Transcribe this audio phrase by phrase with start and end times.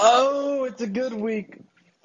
[0.00, 1.58] Oh, it's a good week.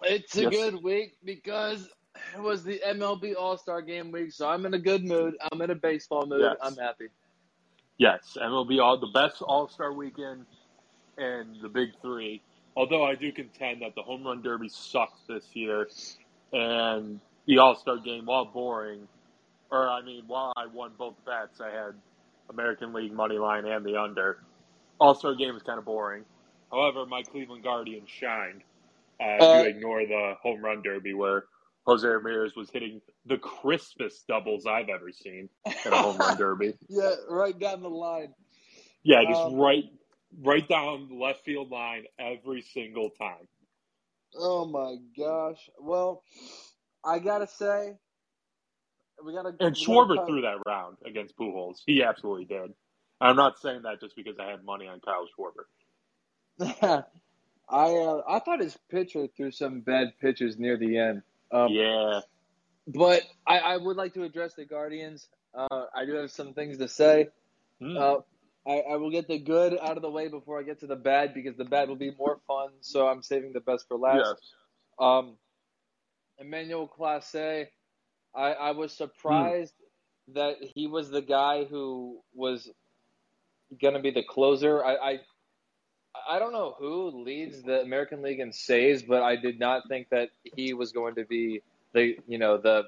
[0.03, 0.51] It's a Yes.
[0.51, 1.87] good week because
[2.35, 5.35] it was the MLB All Star Game week, so I'm in a good mood.
[5.51, 6.41] I'm in a baseball mood.
[6.41, 6.57] Yes.
[6.61, 7.07] I'm happy.
[7.97, 10.45] Yes, MLB all the best All Star weekend
[11.17, 12.41] and the big three.
[12.75, 15.87] Although I do contend that the home run derby sucks this year,
[16.51, 19.07] and the All Star game, while boring,
[19.71, 21.93] or I mean, while I won both bets, I had
[22.49, 24.39] American League money line and the under.
[24.99, 26.25] All Star game is kind of boring.
[26.73, 28.63] However, my Cleveland Guardians shined.
[29.21, 31.45] Uh, Uh, if you ignore the home run derby where
[31.85, 36.73] Jose Ramirez was hitting the crispest doubles I've ever seen in a home run derby.
[36.89, 38.33] Yeah, right down the line.
[39.03, 39.83] Yeah, just Um, right,
[40.41, 43.47] right down the left field line every single time.
[44.35, 45.69] Oh my gosh.
[45.79, 46.23] Well,
[47.05, 47.93] I gotta say,
[49.23, 49.49] we gotta.
[49.49, 51.81] And gotta Schwarber threw that round against Pujols.
[51.85, 52.73] He absolutely did.
[53.21, 55.65] I'm not saying that just because I had money on Kyle Schwarber.
[56.81, 57.03] I
[57.69, 61.21] uh, I thought his pitcher threw some bad pitches near the end.
[61.51, 62.21] Um, yeah,
[62.87, 65.27] But I, I would like to address the Guardians.
[65.53, 67.29] Uh, I do have some things to say.
[67.79, 67.97] Hmm.
[67.97, 68.15] Uh,
[68.67, 70.95] I, I will get the good out of the way before I get to the
[70.95, 72.69] bad because the bad will be more fun.
[72.81, 74.23] So I'm saving the best for last.
[74.25, 74.51] yes.
[74.99, 75.37] Um,
[76.39, 77.67] Emmanuel Clase,
[78.35, 79.73] I, I was surprised
[80.33, 82.69] that he was the guy who was
[83.81, 84.83] going to be the closer.
[84.83, 85.19] I, I
[86.29, 90.09] I don't know who leads the American League in saves, but I did not think
[90.09, 91.61] that he was going to be
[91.93, 92.83] the you know the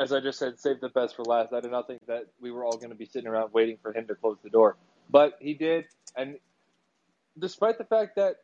[0.00, 1.52] as I just said, save the best for last.
[1.52, 3.92] I did not think that we were all going to be sitting around waiting for
[3.92, 4.76] him to close the door,
[5.08, 5.84] but he did,
[6.16, 6.36] and
[7.38, 8.36] despite the fact that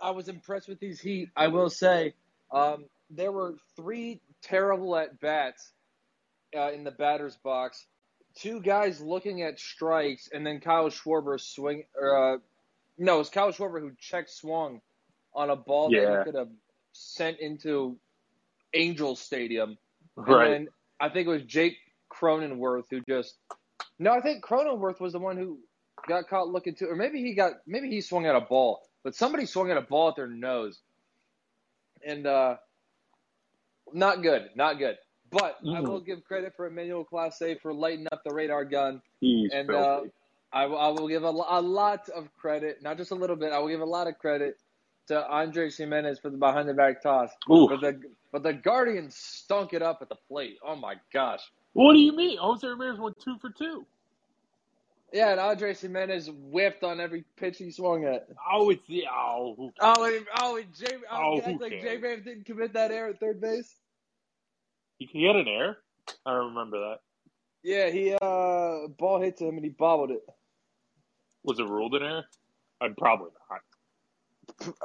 [0.00, 2.14] I was impressed with these Heat, I will say
[2.50, 5.72] um, there were three terrible at bats
[6.56, 7.86] uh, in the batter's box.
[8.36, 11.84] Two guys looking at strikes, and then Kyle Schwarber swing.
[12.00, 12.36] Uh,
[13.00, 14.80] no, it was Kyle Schwarber who check swung
[15.34, 16.50] on a ball that he could have
[16.92, 17.98] sent into
[18.74, 19.78] Angel Stadium.
[20.16, 20.50] And Right.
[20.50, 20.68] then
[21.00, 21.76] I think it was Jake
[22.12, 23.38] Cronenworth who just.
[23.98, 25.58] No, I think Cronenworth was the one who
[26.06, 29.14] got caught looking too, or maybe he got maybe he swung at a ball, but
[29.14, 30.78] somebody swung at a ball at their nose,
[32.04, 32.56] and uh,
[33.92, 34.96] not good, not good.
[35.30, 35.88] But I Mm.
[35.88, 39.00] will give credit for Emmanuel Clase for lighting up the radar gun.
[39.20, 40.02] He's And, uh.
[40.52, 43.52] I, will- I will give a, a lot of credit, not just a little bit.
[43.52, 44.58] I will give a lot of credit
[45.08, 47.30] to Andre Giménez for the behind the back toss.
[47.50, 47.70] Oof.
[47.70, 48.00] But the
[48.32, 50.58] but the Guardians stunk it up at the plate.
[50.64, 51.40] Oh my gosh.
[51.72, 52.38] What do you mean?
[52.38, 53.86] Jose Ramirez went two for two.
[55.12, 58.28] Yeah, and Andre Giménez whiffed on every pitch he swung at.
[58.52, 59.54] Oh, it's the oh.
[59.56, 60.86] who- Oh, and, oh, and J.
[61.10, 61.80] Oh, Oh, like?
[61.80, 61.96] J.
[61.98, 63.74] Didn't commit that error at third base.
[64.98, 65.78] He, he had an error.
[66.24, 66.98] I don't remember that.
[67.62, 70.22] Yeah, he uh ball hit to him and he bobbled it.
[71.44, 72.24] Was it ruled an error?
[72.80, 73.60] I'm probably not.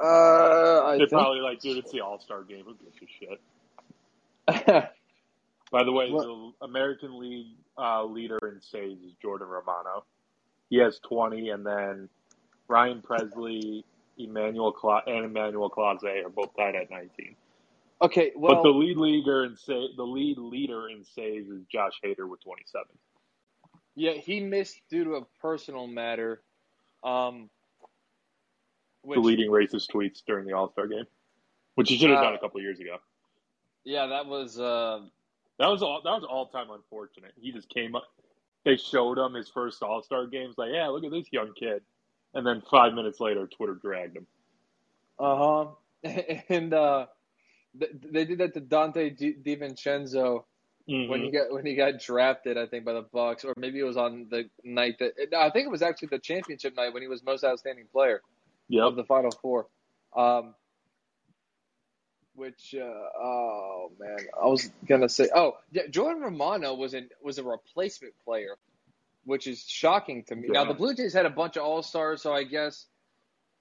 [0.02, 2.64] Uh, They're probably like, dude, it's the All Star game.
[2.64, 3.40] Who gives a shit?
[5.72, 10.04] By the way, What- the American League uh, leader in saves is Jordan Romano.
[10.70, 12.08] He has 20, and then
[12.68, 13.84] Ryan Pressly,
[14.18, 17.36] Emmanuel Cla- and Emmanuel Clase are both tied at 19.
[18.02, 21.92] okay, well, but the lead leader in sa- the lead leader in saves is Josh
[22.04, 22.84] Hader with 27.
[23.96, 26.42] Yeah, he missed due to a personal matter.
[27.02, 27.48] Um,
[29.02, 31.04] which, Deleting racist tweets during the All Star game,
[31.76, 32.98] which he should have Uh, done a couple years ago.
[33.84, 35.00] yeah, that was uh,
[35.58, 36.02] That was all.
[36.02, 37.32] That was all time unfortunate.
[37.40, 38.04] He just came up.
[38.64, 40.56] They showed him his first All Star games.
[40.58, 41.82] Like, yeah, look at this young kid.
[42.34, 44.26] And then five minutes later, Twitter dragged him.
[45.18, 45.66] uh huh,
[46.48, 47.06] and uh,
[47.78, 50.44] th- they did that to Donte Di- DiVincenzo
[50.86, 51.32] when he Mhm.
[51.32, 54.28] got when he got drafted, I think by the Bucks, or maybe it was on
[54.30, 57.44] the night that I think it was actually the championship night when he was most
[57.44, 58.22] outstanding player
[58.68, 58.84] Yep.
[58.84, 59.68] of the Final Four.
[60.14, 60.54] Um,
[62.34, 62.84] which uh,
[63.18, 68.14] oh man, I was gonna say oh yeah, Jordan Romano was an was a replacement
[68.24, 68.56] player,
[69.24, 70.48] which is shocking to me.
[70.48, 72.86] Now the Blue Jays had a bunch of All Stars, so I guess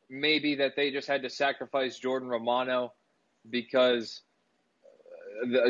[0.10, 2.94] maybe that they just had to sacrifice Jordan Romano
[3.50, 4.22] because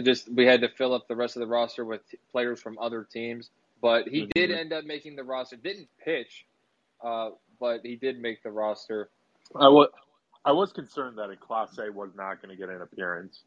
[0.04, 2.02] just we had to fill up the rest of the roster with
[2.32, 3.50] players from other teams.
[3.82, 4.58] But he did Mhm.
[4.58, 5.58] end up making the roster.
[5.58, 6.46] Didn't pitch,
[7.04, 9.10] uh, but he did make the roster.
[9.56, 9.90] I was.
[10.44, 13.42] I was concerned that a Class A was not going to get an appearance.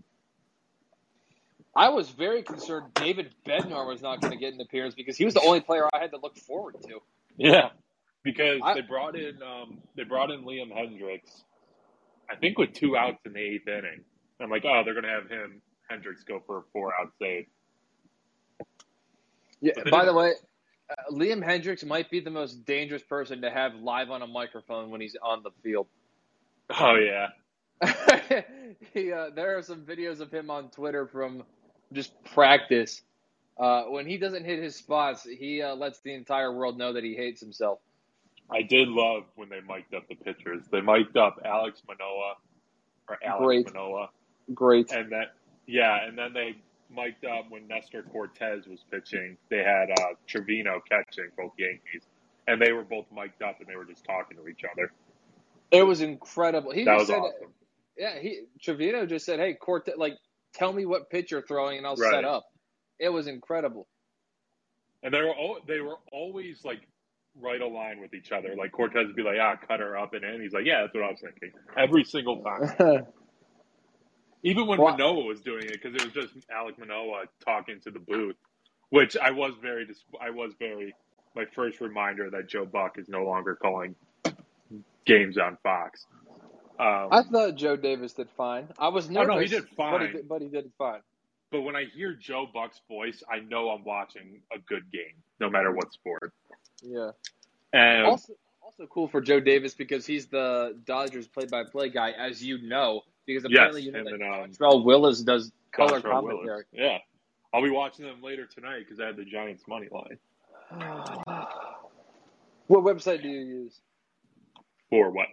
[1.76, 5.24] I was very concerned David Bednar was not going to get an appearance because he
[5.24, 7.00] was the only player I had to look forward to.
[7.36, 7.70] Yeah,
[8.24, 11.44] because I- they brought in um, they brought in Liam Hendriks,
[12.28, 14.04] I think with two outs in the eighth inning.
[14.40, 17.46] I'm like, oh, they're going to have him Hendriks go for a four out save.
[19.60, 19.72] Yeah.
[19.90, 20.32] By the way,
[20.90, 24.90] uh, Liam Hendriks might be the most dangerous person to have live on a microphone
[24.90, 25.86] when he's on the field.
[26.80, 27.28] Oh yeah,
[28.92, 31.44] he, uh, there are some videos of him on Twitter from
[31.92, 33.02] just practice.
[33.58, 37.04] Uh, when he doesn't hit his spots, he uh, lets the entire world know that
[37.04, 37.78] he hates himself.
[38.50, 40.64] I did love when they mic'd up the pitchers.
[40.70, 42.34] They mic'd up Alex Manoah
[43.08, 43.66] or Alex Great.
[43.74, 44.10] Manoah,
[44.54, 44.92] Great.
[44.92, 45.24] and then
[45.68, 46.56] yeah, and then they
[46.90, 49.38] mic'd up when Nestor Cortes was pitching.
[49.50, 52.08] They had uh, Trevino catching both Yankees,
[52.48, 54.92] and they were both mic'd up, and they were just talking to each other.
[55.72, 56.72] It was incredible.
[56.72, 57.54] He That just was said, awesome.
[57.98, 60.14] yeah, he Trevino just said, "Hey, Cortes, like,
[60.54, 61.98] tell me what pitch you're throwing, and I'll Right.
[61.98, 62.46] set up."
[63.00, 63.88] It was incredible.
[65.02, 66.80] And they were al- they were always like
[67.40, 68.54] right aligned with each other.
[68.58, 70.94] Like Cortes would be like, "Ah, cut her up and in." He's like, "Yeah, that's
[70.94, 72.62] what I was thinking." Every single time.
[74.42, 77.90] Even when Well- Manoah was doing it, because it was just Alek Manoah talking to
[77.90, 78.36] the booth,
[78.90, 80.94] which I was very, dis- I was very,
[81.34, 83.94] my first reminder that Joe Buck is no longer calling
[85.06, 86.06] games on Fox.
[86.78, 88.68] Um, I thought Joe Davis did fine.
[88.78, 89.28] I was Oh, nervous.
[89.28, 90.12] no, he did but he fine.
[90.12, 91.00] did, but he did fine.
[91.50, 95.50] but when I hear Joe Buck's voice, I know I'm watching a good game, no
[95.50, 96.32] matter what sport.
[96.82, 97.10] Yeah.
[97.72, 98.34] And Also,
[98.78, 103.44] also cool for Joe Davis because he's the Dodgers play-by-play guy, as you know, because
[103.44, 104.18] apparently Yes, you know that
[104.58, 106.46] then, um, Willis does color Dontrelle Willis.
[106.46, 106.64] commentary.
[106.72, 106.98] Yeah,
[107.52, 110.18] I'll be watching them later tonight because I had the Giants money line
[112.66, 113.80] what website do you use
[114.90, 115.28] for what?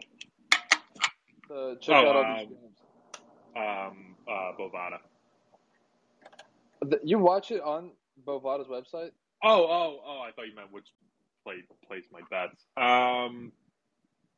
[1.50, 2.80] to check Oh, out all these um, games?
[3.58, 5.00] Um, uh, Bovada.
[7.04, 7.92] You watch it on
[8.26, 9.12] Bovada's website?
[9.44, 10.22] Oh, oh, oh!
[10.22, 10.88] I thought you meant which
[11.46, 12.66] play place my bets.
[12.76, 13.52] Um,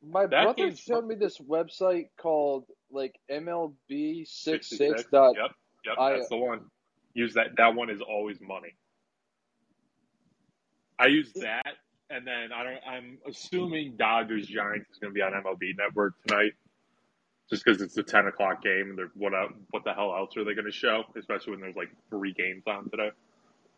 [0.04, 5.04] My brother showed me this website called like MLB 66 66.
[5.12, 5.36] dot.
[5.36, 5.52] Yep,
[5.86, 6.62] yep, I- that's the one.
[7.14, 7.48] Use that.
[7.58, 8.76] That one is always money.
[11.00, 11.76] I use that,
[12.10, 12.80] and then I don't.
[12.88, 16.54] I'm assuming Dodgers Giants is going to be on MLB Network tonight,
[17.50, 18.90] just because it's a 10 o'clock game.
[18.90, 19.34] And they're what?
[19.72, 21.04] What the hell else are they going to show?
[21.18, 23.10] Especially when there's like three games on today.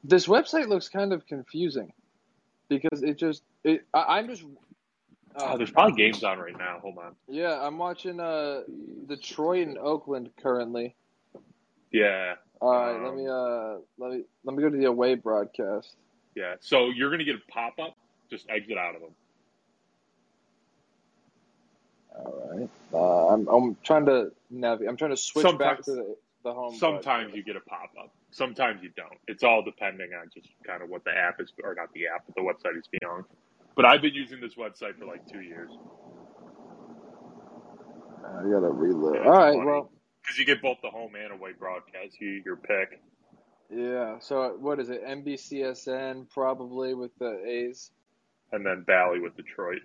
[0.03, 1.91] This website looks kind of confusing
[2.69, 3.85] because it just it.
[3.93, 4.43] I, I'm just.
[5.35, 6.79] Oh, Uh, there's probably games on right now.
[6.81, 7.15] Hold on.
[7.27, 8.61] yeah, I'm watching uh
[9.07, 10.95] Detroit and Oakland currently.
[11.91, 15.15] Yeah, All right, let Um, me uh let me let me go to the away
[15.15, 15.95] broadcast.
[16.35, 16.55] yeah.
[16.61, 17.95] So you're going to get a pop up.
[18.29, 19.11] Just exit out of them.
[22.15, 22.69] All right.
[22.93, 24.89] Uh, I'm I'm trying to navigate.
[24.89, 26.75] I'm trying to switch back to the, the home.
[26.75, 28.11] Sometimes you get a pop up.
[28.31, 29.17] Sometimes you don't.
[29.27, 32.25] It's all depending on just kind of what the app is, or not the app,
[32.27, 33.25] but the website is beyond.
[33.75, 35.71] But I've been using this website for like two years
[38.23, 39.15] uh, I gotta reload.
[39.15, 39.53] Yeah, All right.
[39.53, 39.65] funny.
[39.65, 39.91] Well,
[40.21, 42.19] because you get both the home and away broadcast.
[42.19, 42.99] You your pick.
[43.69, 44.19] yeah.
[44.19, 45.03] So what is it?
[45.05, 47.91] NBCSN probably with the A's.
[48.51, 49.81] and then Bally with Detroit.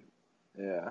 [0.58, 0.90] Yeah.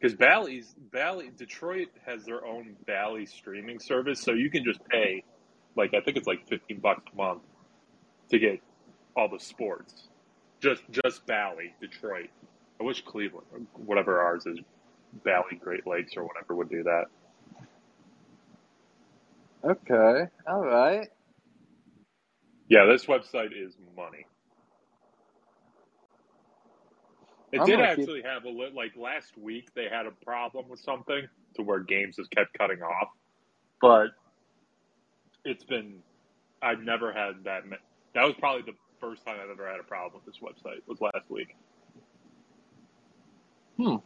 [0.00, 5.24] Because Bally's Bally Detroit has their own Bally streaming service, so you can just pay
[5.76, 7.42] like I think it's like fifteen bucks a month
[8.30, 8.60] to get
[9.16, 10.08] all the sports.
[10.60, 12.30] Just just Bally Detroit.
[12.80, 14.58] I wish Cleveland, or whatever ours is,
[15.24, 17.04] Bally Great Lakes or whatever would do that.
[19.64, 20.28] Okay.
[20.48, 21.08] All right.
[22.68, 24.26] Yeah, this website is money.
[27.52, 30.10] It I'm did gonna keep- actually have a li- like last week they had a
[30.24, 33.08] problem with something to where games just kept cutting off,
[33.80, 34.08] but
[35.44, 35.96] it's been
[36.62, 37.62] I've never had that.
[38.14, 40.80] That was probably the first time I've ever had a problem with this website.
[40.86, 41.56] Was last week,
[43.76, 43.96] Hmm.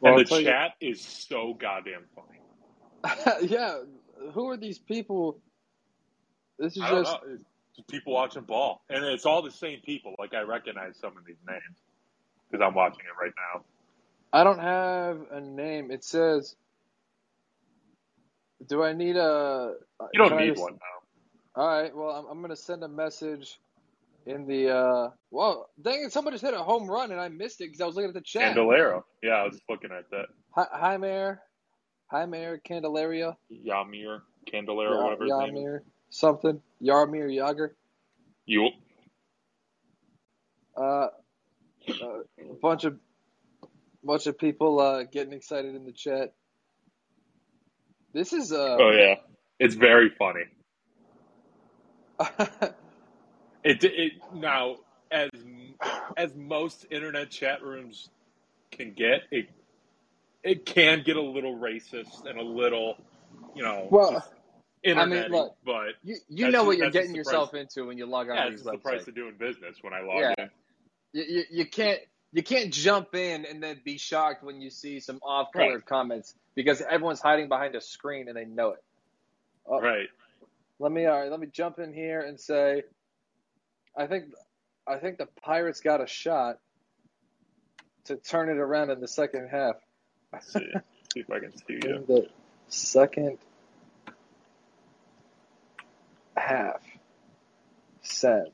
[0.00, 2.38] Well, and the tell you- chat is so goddamn funny.
[3.48, 3.78] yeah.
[4.32, 5.40] Who are these people?
[6.58, 7.16] This is just
[7.74, 10.14] just people watching ball, and it's all the same people.
[10.18, 11.78] Like I recognize some of these names
[12.50, 13.64] because I'm watching it right now.
[14.32, 15.90] I don't have a name.
[15.90, 16.54] It says
[18.68, 19.74] Do I need a
[20.12, 21.62] You don't need just- one now.
[21.62, 21.94] All right.
[21.94, 23.58] Well, I'm, I'm going to send a message
[24.26, 27.60] in the uh well, dang it, somebody just hit a home run and I missed
[27.60, 28.54] it cuz I was looking at the chat.
[28.54, 29.02] Candelario.
[29.22, 30.26] Yeah, I was looking at that.
[30.54, 31.42] Hi, hi Mayor.
[32.06, 33.36] Hi Mayor Candelaria.
[33.50, 34.20] Yamir
[34.52, 35.62] Candelario, Ya- whatever his name is.
[35.64, 36.62] Yarmir something.
[36.82, 37.74] Yarmir Yager.
[38.46, 38.68] You.
[40.76, 41.08] Uh,
[42.02, 42.98] uh, a bunch of
[44.04, 46.32] bunch of people uh, getting excited in the chat.
[48.14, 49.16] This is uh, Oh yeah,
[49.60, 50.44] it's very funny.
[53.64, 54.76] It it now
[55.10, 55.30] as
[56.16, 58.10] as most internet chat rooms
[58.72, 59.46] can get it.
[60.44, 62.96] It can get a little racist and a little,
[63.54, 64.28] you know, Well, just
[64.94, 68.06] I mean, internet look, but you you know what you're getting yourself into when you
[68.06, 70.26] log on yeah, to it's these just the price of doing business when I log
[70.26, 70.34] Yeah.
[70.38, 70.50] in.
[71.14, 72.00] You, you, you can't
[72.32, 75.86] you can't jump in and then be shocked when you see some off color Right.
[75.86, 78.82] comments because everyone's hiding behind a screen and they know it.
[79.66, 80.08] Oh, Right.
[80.78, 82.82] Let me all right, let me jump in here and say
[83.96, 84.26] I think
[84.86, 86.58] I think the Pirates got a shot
[88.06, 89.76] to turn it around in the second half.
[90.32, 90.72] Let's see.
[91.14, 91.96] see if I can see you.
[91.96, 92.28] In the
[92.68, 93.38] second
[96.36, 96.80] half.
[98.02, 98.48] Send.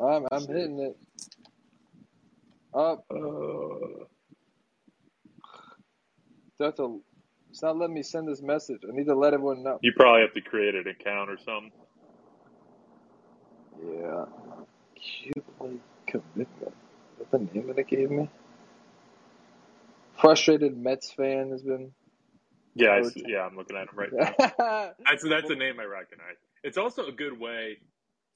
[0.00, 0.96] I'm I'm hitting it.
[2.76, 3.06] Up.
[3.10, 4.04] Uh,
[6.58, 6.98] That's a.
[7.50, 8.80] It's not letting me send this message.
[8.86, 9.78] I need to let everyone know.
[9.82, 11.72] you probably have to create an account or something.
[13.82, 14.24] Yeah.
[14.98, 16.74] Cubely commitment.
[17.20, 18.28] Is that the name that it gave me?
[20.20, 21.92] Frustrated Mets fan has been.
[22.74, 24.34] Yeah, I see, yeah, I'm looking at him right now.
[24.38, 26.36] yeah, That's that's a name I recognize.
[26.62, 27.78] It's also a good way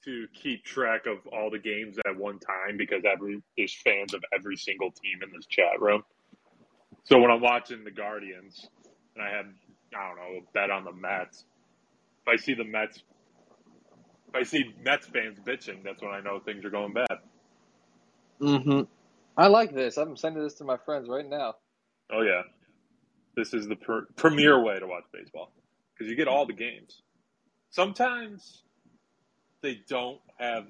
[0.05, 4.23] to keep track of all the games at one time because every there's fans of
[4.35, 6.03] every single team in this chat room.
[7.05, 8.69] So when I'm watching the Guardians
[9.15, 9.47] and I have
[9.95, 11.45] I don't know a bet on the Mets,
[12.23, 13.03] if I see the Mets,
[14.29, 17.19] if I see Mets fans bitching, that's when I know things are going bad.
[18.41, 18.83] Mm-hmm.
[19.37, 19.97] I like this.
[19.97, 21.55] I'm sending this to my friends right now.
[22.13, 22.43] Oh yeah,
[23.37, 25.53] this is the per- premier way to watch baseball
[25.95, 27.03] because you get all the games.
[27.71, 28.63] Sometimes
[29.63, 30.67] they don't have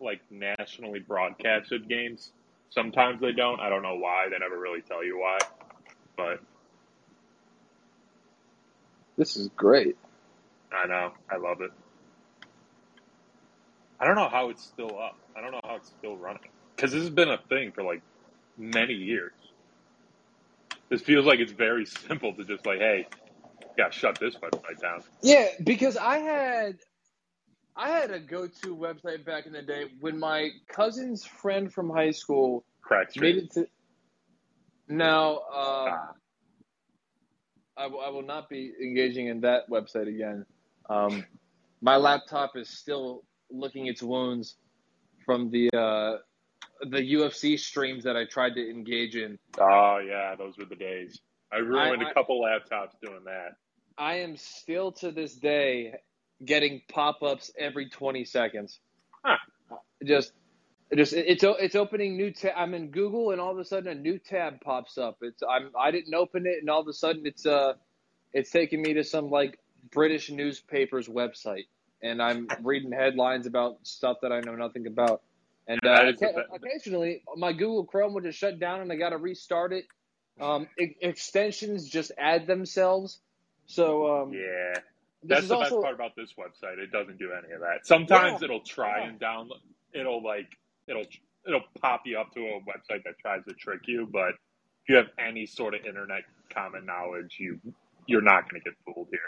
[0.00, 2.32] like nationally broadcasted games.
[2.70, 3.60] Sometimes they don't.
[3.60, 4.28] I don't know why.
[4.30, 5.38] They never really tell you why.
[6.16, 6.40] But
[9.16, 9.96] This is great.
[10.72, 11.12] I know.
[11.30, 11.72] I love it.
[14.00, 15.16] I don't know how it's still up.
[15.36, 16.42] I don't know how it's still running
[16.76, 18.02] because this has been a thing for like
[18.58, 19.32] many years.
[20.90, 23.06] This feels like it's very simple to just like, hey,
[23.78, 25.02] got shut this website down.
[25.22, 26.76] Yeah, because I had
[27.76, 32.12] I had a go-to website back in the day when my cousin's friend from high
[32.12, 33.44] school Crack made Street.
[33.44, 33.50] it
[34.88, 34.94] to.
[34.94, 36.12] Now, uh, Ah,
[37.76, 40.46] I, will- not be engaging in that website again.
[40.88, 41.24] Um,
[41.80, 44.56] my laptop is still licking its wounds
[45.24, 46.18] from the uh,
[46.90, 49.38] the UFC streams that I tried to engage in.
[49.58, 51.20] oh yeah, those were the days.
[51.52, 53.56] I ruined I- a couple laptops doing that.
[53.98, 55.94] I am still to this day
[56.44, 58.78] getting pop-ups every 20 seconds.
[59.24, 59.36] Huh.
[60.04, 60.32] Just,
[60.94, 62.52] just it's it's opening new tab.
[62.56, 65.18] I'm in Google, and all of a sudden a new tab pops up.
[65.22, 67.74] It's I'm I didn't open it, and all of a sudden it's uh
[68.32, 69.58] it's taking me to some like
[69.90, 71.66] British newspaper's website,
[72.02, 75.22] and I'm reading headlines about stuff that I know nothing about.
[75.66, 78.80] And uh, That is the occa- be- occasionally, my Google Chrome will just shut down,
[78.82, 79.86] and I got to restart it.
[80.40, 83.18] Um, e- extensions just add themselves.
[83.66, 84.80] So um, Yeah,
[85.28, 86.78] that's is the also best part about this website.
[86.78, 87.86] It doesn't do any of that.
[87.86, 89.08] Sometimes it'll try Yeah.
[89.10, 89.60] and download.
[89.94, 90.48] It'll like
[90.88, 91.04] it'll
[91.46, 94.08] it'll pop you up to a website that tries to trick you.
[94.10, 94.30] But
[94.82, 97.60] if you have any sort of internet common knowledge, you
[98.06, 99.20] you're not going to get fooled here.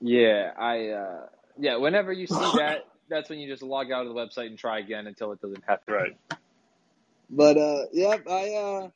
[0.00, 1.26] yeah, I uh,
[1.58, 1.76] yeah.
[1.76, 4.78] Whenever you see that, that's when you just log out of the website and try
[4.80, 5.94] again until it doesn't happen.
[5.94, 6.12] Right.
[7.30, 8.88] But uh, yep, I uh,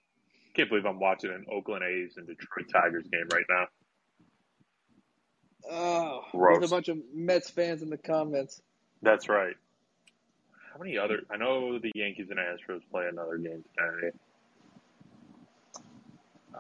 [0.55, 3.67] Can't believe I'm watching an Oakland A's and Detroit Tigers game right now.
[5.71, 6.59] Oh, Gross.
[6.59, 8.61] there's a bunch of Mets fans in the comments.
[9.03, 9.57] That's right.
[10.73, 11.21] How many other?
[11.31, 14.17] I know the Yankees and Astros play another game today.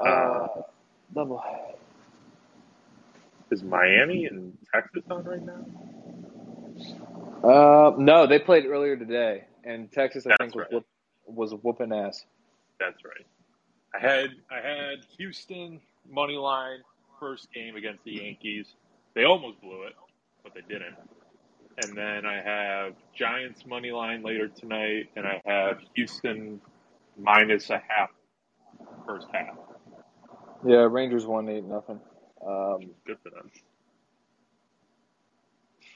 [0.04, 0.46] Uh,
[1.14, 1.42] double.
[3.50, 5.64] Is Miami and Texas on right now?
[7.48, 10.72] Uh, no, they played earlier today, and Texas, I That's think, was right.
[10.72, 10.86] whoop,
[11.26, 12.24] was whooping ass.
[12.80, 13.26] That's right.
[13.94, 15.80] I had I had Houston
[16.10, 16.78] money line
[17.20, 18.66] first game against the Yankees.
[19.14, 19.94] They almost blew it,
[20.42, 20.96] but they didn't.
[21.84, 26.60] And then I have Giants money line later tonight, and I have Houston
[27.18, 28.10] minus a half
[29.06, 29.56] first half.
[30.66, 32.00] Yeah, Rangers won eight nothing.
[32.46, 33.50] Um, Good for them.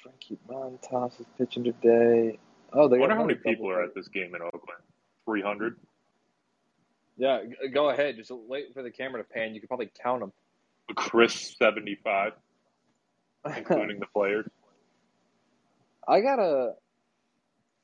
[0.02, 2.38] Frankie Montas is pitching today.
[2.72, 4.80] Oh, they got wonder how many people are at this game in Oakland.
[5.24, 5.76] Three hundred.
[7.16, 7.40] Yeah,
[7.72, 8.16] go ahead.
[8.16, 9.54] Just wait for the camera to pan.
[9.54, 10.32] You could probably count them.
[10.94, 12.32] Chris seventy five,
[13.56, 14.46] including the players.
[16.08, 16.74] I gotta.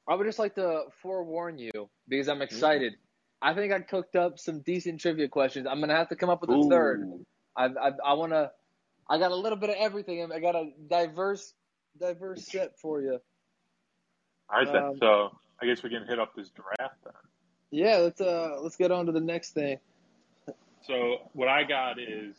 [0.09, 2.95] I would just like to forewarn you because I'm excited.
[3.41, 5.67] I think I cooked up some decent trivia questions.
[5.69, 7.25] I'm gonna have to come up with a third.
[7.57, 8.51] I I, I want to.
[9.09, 10.31] I got a little bit of everything.
[10.33, 11.55] I got a diverse,
[12.01, 13.19] diverse set for you.
[14.49, 14.83] All right then.
[14.83, 17.13] Um, So I guess we can hit up this draft then.
[17.71, 19.79] Yeah, let's uh let's get on to the next thing.
[20.87, 22.37] So what I got is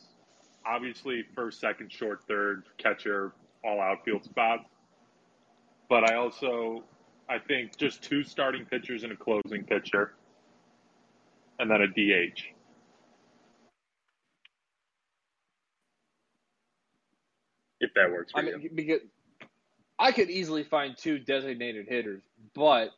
[0.68, 4.66] obviously first, second, short, third, catcher, all outfield spots.
[5.90, 6.84] But I also
[7.30, 10.14] I think just two starting pitchers and a closing pitcher.
[11.60, 12.40] and then a DH.
[17.80, 18.58] If that works for I you.
[18.58, 19.02] mean, because
[20.00, 22.24] I could easily find two designated hitters,
[22.56, 22.92] but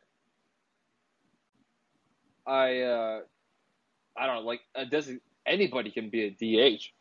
[2.46, 3.20] I uh,
[4.16, 6.92] I don't know, like a design anybody can be a DH.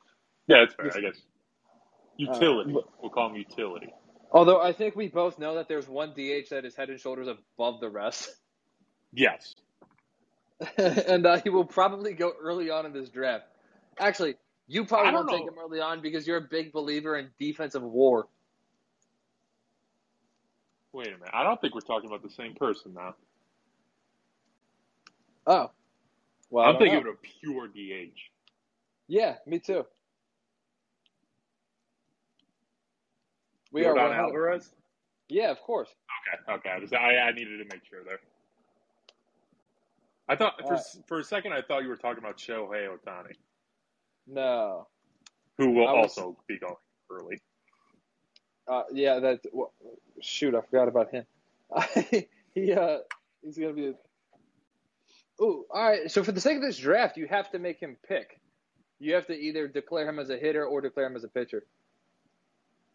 [0.48, 1.22] Yeah, that's fair, I guess.
[2.18, 2.72] Utility.
[2.74, 3.94] Uh, we'll call him utility.
[4.32, 7.28] Although I think we both know that there's one DH that is head and shoulders
[7.28, 8.30] above the rest,
[9.14, 9.56] Yes.
[10.78, 13.46] and uh, he will probably go early on in this draft.
[14.00, 14.36] Actually,
[14.68, 17.84] you probably don't won't take him early on because you're a big believer in defensive
[17.84, 18.28] war.
[20.94, 21.30] Wait a minute.
[21.34, 23.16] I don't think we're talking about the same person now.
[25.48, 25.72] Oh,
[26.50, 27.02] well, I I'm thinking know.
[27.02, 28.18] of a pure DH.
[29.08, 29.86] Yeah, me too.
[33.76, 34.72] We Yordan are 100 Alvarez?
[35.28, 35.90] Yeah, of course.
[36.50, 36.96] Okay, okay.
[36.96, 38.20] I, I, I needed to make sure there.
[40.30, 43.34] I thought for Uh, for a second I thought you were talking about Shohei Ohtani,
[44.28, 44.88] No.
[45.58, 46.76] who will was- also be going
[47.12, 47.42] early.
[48.66, 49.42] Uh, yeah, that.
[49.52, 49.74] Well,
[50.22, 51.26] shoot, I forgot about him.
[52.56, 53.00] he uh,
[53.44, 53.88] he's gonna be.
[53.88, 53.94] A,
[55.44, 56.10] ooh, all right.
[56.10, 58.40] So for the sake of this draft, you have to make him pick.
[59.00, 61.66] You have to either declare him as a hitter or declare him as a pitcher.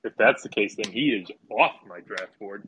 [0.04, 2.66] If that's the case, then he is off my draft board.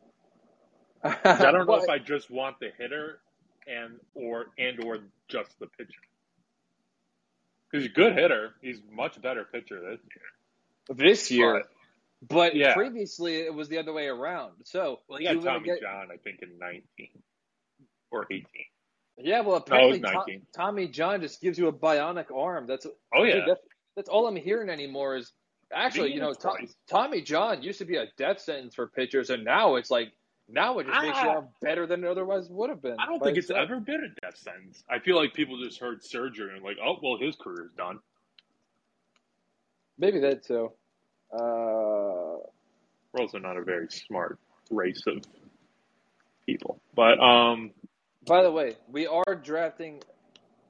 [1.03, 1.17] I
[1.51, 3.21] don't know if I just want the hitter
[3.67, 4.99] and or and or
[5.29, 5.91] just the pitcher.
[7.73, 8.51] He's a good hitter.
[8.61, 10.97] He's much better pitcher this year.
[10.97, 11.65] this year,
[12.29, 12.75] but Yeah.
[12.75, 14.53] previously it was the other way around.
[14.65, 16.83] So Well, he got Tommy get- John, I think, in 19
[18.11, 18.45] or 18.
[19.19, 20.47] Yeah, well, apparently it was To- 19.
[20.55, 22.67] Tommy John just gives you a bionic arm.
[22.67, 23.61] That's Oh yeah, Dude, that's,
[23.97, 25.33] that's all I'm hearing anymore is
[25.75, 26.33] actually, Me you know.
[26.35, 26.57] Tom,
[26.89, 30.13] Tommy John used to be a death sentence for pitchers, and now it's like
[30.49, 31.25] now it just makes Ah.
[31.25, 32.97] your arm better than it otherwise would have been.
[32.99, 34.85] I don't by think it's ever been a death sentence.
[34.91, 37.99] I feel like people just heard surgery and like, oh well, his career's done.
[39.99, 40.73] maybe that too.
[41.33, 42.43] Uh,
[43.13, 44.39] We're also not a very smart
[44.71, 45.23] race of
[46.47, 47.71] people, but um,
[48.27, 50.03] by the way, we are drafting,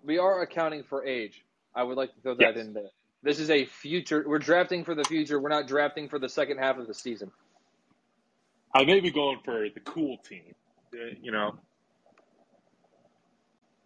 [0.04, 1.44] we are accounting for age.
[1.74, 2.66] I would like to throw that Yes.
[2.66, 2.90] in there.
[3.22, 4.24] This is a future.
[4.26, 5.40] We're drafting for the future.
[5.40, 7.30] We're not drafting for the second half of the season.
[8.74, 10.54] I may be going for the cool team.
[10.92, 11.54] Uh, You know,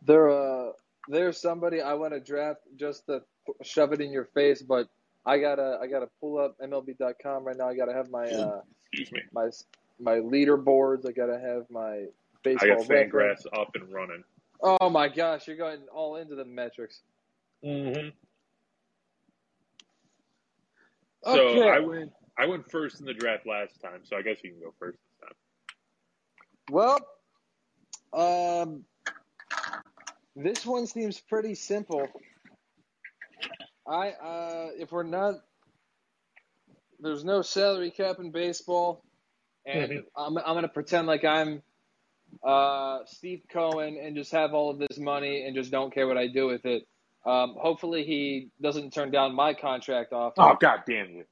[0.03, 0.73] There, uh,
[1.09, 3.23] there's somebody I want to draft just to
[3.63, 4.89] shove it in your face, but
[5.25, 7.69] I gotta, I gotta pull up MLB.com right now.
[7.69, 8.61] I gotta have my, uh,
[8.93, 9.21] excuse me.
[9.33, 9.51] my,
[9.99, 11.07] my leaderboards.
[11.07, 12.07] I gotta have my
[12.43, 12.71] baseball.
[12.71, 12.87] I got.
[12.87, 14.25] Fangraphs up and running.
[14.61, 17.03] Oh my gosh, you're going all into the metrics.
[17.65, 18.09] Mm-hmm.
[21.27, 21.59] Okay.
[21.59, 22.13] So I went.
[22.39, 24.99] I went first in the draft last time, so I guess you can go first
[24.99, 25.37] this time.
[26.71, 26.99] Well,
[28.13, 28.85] um,
[30.37, 32.07] this one seems pretty simple.
[33.89, 35.37] I uh, if we're not,
[37.01, 39.03] there's no salary cap in baseball,
[39.65, 40.05] and Mhm.
[40.15, 41.63] I'm I'm gonna pretend like I'm
[42.43, 46.19] uh, Steve Cohen and just have all of this money and just don't care what
[46.19, 46.87] I do with it.
[47.27, 50.35] Um, hopefully he doesn't turn down my contract offer.
[50.39, 51.25] Oh god damn you!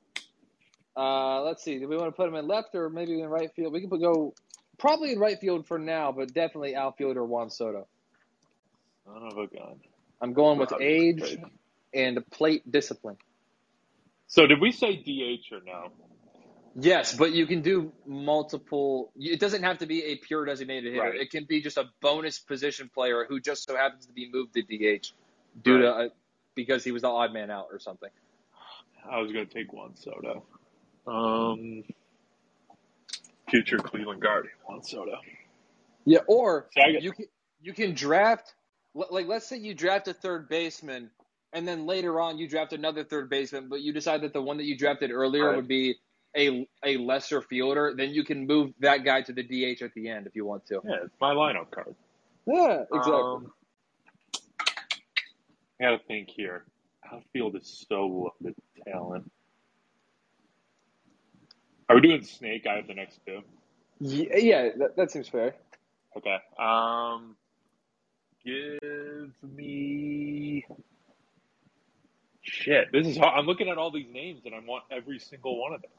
[0.96, 1.78] Uh, let's see.
[1.78, 3.72] Do we want to put him in left or maybe in right field?
[3.72, 4.34] We can put, go
[4.78, 7.86] probably in right field for now, but definitely outfielder Juan Soto.
[9.06, 9.76] Son of a gun.
[10.20, 11.44] I'm going with Wow, age crazy.
[11.92, 13.16] and plate discipline.
[14.26, 15.92] So did we say DH or no?
[16.76, 19.12] Yes, but you can do multiple.
[19.16, 21.04] It doesn't have to be a pure designated hitter.
[21.04, 21.20] Right.
[21.20, 24.54] It can be just a bonus position player who just so happens to be moved
[24.54, 25.12] to DH
[25.62, 26.08] due to uh,
[26.54, 28.10] because he was the odd man out or something.
[29.10, 30.44] I was going to take Juan Soto.
[31.06, 31.84] Um,
[33.50, 35.16] future Cleveland Guardian Juan Soto.
[36.04, 37.26] Yeah, or So get- you can
[37.62, 38.54] you can draft
[38.94, 41.10] like let's say you draft a third baseman
[41.52, 44.56] and then later on you draft another third baseman, but you decide that the one
[44.58, 45.56] that you drafted earlier Right.
[45.56, 45.96] would be
[46.36, 50.08] a a lesser fielder, then you can move that guy to the DH at the
[50.08, 50.80] end if you want to.
[50.84, 51.94] Yeah, it's my lineup card.
[52.46, 53.14] Yeah, exactly.
[53.14, 53.52] Um,
[55.80, 56.64] I got to think here.
[57.12, 59.30] Outfield is so loaded with talent.
[61.88, 62.66] Are we doing Snake?
[62.66, 63.40] I have the next two.
[64.00, 65.54] yeah, yeah that, that seems fair.
[66.16, 66.36] Okay.
[66.58, 67.36] Um,
[68.44, 70.64] give me.
[72.42, 73.38] Shit, this is hard.
[73.38, 75.90] I'm looking at all these names and I want every single one of them.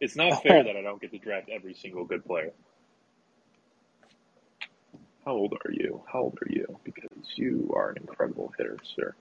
[0.00, 2.52] It's not fair that I don't get to draft every single good player.
[5.28, 6.02] How old are you?
[6.10, 6.80] How old are you?
[6.84, 9.14] Because you are an incredible hitter, sir.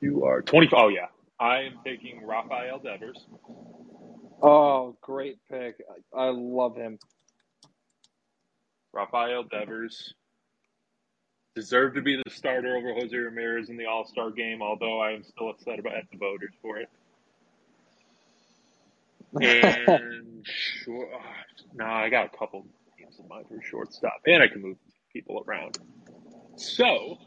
[0.00, 0.70] You are 20.
[0.72, 1.06] Oh, yeah.
[1.38, 3.24] I am taking Rafael Devers.
[4.42, 5.76] Oh, great pick.
[6.12, 6.98] I, love him.
[8.92, 10.12] Rafael Devers.
[11.54, 15.12] deserved to be the starter over Jose Ramirez in the All Star game, although I
[15.12, 16.88] am still upset about the voters for it.
[19.40, 21.08] And sure,
[21.74, 22.66] no, I got a couple
[22.98, 24.78] teams in mind for shortstop, and I can move
[25.18, 25.78] people around.
[26.56, 27.18] So,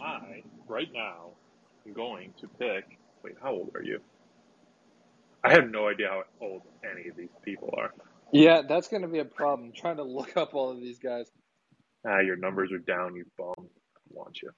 [0.00, 1.32] I right now
[1.86, 2.84] am going to pick.
[3.22, 4.00] Wait, how old are you?
[5.44, 7.92] I have no idea how old any of these people are.
[8.32, 9.72] Yeah, that's going to be a problem.
[9.74, 11.30] trying to look up all of these guys.
[12.06, 13.52] Ah, your numbers are down, you bum.
[13.58, 14.50] I want you.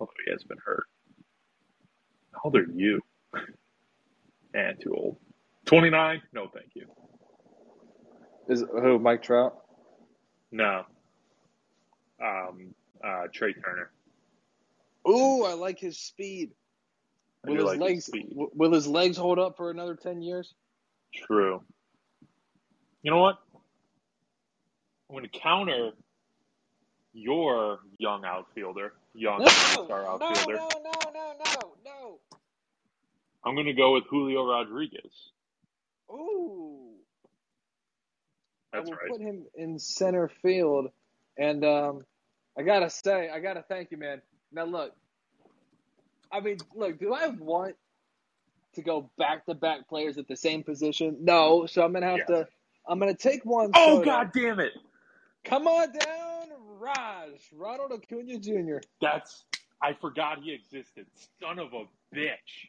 [0.00, 0.84] Although he has been hurt.
[2.32, 3.00] How old are you?
[4.54, 5.16] and too old.
[5.66, 6.22] 29?
[6.32, 6.86] No, thank you.
[8.48, 8.98] Is who?
[8.98, 9.61] Mike Trout?
[10.52, 10.84] No.
[12.22, 13.90] Um, uh, Trea Turner.
[15.08, 16.50] Ooh, I like his speed.
[17.44, 18.28] I Will his like his legs speed.
[18.30, 20.54] w- will his legs hold up for another ten years?
[21.14, 21.62] True.
[23.02, 23.38] You know what?
[25.10, 25.90] I'm going to counter
[27.12, 30.54] your young outfielder, young star outfielder.
[30.54, 32.18] no, no, no, no, no.
[33.44, 35.32] I'm going to go with Julio Rodriguez.
[36.10, 36.91] Ooh.
[38.72, 39.08] That's I will right.
[39.08, 40.88] put him in center field,
[41.38, 42.06] and um,
[42.58, 44.22] I gotta say, I gotta thank you, man.
[44.52, 44.92] Now look,
[46.32, 47.76] I mean, look, do I want
[48.74, 51.18] to go back to back players at the same position?
[51.20, 52.28] No, so I'm gonna have Yes.
[52.28, 52.48] to.
[52.88, 53.72] I'm gonna take one.
[53.74, 54.02] Oh.
[54.04, 54.72] God damn it.
[55.44, 56.48] Come on down,
[56.80, 58.78] Raj Ronald Acuna Jr.
[59.00, 59.44] That's,
[59.82, 61.06] I forgot he existed.
[61.40, 62.68] Son of a bitch.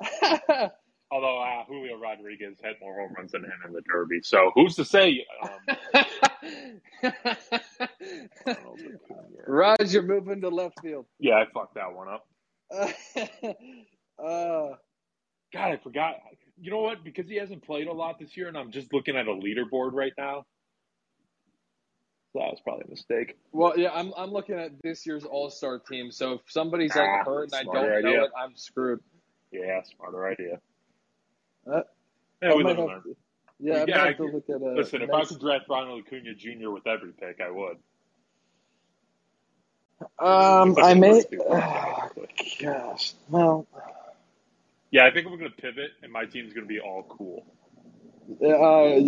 [1.10, 4.20] Although uh, Julio Rodriguez had more home runs than him in the Derby.
[4.22, 5.24] So who's to say?
[5.42, 7.10] Um,
[9.46, 11.06] Raj, you're moving to left field.
[11.18, 12.26] yeah, I fucked that one up.
[14.22, 14.74] uh,
[15.52, 16.16] God, I forgot.
[16.60, 17.04] You know what?
[17.04, 19.92] Because he hasn't played a lot this year, and I'm just looking at a leaderboard
[19.92, 20.44] right now.
[22.34, 23.38] So that was probably a mistake.
[23.52, 26.10] well, yeah, I'm I'm looking at this year's All Star team.
[26.12, 29.00] So if somebody's like Ah, hurt and I don't know it, I'm screwed.
[29.50, 30.60] Yeah, smarter idea.
[31.70, 31.82] Uh,
[32.42, 33.02] yeah, I we live and learn.
[33.04, 33.16] to-
[33.60, 36.34] yeah, I Yeah, I to look at uh, Listen, if I could draft Ronald Acuna
[36.34, 36.70] Jr.
[36.70, 37.78] with every pick, I would.
[40.18, 41.24] Um, I may.
[41.40, 42.10] Oh,
[42.60, 43.66] gosh, well,
[44.90, 47.46] Yeah, I think we're going to pivot, and my team's going to be all cool.
[48.42, 48.46] uh,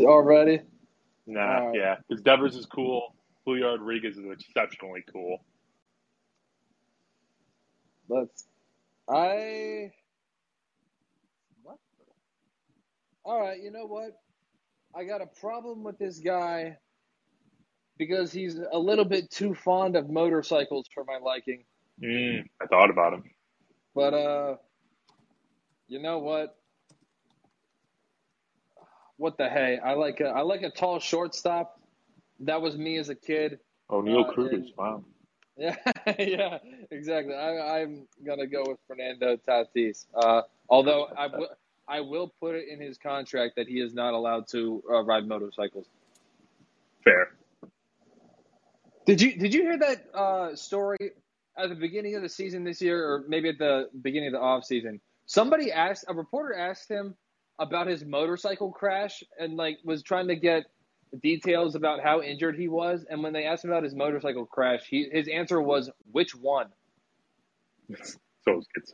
[0.07, 0.63] already.
[1.27, 1.75] Nah, right.
[1.75, 3.15] yeah, because Devers is cool.
[3.47, 5.45] Julio Rodriguez is exceptionally cool.
[8.09, 8.47] Let's.
[9.09, 9.93] I.
[11.63, 11.79] What?
[13.31, 14.21] All right, you know what?
[14.93, 16.79] I got a problem with this guy
[17.97, 21.63] because he's a little bit too fond of motorcycles for my liking.
[22.03, 23.23] Mm, I thought about him.
[23.95, 24.57] But uh,
[25.87, 26.57] you know what?
[29.17, 29.79] What the hey?
[29.79, 31.81] I like a, I like a tall shortstop.
[32.41, 33.61] That was me as a kid.
[33.89, 35.05] Oneil Uh, Cruz, and- wow.
[35.57, 35.77] Yeah,
[36.19, 36.59] yeah,
[36.91, 37.35] exactly.
[37.35, 40.07] I, I'm gonna go with Fernando Tatis.
[40.15, 41.49] Uh, although I will,
[41.91, 45.27] I will put it in his contract that he is not allowed to uh, ride
[45.27, 45.87] motorcycles.
[47.03, 47.33] Fair.
[49.07, 51.13] Did you Did you hear that uh, story
[51.59, 54.41] at the beginning of the season this year, or maybe at the beginning of the
[54.41, 55.01] off season?
[55.27, 57.17] Somebody asked a reporter asked him
[57.59, 60.67] about his motorcycle crash and like was trying to get
[61.23, 63.05] details about how injured he was.
[63.11, 66.69] And when they asked him about his motorcycle crash, he, his answer was which one.
[68.43, 68.89] So it's a good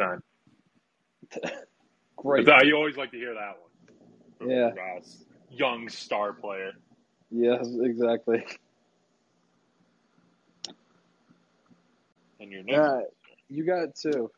[1.44, 1.52] sign.
[2.16, 2.48] Great.
[2.48, 4.50] Uh, you always like to hear that one.
[4.50, 4.68] Yeah.
[4.68, 5.00] Uh,
[5.50, 6.72] young star player.
[7.30, 8.44] Yes, exactly.
[12.40, 12.78] And your next.
[12.78, 13.06] All right,
[13.48, 14.30] you got two.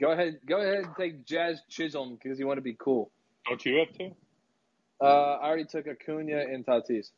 [0.00, 0.38] Go ahead.
[0.46, 3.10] Go ahead and take Jazz Chisholm because you want to be cool.
[3.48, 4.10] Don't you have to?
[5.00, 7.10] Uh, I already took Acuna and Tatis.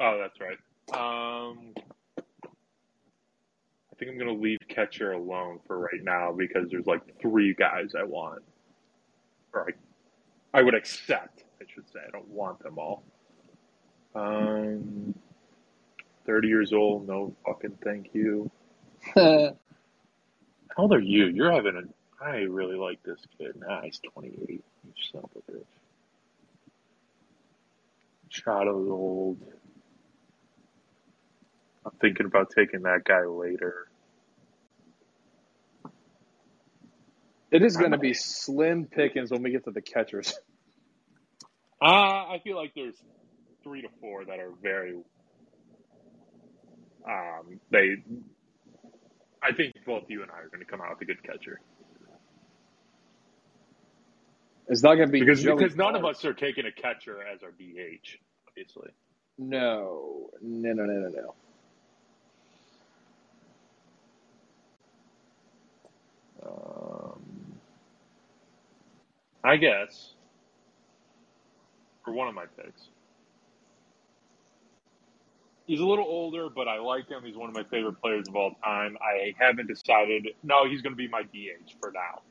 [0.00, 0.58] Oh, that's right.
[0.94, 1.74] Um,
[2.18, 7.54] I think I'm going to leave catcher alone for right now because there's like three
[7.54, 8.42] guys I want.
[9.56, 9.68] Or
[10.54, 12.00] I, I would accept, I should say.
[12.06, 13.04] I don't want them all.
[14.14, 15.14] Um,
[16.26, 18.50] 30 years old, no fucking thank you.
[20.76, 21.26] How old are you?
[21.26, 22.24] You're having a.
[22.24, 23.52] I really like this kid.
[23.56, 24.34] Nah, he's 28.
[24.50, 24.62] You
[25.12, 25.64] son of a bitch.
[28.30, 29.38] Shadows old.
[31.86, 33.85] I'm thinking about taking that guy later.
[37.50, 40.38] It is going to be slim pickings when we get to the catchers.
[41.78, 42.96] Uh, I feel like there's
[43.62, 44.94] three to four that are very.
[47.06, 47.96] Um, they,
[49.42, 51.60] I think both you and I are going to come out with a good catcher.
[54.68, 57.18] It's not going to be because, Joey because none of us are taking a catcher
[57.22, 58.16] as our DH,
[58.48, 58.90] obviously.
[59.38, 61.34] No, no, no, no, no, no.
[66.42, 66.75] Uh,
[69.46, 70.14] I guess.
[72.04, 72.82] For one of my picks.
[75.66, 77.22] He's a little older, but I like him.
[77.24, 78.96] He's one of my favorite players of all time.
[79.02, 80.28] I haven't decided.
[80.44, 82.22] No, he's going to be my DH for now.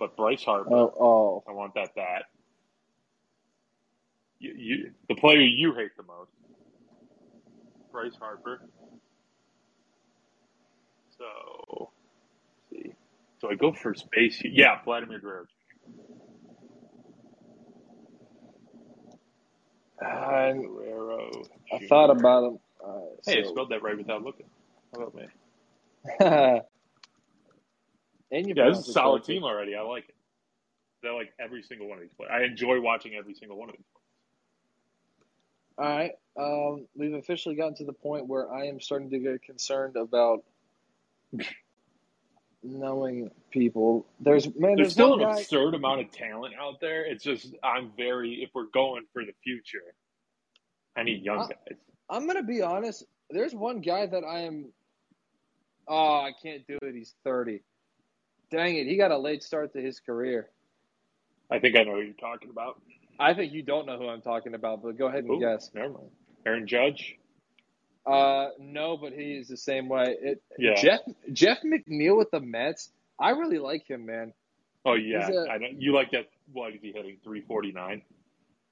[0.00, 1.44] But Bryce Harper, Oh, oh.
[1.48, 2.24] I want that bat.
[4.40, 6.30] You, you, the player you hate the most,
[7.92, 8.62] Bryce Harper.
[11.18, 11.92] So,
[12.72, 12.92] let's see.
[13.40, 14.40] So I go first base.
[14.44, 15.46] Yeah, Vladimir Guerrero.
[19.93, 21.30] I, Guerrero.
[21.72, 21.86] I Jr..
[21.86, 22.58] thought about him.
[22.84, 24.46] Uh, Hey, I spelled that right without looking.
[24.94, 25.26] How about me?
[28.30, 29.34] and you Yeah, this is a solid correctly.
[29.36, 29.74] team already.
[29.74, 30.14] I like it.
[31.06, 32.32] I like every single one of these players.
[32.34, 33.84] I enjoy watching every single one of these.
[35.76, 36.12] All right.
[36.36, 40.44] Um, we've officially gotten to the point where I am starting to get concerned about
[42.64, 44.06] knowing people.
[44.20, 45.38] There's man, There's there's still an guy.
[45.40, 47.04] absurd amount of talent out there.
[47.04, 49.94] It's just I'm very if we're going for the future,
[50.96, 51.78] I need young Uh, guys.
[52.10, 53.04] I'm gonna be honest.
[53.30, 54.66] There's one guy that I am.
[55.86, 56.94] Oh, I can't do it.
[56.94, 57.60] He's 30.
[58.50, 60.48] Dang it, he got a late start to his career.
[61.50, 62.80] I think I know who you're talking about.
[63.18, 65.70] I think you don't know who I'm talking about, but go ahead and Ooh, guess.
[65.74, 66.10] Never mind.
[66.46, 67.16] Aaron Judge.
[68.06, 70.16] Uh, no, but he's the same way.
[70.20, 70.74] It, Yeah.
[70.74, 71.00] Jeff
[71.32, 72.90] Jeff McNeil with the Mets.
[73.18, 74.32] I really like him, man.
[74.84, 75.68] Oh yeah, a- I know.
[75.78, 76.28] You like that?
[76.52, 77.16] What is he hitting?
[77.24, 78.02] Three forty nine.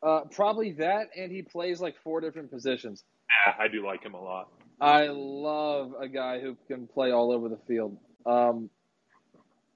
[0.03, 3.05] Uh, probably that, and he plays like four different positions.
[3.47, 4.49] Yeah, I do like him a lot.
[4.81, 7.97] I love a guy who can play all over the field.
[8.27, 8.69] Um,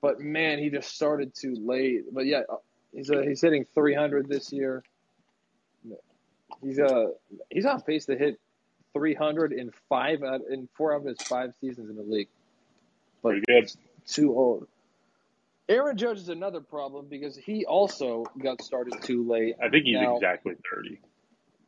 [0.02, 2.12] but man, he just started too late.
[2.12, 2.56] But yeah, uh,
[2.92, 4.82] he's uh, he's hitting 300 this year.
[6.62, 7.06] He's uh
[7.50, 8.38] he's on pace to hit
[8.96, 12.28] 300 in five out in four of his five seasons in the league.
[13.22, 13.72] But Pretty good.
[14.06, 14.66] too old.
[15.68, 19.56] Aaron Judge is another problem because he also got started too late.
[19.62, 21.00] I think he's Now- exactly thirty.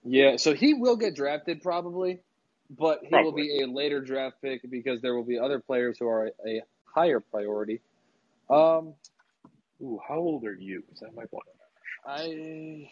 [0.04, 2.20] Yeah, so he will get drafted probably,
[2.70, 6.06] but he will be a later draft pick because there will be other players who
[6.08, 7.80] are a, a higher priority.
[8.48, 8.94] Um,
[9.82, 10.82] Ooh, how old are you?
[10.86, 11.46] Because I might want.
[12.06, 12.88] I,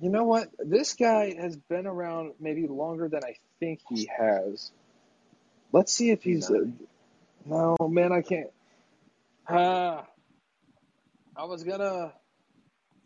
[0.00, 0.48] you know what?
[0.58, 4.70] This guy has been around maybe longer than I think he has.
[5.72, 6.48] Let's see if he's.
[6.50, 6.70] A,
[7.44, 8.50] no, man, I can't.
[9.48, 10.06] Ah,
[11.36, 12.12] I was gonna.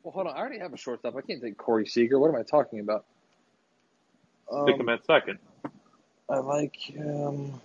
[0.02, 0.34] Well, hold on.
[0.34, 1.14] I already have a shortstop.
[1.16, 2.18] I can't take Corey Seager.
[2.18, 3.04] What am I talking about?
[4.66, 5.38] Pick Um, him at second.
[6.28, 7.60] I like him.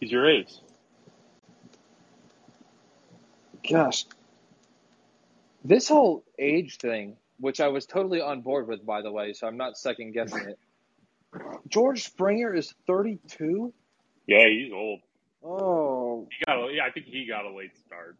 [0.00, 0.60] He's your ace.
[3.68, 4.04] Gosh,
[5.64, 9.46] this whole age thing, which I was totally on board with, by the way, so
[9.46, 10.58] I'm not second guessing it.
[11.68, 13.72] George Springer is 32.
[14.26, 15.00] Yeah, he's old.
[15.44, 16.56] Oh, He got.
[16.58, 18.16] A, yeah, I think he got a late start.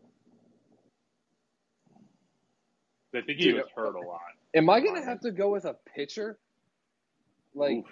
[3.15, 4.21] I think he Dude, was hurt a lot.
[4.55, 6.39] am I gonna have to go with a pitcher?
[7.55, 7.85] Like,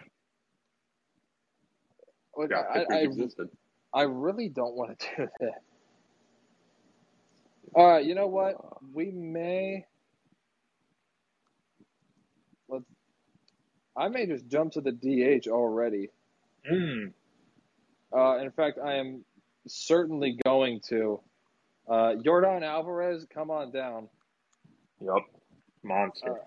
[2.36, 3.48] like, yeah, I, I, existed.
[3.94, 5.62] I really don't want to do that.
[7.74, 8.56] All right, you know what?
[8.92, 9.86] We may.
[12.68, 12.84] Let's.
[13.96, 16.10] I may just jump to the DH already.
[16.70, 17.12] Mm.
[18.14, 19.24] Uh, in fact, I am
[19.66, 21.20] certainly going to.
[21.88, 24.08] Uh, Yordan Alvarez, come on down.
[25.00, 25.22] Yep.
[25.82, 26.40] Monster.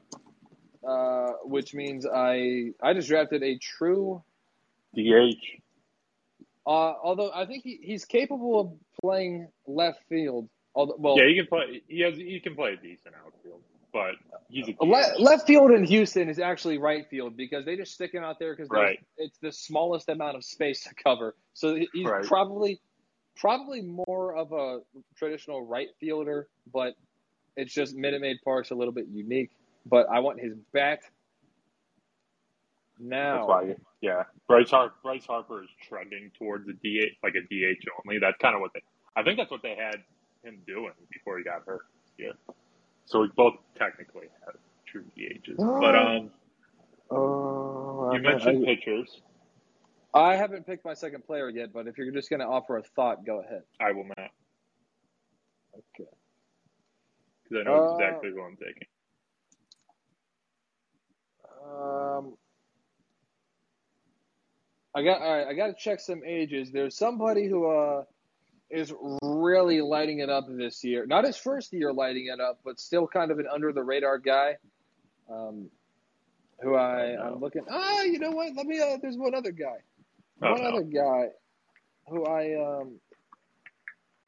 [0.88, 4.24] Uh, which means I I just drafted a true.
[4.96, 5.62] DH.
[6.66, 10.50] Uh, although I think he, he's capable of playing left field.
[10.76, 11.82] Although, well, Yeah, he can play.
[11.88, 12.16] He has.
[12.18, 13.62] He can play a decent outfield,
[13.94, 14.37] but he's a DH.
[14.50, 18.40] Le- left field in Houston is actually right field because they just stick him out
[18.40, 19.00] there because Right.
[19.18, 21.36] it's the smallest amount of space to cover.
[21.54, 22.24] So he's Right.
[22.26, 22.80] probably
[23.40, 24.82] probably more of a
[25.16, 26.96] traditional right fielder, but
[27.56, 29.52] it's just Minute Maid Park's a little bit unique.
[29.86, 31.02] But I want his bat
[33.00, 33.38] now.
[33.38, 33.76] That's why.
[34.02, 34.96] Yeah, Bryce Harper.
[35.04, 38.20] Bryce Harper is trending towards a DH, like a DH only.
[38.20, 38.82] That's kind of what they.
[39.16, 40.04] I think that's what they had
[40.44, 41.82] him doing before he got hurt.
[42.18, 42.32] Yeah.
[43.08, 46.32] So we both technically have true DHs, but um,
[47.10, 49.22] Oh, you mentioned I, pitchers.
[50.14, 52.84] I haven't picked my second player yet, but if you're just going to offer a
[52.84, 53.64] thought, go ahead.
[53.80, 54.32] I will not
[55.76, 56.10] Okay.
[57.44, 58.88] because I know Uh, exactly who I'm taking.
[61.64, 62.34] Um,
[64.96, 65.48] I got all right.
[65.48, 66.72] I got to check some ages.
[66.72, 68.04] There's somebody who uh
[68.70, 71.06] is really lighting it up this year.
[71.06, 74.18] Not his first year lighting it up, but still kind of an under the radar
[74.18, 74.58] guy.
[75.30, 75.70] Um,
[76.62, 77.34] who I Oh.
[77.34, 77.64] I'm looking.
[77.70, 78.54] Ah, you know what?
[78.56, 78.80] Let me.
[78.80, 79.78] Uh, there's one other guy.
[80.42, 80.70] Oh, one no.
[80.70, 81.30] other guy
[82.10, 83.00] who I um.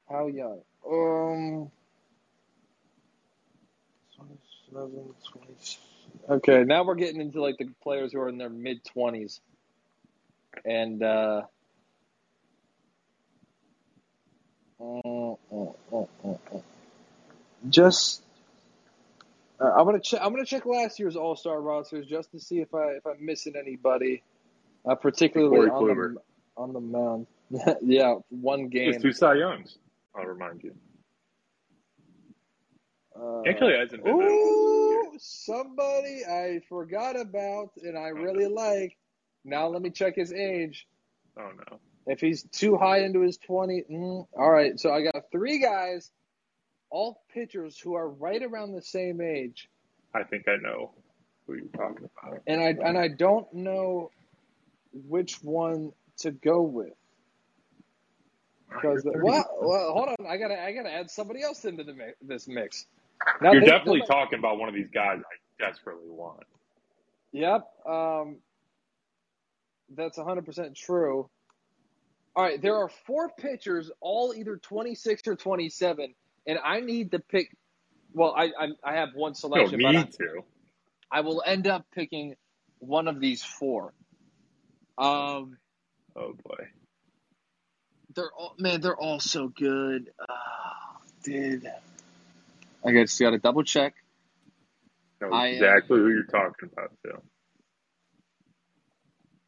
[0.08, 0.60] How young?
[0.88, 1.70] Um.
[6.28, 9.40] Okay, now we're getting into like the players who are in their mid twenties,
[10.64, 11.46] and uh, uh, uh,
[17.68, 18.22] just
[19.60, 20.20] uh, I'm gonna check.
[20.22, 23.24] I'm gonna check last year's All Star rosters just to see if I if I'm
[23.24, 24.22] missing anybody,
[24.88, 26.14] uh, particularly on Kluber.
[26.14, 26.20] the
[26.56, 27.26] on the mound.
[27.82, 29.00] yeah, one game.
[29.00, 29.76] Two Cy Youngs.
[30.14, 30.74] I'll remind you.
[33.14, 38.96] Uh, Actually, been Ooh, somebody I forgot about and I really like.
[39.44, 40.86] Now let me check his age.
[41.38, 41.78] Oh no.
[42.06, 44.78] If he's too high into his 20, mm, all right.
[44.80, 46.10] So I got three guys,
[46.90, 49.68] all pitchers who are right around the same age,
[50.14, 50.92] I think I know
[51.46, 52.40] who you're talking about.
[52.46, 54.10] and I and I don't know
[54.92, 56.94] which one to go with
[58.68, 62.12] because well, well, hold on, I gotta I gotta add somebody else into the mi-
[62.22, 62.86] this mix.
[63.40, 66.42] Now, You're they- definitely talking about one of these guys I desperately want.
[67.32, 67.68] Yep.
[67.86, 68.36] Um,
[69.94, 71.28] that's 100% true.
[72.36, 76.14] All right, there are four pitchers, all either 26 or 27,
[76.46, 77.54] and I need to pick.
[78.12, 80.14] Well, I I, I have one No selection, but I, need.
[81.10, 82.36] I will end up picking
[82.78, 83.92] one of these four.
[84.96, 85.58] Um,
[86.16, 86.66] Oh boy.
[88.14, 90.10] they're all man, they're all so good.
[90.18, 90.34] Uh,
[91.22, 91.70] dude,
[92.84, 93.94] I guess you got to double check.
[95.20, 97.20] Know I, exactly who you're talking about too.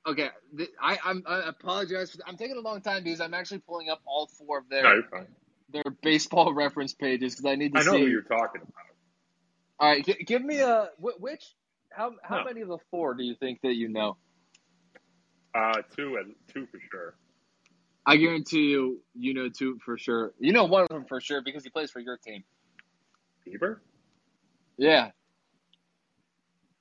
[0.07, 2.11] Okay, th- I I'm, I apologize.
[2.13, 4.83] For, I'm taking a long time because I'm actually pulling up all four of their
[4.85, 5.27] No,
[5.73, 8.01] their baseball reference pages because I need to I know see.
[8.01, 8.75] who you're talking about.
[9.79, 11.45] All right, g- give me a which
[11.93, 12.45] how how No.
[12.45, 14.17] many of the four do you think that you know?
[15.55, 17.15] Uh, two and two for sure.
[18.07, 20.33] I guarantee you, you know two for sure.
[20.41, 22.43] You know one of them for sure because he plays for your team.
[23.47, 23.79] Bieber.
[24.79, 25.11] Yeah,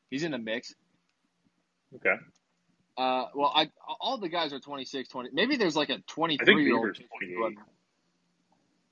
[0.10, 0.74] he's in the mix.
[1.96, 2.16] Okay.
[2.98, 5.30] Uh, well, I all the guys are 26, 20.
[5.34, 7.54] Maybe there's like a I think 23 year old.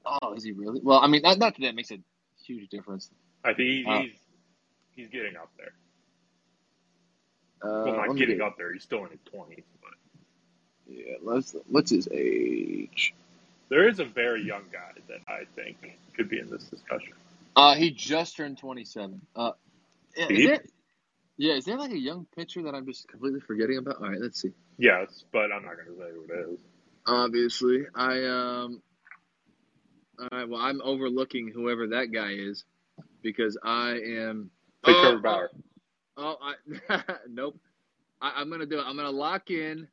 [0.06, 0.80] Oh, is he really?
[0.82, 2.00] Well, I mean, not, not that that makes a
[2.46, 3.10] huge difference.
[3.44, 4.20] I think he, Uh, he's
[4.96, 5.74] he's getting up there.
[7.62, 8.72] Uh, Well, not getting get- up there.
[8.74, 9.92] He's still in his twenties, but
[10.88, 11.56] Yeah, let's.
[11.68, 13.14] What's his age?
[13.70, 17.14] there is a very young guy that I think could be in this discussion.
[17.56, 19.22] Uh, he just turned 27.
[19.36, 19.52] Uh,
[20.16, 20.64] is there,
[21.40, 24.02] yeah, is there like a young pitcher that I'm just completely forgetting about?
[24.02, 24.52] All right, let's see.
[24.78, 26.60] Yes, but I'm not going to say who it is.
[27.08, 28.82] Obviously, I um.
[30.20, 32.66] All right, well, I'm overlooking whoever that guy is
[33.24, 34.52] because I am.
[34.86, 35.50] Take oh, Trevor Bauer.
[36.18, 37.58] Oh, I nope.
[38.22, 38.84] I, I'm gonna do it.
[38.86, 39.88] I'm gonna lock in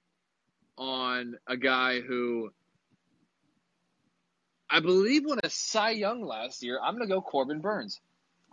[0.77, 2.51] on a guy who
[4.69, 6.81] I believe won a Cy Young last year.
[6.83, 8.01] I'm gonna go Corbin Burnes.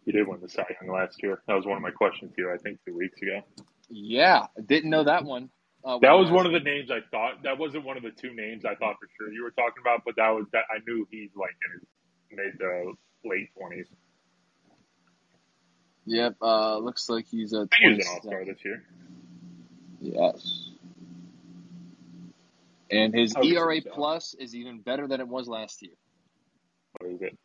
[0.05, 1.41] He did win the Cy Young last year.
[1.47, 2.51] That was one of my questions to you.
[2.51, 3.41] I think two weeks ago.
[3.89, 5.49] Yeah, didn't know that one.
[5.85, 7.43] Uh, That was one of the names I thought.
[7.43, 10.03] That wasn't one of the two names I thought for sure you were talking about,
[10.05, 11.87] but that was that I knew he's like in his
[12.31, 12.93] mid to
[13.25, 13.87] late twenties.
[16.05, 16.35] Yep.
[16.41, 17.57] Uh, looks like he's a.
[17.57, 18.83] I think he was an all star this year.
[19.99, 20.69] Yes.
[22.91, 23.89] And his ERA so.
[23.91, 25.95] plus is even better than it was last year.
[26.99, 27.37] What is it?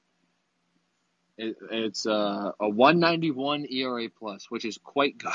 [1.39, 5.33] It, it's uh, a 191 ERA plus, which is quite good.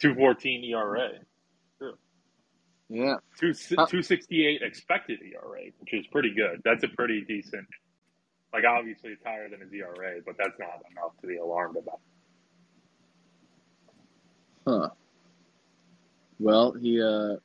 [0.00, 1.10] Two fourteen ERA.
[2.88, 3.16] Yeah.
[3.38, 6.62] Two Uh, two sixty eight expected ERA, which is pretty good.
[6.64, 7.66] That's a pretty decent.
[8.52, 12.00] Like obviously it's higher than his ERA, but that's not enough to be alarmed about.
[14.66, 14.90] Huh.
[16.38, 17.36] Well, he uh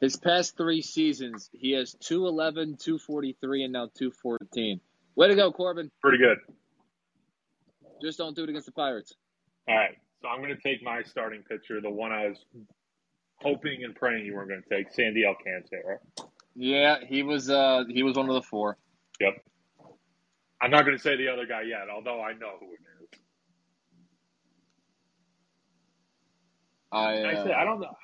[0.00, 4.80] his past three seasons, he has 211, 243, and now 214.
[5.16, 5.90] Way to go, Corbin.
[6.00, 6.38] Pretty good.
[8.02, 9.14] Just don't do it against the Pirates.
[9.68, 12.44] All right, so I'm going to take my starting pitcher, the one I was
[13.40, 15.98] hoping and praying you weren't going to take, Sandy Alcantara.
[16.54, 18.78] Yeah, he was uh he was one of the four.
[19.20, 19.34] Yep.
[20.60, 22.78] I'm not going to say the other guy yet, although I know who it
[23.14, 23.20] is.
[26.92, 27.96] I, And I uh, say I don't know,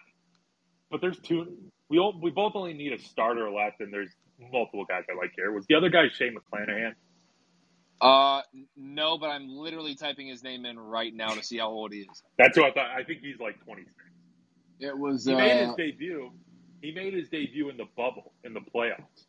[0.91, 1.57] but there's two.
[1.89, 4.11] We all, we both only need a starter left, and there's
[4.53, 5.53] multiple guys I like here.
[5.53, 6.93] Was the other guy Shane McClanahan?
[8.01, 8.43] uh
[8.77, 12.01] no, but I'm literally typing his name in right now to see how old he
[12.01, 12.23] is.
[12.39, 12.91] That's who I thought.
[12.91, 13.93] I think he's like 26.
[14.81, 16.31] It was He made his uh debut.
[16.83, 19.27] He made his debut in the bubble in the playoffs.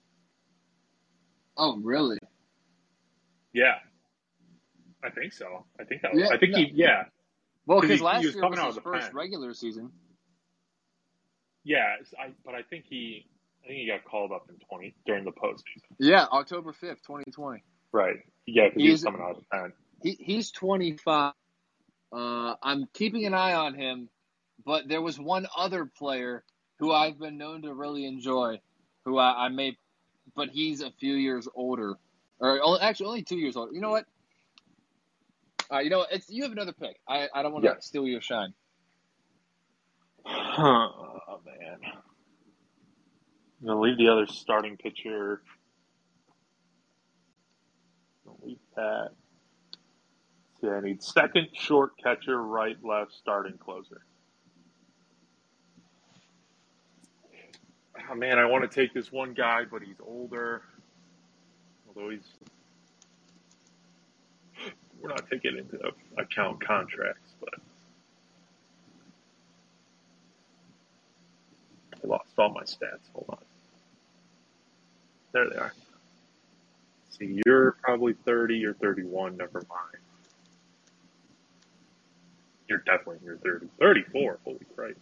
[1.58, 2.18] oh really?
[3.54, 3.76] Yeah,
[5.04, 5.66] I think so.
[5.80, 6.14] I think that.
[6.14, 6.72] Was, Yeah, I think he.
[6.76, 7.04] Yeah,
[7.66, 9.12] Well, because last he was year coming was out his of the first pen.
[9.14, 9.92] regular season.
[11.64, 11.96] yeah.
[12.20, 13.28] I, but I think he.
[13.64, 15.84] I think he got called up in 20 during the postseason.
[16.00, 17.64] Yeah, October fifth, twenty twenty.
[17.92, 18.18] Right.
[18.46, 19.74] Yeah, because he was He's- coming out of the pen.
[20.02, 21.34] he he's 25.
[22.14, 24.10] Uh, I'm keeping an eye on him,
[24.66, 26.44] but there was one other player
[26.80, 28.60] who I've been known to really enjoy,
[29.06, 29.78] who I, I may,
[30.36, 31.96] but he's a few years older,
[32.40, 33.72] or actually only two years older.
[33.74, 34.06] You know what?
[35.72, 37.00] Uh, you know, it's you have another pick.
[37.08, 37.80] I, I don't want to Yeah.
[37.80, 38.54] steal your shine.
[40.28, 41.80] Oh man.
[43.62, 45.42] I'm gonna leave the other starting pitcher.
[48.26, 49.10] Gonna leave that.
[50.60, 54.02] See, I need second, short catcher, right, left, starting closer.
[58.10, 60.64] Oh man, I want to take this one guy, but he's older.
[61.88, 62.28] Although he's,
[65.00, 65.80] we're not taking into
[66.18, 67.54] account contracts, but
[72.04, 73.10] I lost all my stats.
[73.14, 73.51] Hold on.
[75.34, 75.74] There they are.
[77.10, 80.04] See, you're probably 30, you're 31, never mind.
[82.70, 83.68] You're definitely in your 30.
[83.80, 85.00] 34, holy Christ.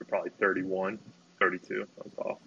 [0.00, 0.98] You're probably 31,
[1.40, 1.86] 32.
[1.96, 2.38] That's off.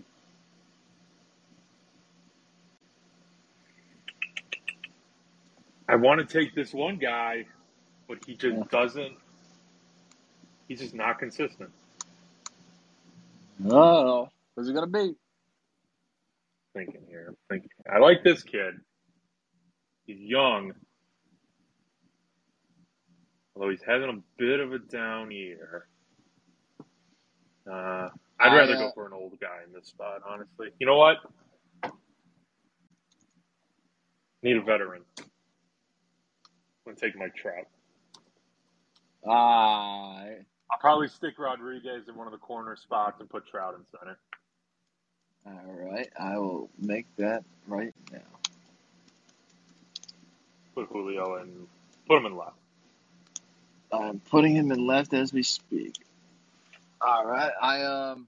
[5.89, 7.45] I want to take this one guy,
[8.07, 9.13] but he just doesn't.
[10.67, 11.69] He's just not consistent.
[13.69, 15.15] Oh, who's it gonna be?
[16.73, 17.27] Thinking here.
[17.29, 17.69] I'm thinking.
[17.91, 18.75] I like this kid.
[20.05, 20.73] He's young.
[23.55, 25.87] Although he's having a bit of a down year.
[27.71, 28.09] Uh,
[28.39, 30.69] I'd rather uh, go for an old guy in this spot, honestly.
[30.79, 31.17] You know what?
[34.41, 35.03] Need a veteran.
[35.19, 35.25] I'm
[36.85, 37.67] going to take my Trout.
[39.27, 40.23] Ah,
[40.71, 44.17] I'll probably stick Rodriguez in one of the corner spots and put Trout in center.
[45.45, 46.09] All right.
[46.19, 48.19] I will make that right now.
[50.75, 51.67] Put Julio in.
[52.07, 52.57] Put him in left.
[53.91, 55.95] I'm putting him in left as we speak.
[57.01, 57.51] All right.
[57.61, 58.27] I um.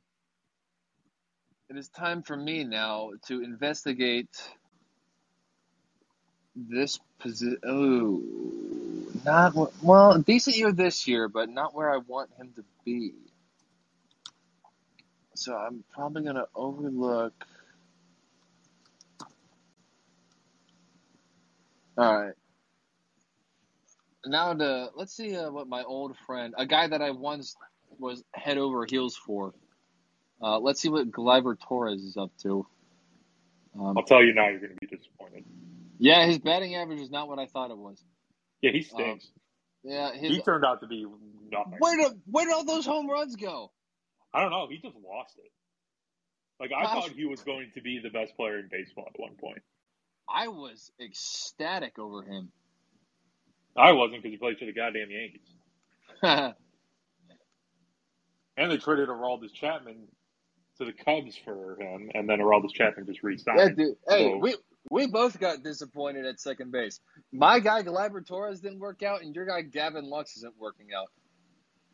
[1.69, 4.29] It is time for me now to investigate
[6.55, 7.57] this position.
[7.65, 8.21] Oh,
[9.25, 10.19] not well.
[10.19, 13.13] Decent year this year, but not where I want him to be.
[15.43, 17.33] So I'm probably gonna overlook.
[21.97, 22.33] All right.
[24.25, 27.57] Now to let's see uh, what my old friend, a guy that I once
[27.99, 29.53] was head over heels for.
[30.41, 32.65] Uh, let's see what Gleyber Torres is up to.
[33.77, 35.45] Um, I'll tell you now, you're going to be disappointed.
[35.97, 38.01] yeah, his batting average is not what I thought it was.
[38.61, 39.27] Yeah, he stinks.
[39.83, 41.05] Yeah, his he turned out to be
[41.51, 41.73] nothing.
[41.79, 43.71] where did where did all those home runs go?
[44.33, 44.67] I don't know.
[44.69, 45.51] He just lost it.
[46.59, 46.93] Like I Gosh.
[47.07, 49.61] thought he was going to be the best player in baseball at one point.
[50.29, 52.51] I was ecstatic over him.
[53.75, 56.53] I wasn't because he played for the goddamn Yankees.
[58.55, 60.07] And they traded Aroldis Chapman
[60.77, 63.75] to the Cubs for him, and then Aroldis Chapman just re-signed.
[63.77, 63.95] dude.
[64.07, 64.55] Hey, So- we
[64.91, 66.99] we both got disappointed at second base.
[67.31, 71.07] My guy Gleyber Torres didn't work out, and your guy Gavin Lux isn't working out.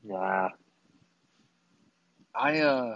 [0.04, 0.50] Nah.
[2.36, 2.96] I uh,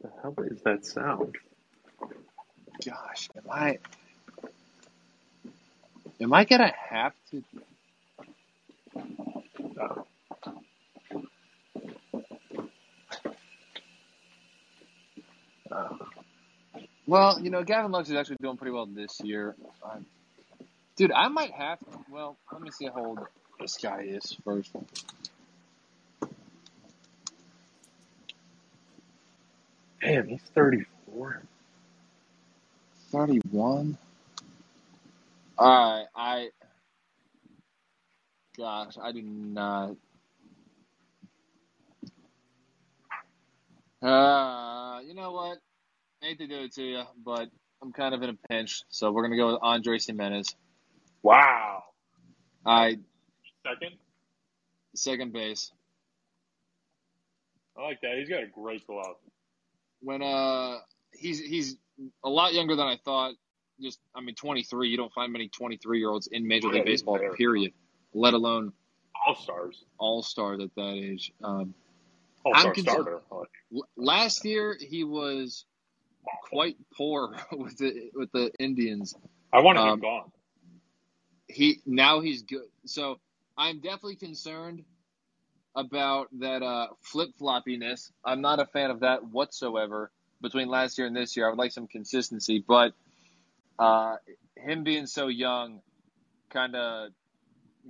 [0.00, 1.36] The hell is that sound?
[2.84, 3.78] gosh, am I
[6.20, 7.42] am I gonna have to?
[15.70, 15.96] Uh,
[17.06, 19.56] Well, you know, Gavin Lux is actually doing pretty well this year.
[19.82, 20.06] Um,
[20.96, 21.78] dude, I might have.
[21.80, 21.86] to.
[22.10, 23.18] Well, let me see how old
[23.60, 24.70] this guy is first.
[30.12, 31.42] Damn, he's 34.
[33.12, 33.98] Thirty-one.
[35.58, 36.48] All right, I.
[38.58, 39.96] Gosh, I do not.
[44.02, 45.58] Uh, you know what?
[46.22, 47.48] I hate to do it to you, but
[47.82, 50.54] I'm kind of in a pinch, so we're gonna go with Andrés Giménez.
[51.22, 51.84] Wow.
[52.66, 52.98] I
[53.66, 53.98] Second?
[54.94, 55.72] second base.
[57.78, 58.18] I like that.
[58.18, 59.16] He's got a great glove.
[60.02, 60.78] When uh
[61.12, 61.76] he's he's
[62.24, 63.34] a lot younger than I thought.
[63.80, 64.88] Just I mean, 23.
[64.88, 67.18] You don't find many 23 year olds in Major League Baseball.
[67.36, 67.72] Period.
[68.14, 68.72] Let alone
[69.26, 69.84] All stars.
[69.98, 71.32] all stars at that age.
[71.42, 71.74] Um,
[72.44, 73.20] All I'm star starter.
[73.96, 75.64] Last year he was
[76.50, 79.14] quite poor with the with the Indians.
[79.52, 80.32] I want him um, gone.
[81.48, 82.66] He now he's good.
[82.84, 83.18] So
[83.56, 84.84] I'm definitely concerned
[85.74, 88.10] about that uh, flip floppiness.
[88.24, 90.10] I'm not a fan of that whatsoever
[90.40, 91.46] between last year and this year.
[91.46, 92.92] I would like some consistency, but
[93.78, 94.16] uh,
[94.56, 95.80] him being so young
[96.50, 97.10] kind of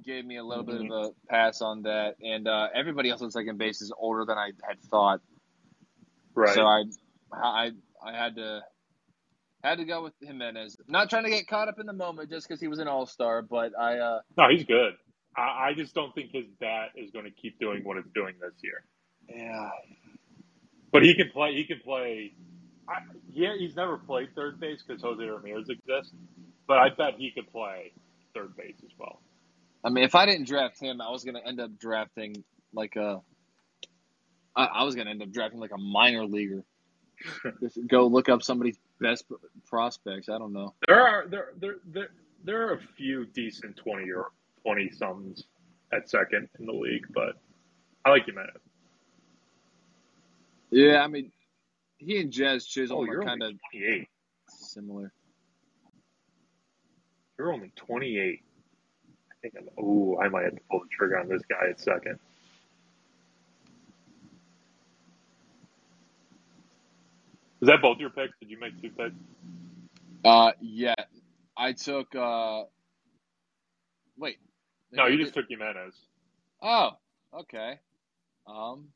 [0.05, 0.66] gave me a little Mhm.
[0.89, 2.16] bit of a pass on that.
[2.22, 5.20] And uh, everybody else on second base is older than I had thought.
[6.35, 6.55] Right.
[6.55, 6.85] So I,
[7.33, 7.70] I,
[8.05, 8.62] I had to,
[9.62, 10.76] had to go with Giménez.
[10.89, 13.07] Not trying to get caught up in the moment just because he was an All
[13.07, 14.95] Star, but I, uh, no, he's good.
[15.37, 18.35] I, I just don't think his bat is going to keep doing what it's doing
[18.41, 18.85] this year.
[19.28, 19.70] yeah,
[20.93, 21.55] But he can play.
[21.55, 22.33] He can play.
[22.89, 22.97] I,
[23.33, 26.14] yeah, he's never played third base because Jose Ramirez exists.
[26.66, 27.93] But I bet he could play
[28.35, 29.20] third base as well.
[29.85, 33.20] I mean, if I didn't draft him, I was gonna end up drafting like a.
[34.55, 36.62] I, I was gonna end up drafting like a minor leaguer.
[37.61, 39.35] Just go look up somebody's best pr-
[39.68, 40.28] prospects.
[40.28, 40.74] I don't know.
[40.87, 42.09] There are there there there,
[42.45, 44.30] there are a few decent twenty or
[44.65, 45.45] twenty somethings
[45.93, 47.35] at second in the league, but
[48.05, 48.49] I like Giménez.
[50.71, 51.31] Yeah, I mean,
[51.99, 53.53] he and Jazz Chisholm Oh, are kind of
[54.49, 55.13] similar.
[57.39, 58.41] You're only twenty eight.
[59.31, 59.69] I think I'm.
[59.79, 62.19] Oh, I might have to pull the trigger on this guy at second.
[67.61, 68.33] Is that both your picks?
[68.41, 69.15] Did you make two picks?
[70.25, 70.95] Uh, yeah,
[71.57, 72.15] I took.
[72.15, 72.65] uh
[74.17, 74.39] Wait.
[74.93, 75.93] No, you just took Giménez.
[76.62, 76.90] Oh,
[77.34, 77.78] okay.
[78.47, 78.88] Um.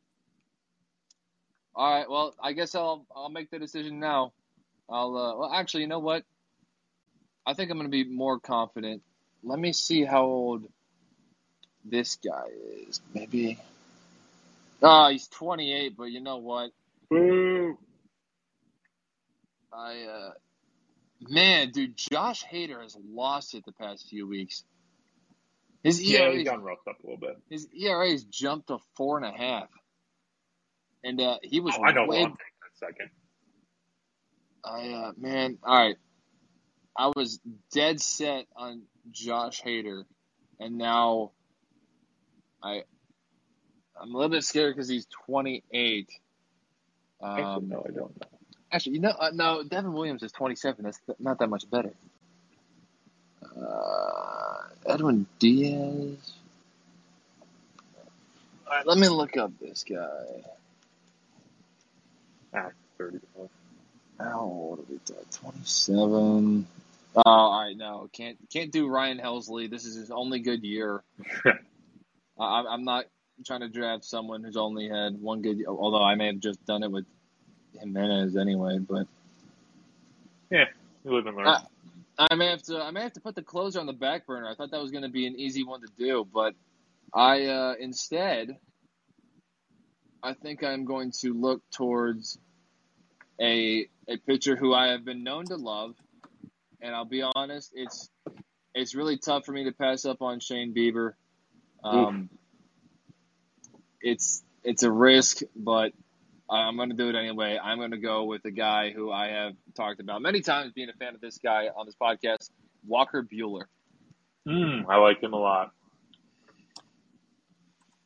[1.75, 2.09] All right.
[2.09, 4.33] Well, I guess I'll I'll make the decision now.
[4.89, 5.17] I'll.
[5.17, 6.25] Uh, well, actually, you know what?
[7.47, 9.03] I think I'm going to be more confident.
[9.43, 10.69] Let me see how old
[11.85, 12.47] this guy
[12.89, 13.01] is.
[13.15, 13.59] Maybe.
[14.83, 15.97] Oh, he's 28.
[15.97, 16.71] But you know what?
[17.11, 17.79] Boo!
[19.73, 20.03] I.
[20.03, 20.31] uh
[21.21, 24.65] Man, dude, Josh Hader has lost it the past few weeks.
[25.87, 27.37] His Yeah, ERA he's gotten roughed up a little bit.
[27.51, 29.69] His ERA's jumped to four and a half,
[31.05, 32.25] and uh, he was Oh, I know way.
[32.25, 33.11] I'm taking at second.
[34.65, 35.97] I uh, man, all right.
[36.99, 37.41] I was
[37.73, 38.83] dead set on
[39.13, 40.05] Josh Hader,
[40.61, 41.33] and now
[42.63, 42.83] I
[44.01, 46.09] I'm a little bit scared because he's 28.
[47.37, 48.29] Actually, Um, no, I don't know.
[48.73, 50.85] actually, you know, uh, no, Devin Williams is 27.
[50.85, 51.95] That's th- not that much better.
[53.45, 54.36] Uh,
[54.89, 56.33] Edwin Diaz.
[58.67, 60.43] All right, let me look up this guy.
[62.55, 63.19] Ah, 30.
[64.19, 64.99] How old are we?
[65.31, 66.67] Twenty-seven.
[67.17, 69.71] Oh, all right, no, can't can't do Ryan Helsley.
[69.71, 71.03] This is his only good year.
[72.39, 73.05] I, I'm not
[73.45, 75.59] trying to draft someone who's only had one good.
[75.59, 77.05] year, Although I may have just done it with
[77.77, 79.07] Giménez anyway, but
[80.51, 80.65] yeah,
[81.05, 81.47] You live and learn.
[81.49, 81.67] Ah.
[82.19, 84.49] I may have to I may have to put the closer on the back burner.
[84.49, 86.55] I thought that was going to be an easy one to do, but
[87.13, 88.57] I uh, instead
[90.23, 92.39] I think I'm going to look towards
[93.41, 95.95] a a pitcher who I have been known to love,
[96.81, 98.09] and I'll be honest, it's
[98.75, 101.13] it's really tough for me to pass up on Shane Bieber.
[101.85, 102.31] Um,
[104.01, 105.93] it's it's a risk, but
[106.49, 107.59] I'm going to do it anyway.
[107.63, 110.89] I'm going to go with the guy who I have talked about many times, being
[110.89, 112.51] a fan of this guy on this podcast,
[112.87, 113.65] Walker Buehler.
[114.47, 115.73] Mm, I like him a lot.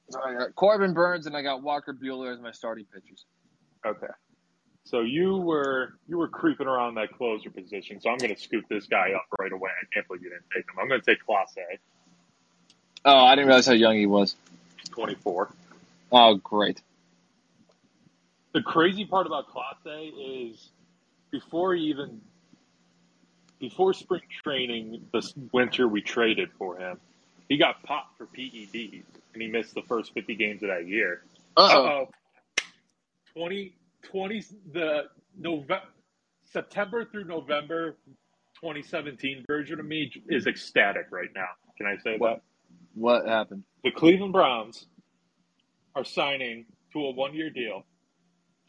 [0.08, 3.24] So I got Corbin Burnes and I got Walker Buehler as my starting pitchers.
[3.86, 4.06] Okay.
[4.84, 8.64] So you were you were creeping around that closer position, so I'm going to scoop
[8.68, 9.70] this guy up right away.
[9.70, 10.80] I can't believe you didn't take him.
[10.80, 11.78] I'm going to take Clase,
[13.04, 14.34] Oh, I didn't realize how young he was.
[14.90, 15.50] 24.
[16.12, 16.82] Oh, great.
[18.52, 20.70] The crazy part about Clase is
[21.30, 22.20] before even
[23.60, 26.98] before spring training this winter we traded for him.
[27.48, 31.22] He got popped for PEDs and he missed the first 50 games of that year.
[31.56, 31.86] Uh-oh.
[31.86, 32.08] Uh-oh.
[33.34, 35.02] 20, 20 the
[35.38, 35.82] November,
[36.50, 37.96] September through November
[38.60, 41.48] 2017 version of me is ecstatic right now.
[41.76, 42.42] Can I say What?
[42.94, 43.62] What happened?
[43.84, 44.86] The Cleveland Browns
[45.94, 47.84] are signing to a one year deal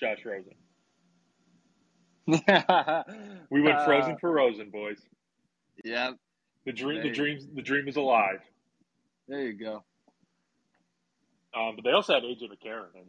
[0.01, 0.53] Josh Rosen.
[3.49, 4.99] We went Uh, frozen for Rosen, boys.
[5.83, 6.11] Yeah,
[6.65, 8.39] The dream, the dreams, the dream is alive.
[9.27, 9.83] there you go.
[11.53, 13.05] Um, but they also had AJ McCarron and,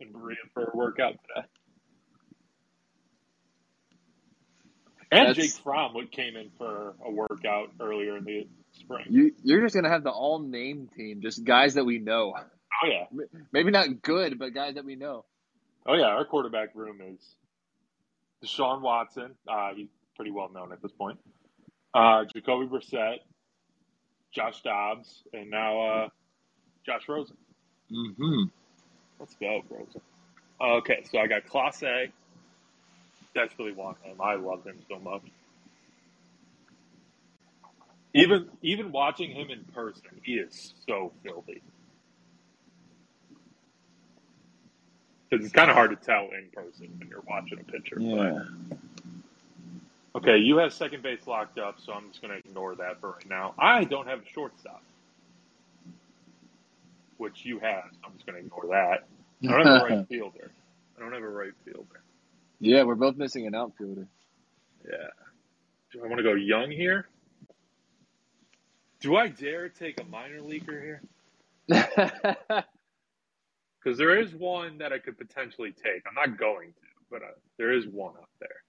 [0.00, 1.46] and Maria for a workout today.
[5.10, 9.04] And That's- Jake Fromm came in for a workout earlier in the spring.
[9.10, 12.32] You you're just gonna have the all name team, just guys that we know.
[12.34, 13.04] Oh yeah,
[13.52, 15.26] Maybe not good, but guys that we know.
[15.86, 16.06] Oh yeah.
[16.06, 17.20] Our quarterback room is
[18.44, 19.34] Deshaun Watson.
[19.48, 21.18] Uh, he's pretty well known at this point.
[21.94, 23.18] Uh, Jacoby Brissett,
[24.34, 26.08] Josh Dobbs, and now uh,
[26.86, 27.36] Josh Rosen.
[27.92, 28.44] Mm-hmm.
[29.18, 30.00] Let's go, Rosen.
[30.60, 32.10] Okay, so I got Clase.
[33.34, 34.20] Desperately want him.
[34.20, 35.22] I love him so much.
[38.14, 41.62] Even even watching him in person, he is so filthy.
[45.32, 47.96] Because it's kind of hard to tell in person when you're watching a pitcher.
[47.98, 48.44] Yeah.
[50.12, 53.00] But okay, you have second base locked up, so I'm just going to ignore that
[53.00, 53.54] for right now.
[53.58, 54.82] I don't have a shortstop,
[57.16, 57.84] which you have.
[57.92, 59.06] So I'm just going to ignore that.
[59.42, 60.50] I don't have a right fielder.
[60.98, 62.02] I don't have a right fielder.
[62.60, 64.06] Yeah, we're both missing an outfielder.
[64.84, 65.08] Yeah.
[65.94, 67.08] Do I want to go young here?
[69.00, 71.00] Do I dare take a minor leaguer
[71.70, 72.64] here?
[73.82, 76.02] Because there is one that I could potentially take.
[76.06, 77.26] I'm not going to, but uh,
[77.58, 78.62] there is one up there.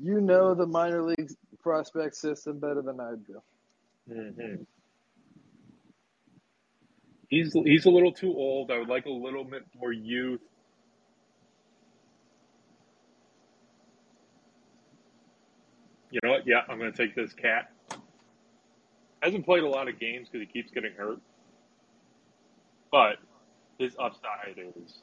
[0.00, 1.30] you know the minor league
[1.60, 3.42] prospect system better than I do.
[4.12, 4.62] Mm-hmm.
[7.28, 8.70] He's he's a little too old.
[8.70, 10.40] I would like a little bit more youth.
[16.10, 16.46] You know what?
[16.46, 17.72] Yeah, I'm going to take this cat.
[19.22, 21.18] Hasn't played a lot of games because he keeps getting hurt,
[22.92, 23.16] but
[23.78, 25.02] his upside is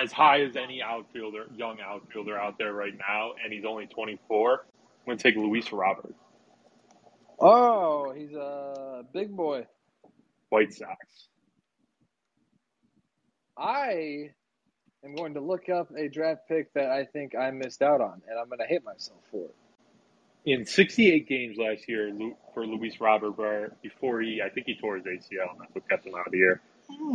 [0.00, 4.52] as high as any outfielder, young outfielder out there right now, and he's only 24.
[4.52, 4.58] I'm
[5.06, 6.14] going to take Luis Robert,
[7.40, 9.66] Oh, he's a big boy.
[10.50, 11.28] White Sox.
[13.58, 14.30] I
[15.04, 18.22] am going to look up a draft pick that I think I missed out on,
[18.28, 19.56] and I'm going to hate myself for it.
[20.44, 22.12] In 68 games last year
[22.54, 26.06] for Luis Robert, before he, I think he tore his ACL, and that's what kept
[26.06, 26.60] him out of the year.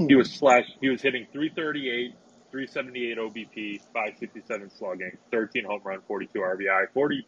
[0.07, 2.13] He was slash, he was hitting 338,
[2.51, 7.27] 378 OBP, 567 slugging, 13 home run, 42 RBI, 40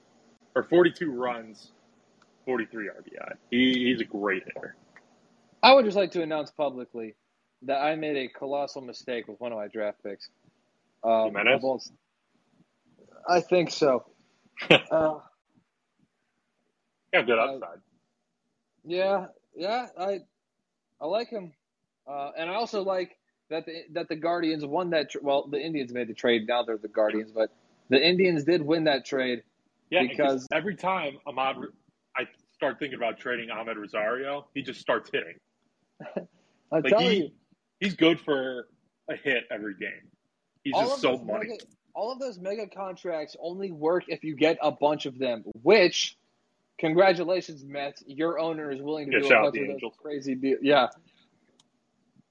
[0.56, 1.72] or 42 runs,
[2.46, 3.34] 43 RBI.
[3.52, 4.76] He, he's a great hitter.
[5.62, 7.16] I would just like to announce publicly
[7.64, 10.30] that I made a colossal mistake with one of my draft picks.
[11.04, 11.34] Um,
[13.28, 14.06] I think so.
[14.92, 15.20] uh,
[17.14, 17.80] Yeah, good Uh, upside.
[18.84, 20.20] yeah, yeah, I
[21.02, 21.54] I like him,
[22.08, 23.18] uh, and I also like
[23.50, 25.12] that the that the Guardians won that.
[25.12, 26.48] Tr- well, the Indians made the trade.
[26.48, 27.50] Now they're the Guardians, but
[27.90, 29.44] the Indians did win that trade.
[29.90, 31.66] Yeah, because- every time Amed,
[32.16, 35.36] I start thinking about trading Amed Rosario, he just starts hitting.
[36.16, 37.32] I'm Like telling he, you,
[37.80, 38.68] he's good for
[39.10, 40.08] a hit every game.
[40.64, 41.48] He's all just so money.
[41.50, 41.64] mega,
[41.96, 45.44] all of those mega contracts only work if you get a bunch of them.
[45.64, 46.16] Which,
[46.80, 50.36] congratulations, Mets, your owner is willing to Yeah, do a bunch the of those crazy
[50.36, 50.60] deals.
[50.64, 50.88] Yeah.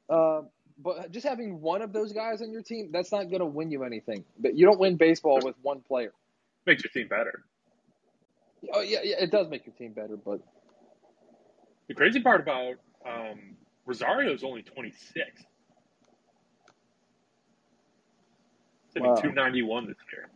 [0.08, 0.42] Uh,
[0.78, 3.70] but just having one of those guys on your team, that's not going to win
[3.70, 4.24] you anything.
[4.38, 6.12] But you don't win baseball with one player.
[6.66, 7.44] Makes your team better.
[8.72, 10.40] Oh yeah, yeah, it does make your team better, but
[11.88, 12.74] The crazy part about
[13.06, 15.26] um, Rosario is only 26.
[15.34, 15.44] He's
[18.94, 19.14] hitting Wow.
[19.16, 20.28] 291 this year.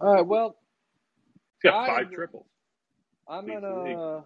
[0.00, 0.26] all right.
[0.26, 0.56] Well,
[1.62, 2.46] He's got I- five triples.
[3.28, 4.24] I'm gonna.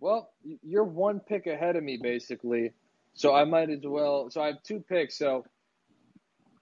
[0.00, 0.30] Well,
[0.62, 2.72] you're one pick ahead of me, basically.
[3.14, 4.30] So I might as well.
[4.30, 5.18] So I have two picks.
[5.18, 5.44] So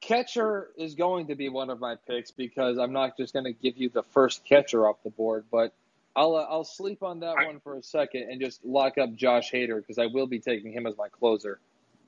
[0.01, 3.53] catcher is going to be one of my picks because I'm not just going to
[3.53, 5.75] give you the first catcher off the board, but
[6.15, 9.53] I'll uh, I'll sleep on that one for a second and just lock up Josh
[9.53, 11.59] Hader because I will be taking him as my closer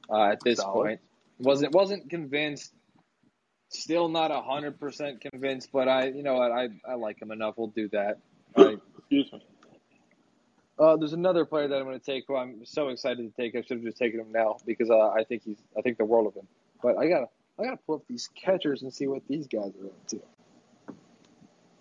[0.08, 0.72] uh, at this Solid.
[0.74, 1.00] point.
[1.38, 2.72] wasn't wasn't convinced.
[3.70, 7.54] Still not hundred percent convinced, but I, you know what, I I like him enough.
[7.58, 8.18] We'll do that.
[8.56, 9.42] I, Excuse me.
[10.78, 13.54] uh, there's another player that I'm going to take who I'm so excited to take.
[13.54, 16.04] I should have just taken him now because uh, I think he's I think the
[16.06, 16.46] world of him.
[16.82, 17.26] But I gotta
[17.58, 20.20] I gotta pull up these catchers and see what these guys are up to.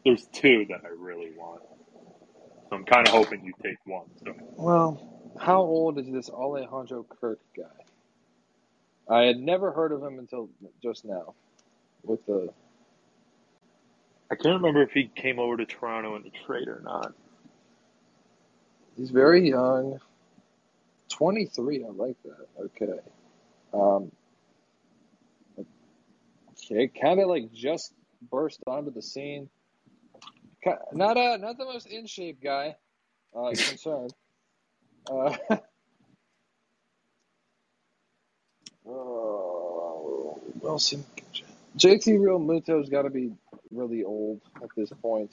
[0.05, 1.61] There's two that I really want.
[2.69, 4.07] So I'm kind of hoping you take one.
[4.25, 7.63] So Well, how old is this Alejandro Kirk guy?
[9.09, 10.49] I had never heard of him until
[10.83, 11.33] just now.
[12.07, 12.49] With the
[14.29, 17.13] I can't remember if he came over to Toronto in a trade or not.
[18.97, 19.99] he's very young,
[21.09, 21.85] 23.
[21.85, 22.47] I like that.
[22.59, 22.99] Okay.
[23.73, 24.11] Um,
[26.51, 27.93] okay, kind of like just
[28.29, 29.49] burst onto the scene.
[30.91, 32.75] Not a not the most in shape guy.
[33.33, 34.13] Uh, concerned.
[35.09, 35.35] Uh,
[38.87, 41.05] oh, Wilson.
[41.77, 43.31] JT Realmuto's got to be
[43.71, 45.31] really old at this point.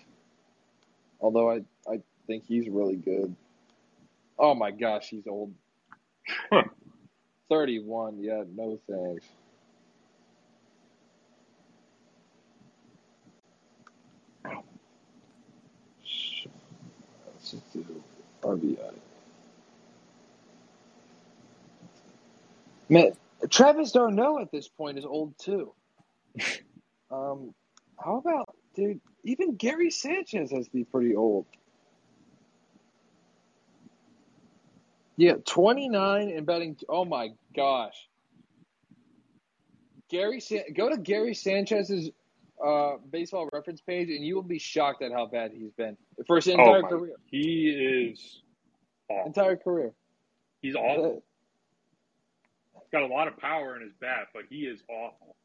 [1.20, 3.34] Although I I think he's really good.
[4.38, 5.54] Oh my gosh, he's old.
[6.50, 6.64] Huh.
[7.48, 8.22] 31.
[8.22, 9.26] Yeah, no thanks.
[17.34, 18.02] Let's do
[18.42, 18.94] RBI.
[22.88, 23.12] Man,
[23.50, 25.72] Travis d'Arnaud at this point is old too.
[27.14, 27.54] Um,
[28.02, 29.00] How about, dude?
[29.24, 31.46] Even Gary Sanchez has to be pretty old.
[35.16, 36.76] Yeah, 29 and betting.
[36.88, 37.94] Oh my gosh.
[40.10, 42.10] Gary, San- go to Gary Sanchez's
[42.64, 45.96] uh, baseball reference page, and you will be shocked at how bad he's been
[46.26, 47.14] for his entire oh my, career.
[47.26, 48.42] He is
[49.08, 49.26] awful.
[49.26, 49.92] Entire career.
[50.62, 51.22] He's awful.
[52.74, 55.36] He's got a lot of power in his bat, but he is awful.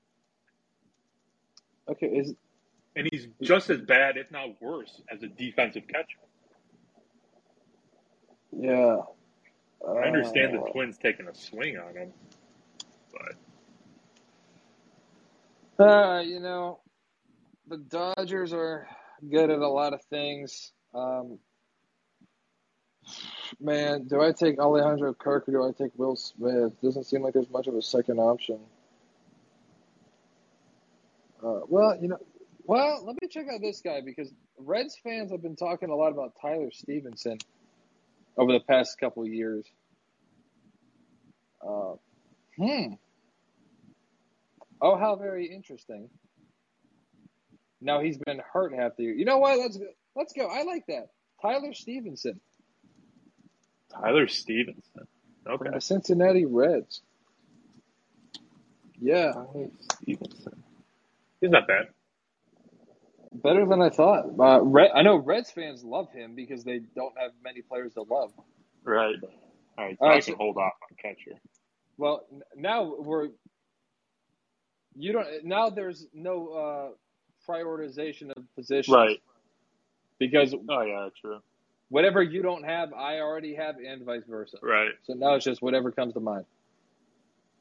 [1.89, 2.33] Okay, is
[2.95, 6.19] and he's just as bad, if not worse, as a defensive catcher.
[8.51, 9.01] Yeah.
[9.87, 12.13] I understand Uh, the Twins taking a swing on him,
[13.11, 13.35] but
[15.83, 16.81] Uh, you know,
[17.67, 18.87] the Dodgers are
[19.29, 20.73] good at a lot of things.
[20.93, 21.39] Um,
[23.61, 26.73] man, do I take Alejandro Kirk or do I take Will Smith?
[26.81, 28.59] Doesn't seem like there's much of a second option.
[31.43, 32.17] Uh, well, you know,
[32.63, 36.11] well, let me check out this guy because Reds fans have been talking a lot
[36.11, 37.37] about Tyler Stephenson
[38.37, 39.65] over the past couple of years.
[41.65, 41.93] Uh,
[42.57, 42.93] hmm.
[44.81, 46.09] Oh, how very interesting.
[47.81, 49.13] Now he's been hurt half the year.
[49.13, 49.57] You know what?
[49.59, 49.85] Let's go.
[50.15, 50.47] Let's go.
[50.47, 51.09] I like that.
[51.41, 52.39] Tyler Stephenson
[53.91, 55.07] Tyler Stephenson.
[55.43, 55.69] from Okay.
[55.73, 57.01] the Cincinnati Reds.
[59.01, 59.69] Yeah, Tyler
[60.01, 60.58] Stephenson.
[61.41, 61.87] He's not bad.
[63.33, 64.25] better than I thought.
[64.39, 68.03] Uh, Red, I know Reds fans love him because they don't have many players to
[68.03, 68.31] love.
[68.83, 69.15] Right.
[69.77, 69.97] All right.
[69.99, 71.39] So All right, I can so- hold off on catcher.
[71.97, 72.25] Well,
[72.55, 73.29] now we're
[74.95, 75.69] you don't now.
[75.69, 79.21] There's no uh, prioritization of positions, Right.
[80.19, 81.39] Because Oh yeah, true.
[81.89, 84.57] whatever you don't have, I already have, and vice versa.
[84.61, 84.91] Right.
[85.03, 86.45] So now it's just whatever comes to mind.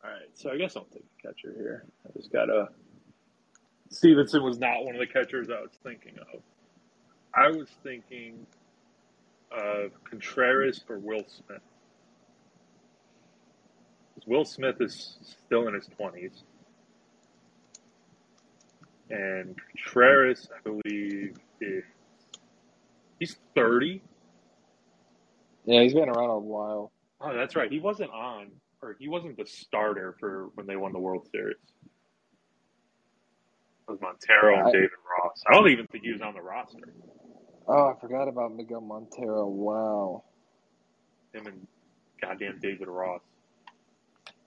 [0.04, 0.30] All right.
[0.34, 1.84] So I guess I'll take a catcher here.
[2.06, 2.68] I just gotta.
[3.90, 6.40] Stephenson was not one of the catchers I was thinking of.
[7.34, 8.46] I was thinking
[9.52, 11.62] of Contreras for Will Smith.
[14.26, 15.16] Will Smith is
[15.46, 16.42] still in his twenties,
[19.10, 21.84] and Contreras, I believe, is
[23.18, 24.02] he's thirty.
[25.64, 26.92] Yeah, he's been around a while.
[27.20, 27.70] Oh, that's right.
[27.70, 28.48] He wasn't on,
[28.82, 31.56] or he wasn't the starter for when they won the World Series.
[33.88, 34.90] Was Montero and I- David
[35.22, 35.42] Ross.
[35.48, 36.92] I don't even think he was on the roster.
[37.66, 39.46] Oh, I forgot about Miguel Montero.
[39.46, 40.24] Wow.
[41.32, 41.66] Him and
[42.20, 43.20] goddamn David Ross.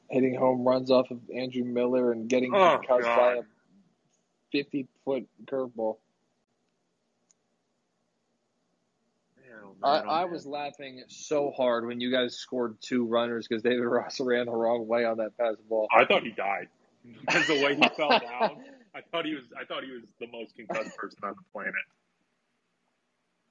[0.09, 3.41] Hitting home runs off of Andrew Miller and getting Oh, concussed by a
[4.51, 5.97] 50 foot curveball.
[9.83, 13.63] Oh, I, oh, I was laughing so hard when you guys scored two runners because
[13.63, 15.87] David Ross ran the wrong way on that pass ball.
[15.91, 16.67] I thought he died
[17.21, 18.61] because the way he fell down.
[18.95, 19.45] I thought he was.
[19.59, 21.73] I thought he was the most concussed person on the planet.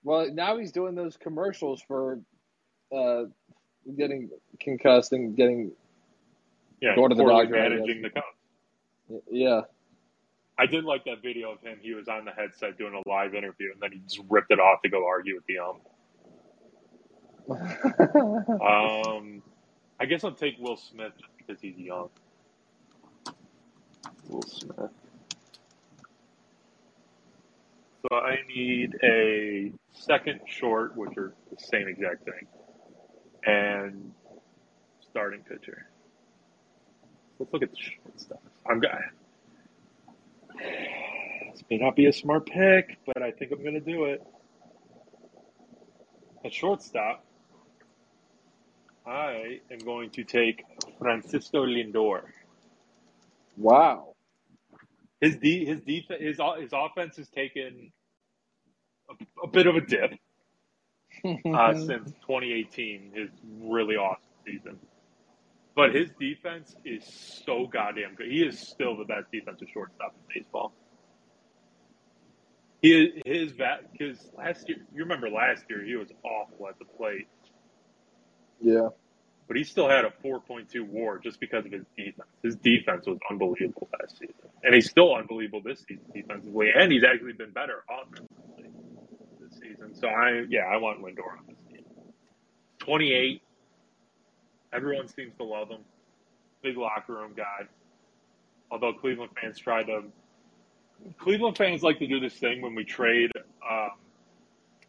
[0.03, 2.21] Well, now he's doing those commercials for
[2.95, 3.25] uh,
[3.97, 4.31] getting
[4.61, 5.73] concussed and getting
[6.81, 8.11] Yeah, Going to the doctor, managing the
[9.31, 9.63] yeah.
[10.59, 11.79] I did like that video of him.
[11.81, 14.61] He was on the headset doing a live interview, and then he just ripped it
[14.61, 15.81] off to go argue with the ump.
[18.61, 19.43] Um,
[19.99, 22.11] I guess I'll take Will Smith just because he's young.
[24.29, 24.91] Will Smith.
[28.03, 32.47] So I need a second short, which are the same exact thing,
[33.45, 34.13] and
[35.01, 35.87] starting pitcher.
[37.39, 38.39] Let's look at the short stuff.
[38.69, 39.01] I'm gonna.
[41.53, 44.23] This may not be a smart pick, but I think I'm going to do it.
[46.45, 47.25] At shortstop,
[49.07, 50.65] I am going to take
[50.99, 52.23] Francisco Lindor.
[53.57, 54.15] wow.
[55.21, 57.93] His de- his def- his o- his offense has taken
[59.11, 59.15] a,
[59.45, 60.13] a bit of a dip
[61.53, 63.31] uh, since 2018, his
[63.63, 64.79] really awesome season.
[65.77, 67.05] But his defense is
[67.47, 68.29] so goddamn good.
[68.29, 70.75] He is still the best defensive shortstop in baseball.
[72.83, 76.87] He his vat because last year you remember last year he was awful at the
[76.87, 77.29] plate,
[78.61, 78.89] yeah.
[79.51, 82.29] But he still had a 4.2 WAR just because of his defense.
[82.41, 87.03] His defense was unbelievable last season, and he's still unbelievable this season defensively, and he's
[87.03, 88.71] actually been better offensively
[89.41, 89.93] this season.
[89.97, 91.85] So I yeah I want Lindor on this team.
[92.79, 93.43] 28.
[94.73, 95.81] Everyone seems to love him.
[96.63, 97.67] Big locker room guy.
[98.71, 100.05] Although Cleveland fans try to
[101.19, 103.33] Cleveland fans like to do this thing when we trade
[103.69, 103.91] um,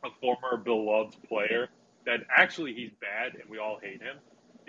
[0.03, 1.69] a former beloved player
[2.05, 4.17] that actually he's bad and we all hate him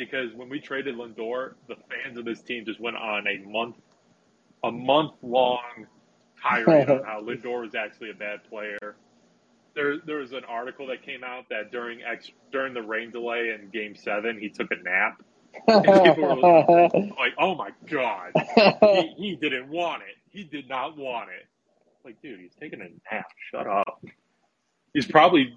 [0.05, 3.77] because when we traded Lindor, the fans of this team just went on a month
[4.65, 5.87] a month long
[6.41, 8.97] tirade on how Lindor was actually a bad player.
[9.75, 13.57] There, there was an article that came out that during ex, during the rain delay
[13.59, 15.23] in Game Seven, he took a nap.
[15.67, 16.89] And people were
[17.19, 18.33] like, "Oh my god,
[18.81, 20.17] he, he didn't want it.
[20.31, 21.47] He did not want it."
[22.05, 23.27] Like, dude, he's taking a nap.
[23.51, 24.03] Shut up.
[24.95, 25.55] He's probably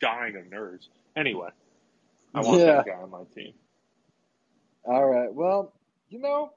[0.00, 0.88] dying of nerves.
[1.16, 1.48] Anyway,
[2.34, 2.66] I want Yeah.
[2.76, 3.52] that guy on my team.
[4.88, 5.32] All right.
[5.32, 5.74] Well,
[6.08, 6.50] you know,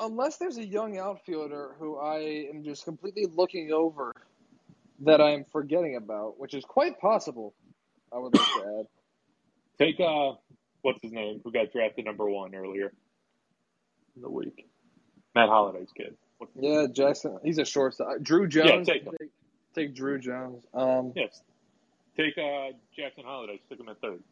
[0.00, 4.14] unless there's a young outfielder who I am just completely looking over
[5.00, 7.52] that I am forgetting about, which is quite possible,
[8.10, 8.86] I would like to add.
[9.78, 10.32] Take uh,
[10.80, 11.42] what's his name?
[11.44, 12.94] Who got drafted number one earlier
[14.16, 14.66] in the week?
[15.34, 16.16] Matt Holliday's kid.
[16.58, 17.38] Yeah, Jackson.
[17.44, 18.20] He's a shortstop.
[18.22, 18.86] Druw Jones.
[18.86, 19.12] take him.
[19.20, 19.30] take,
[19.74, 20.64] take Druw Jones.
[20.72, 21.42] Um, Yes.
[22.16, 23.60] Take uh, Jackson Holliday.
[23.66, 24.22] stick him at third.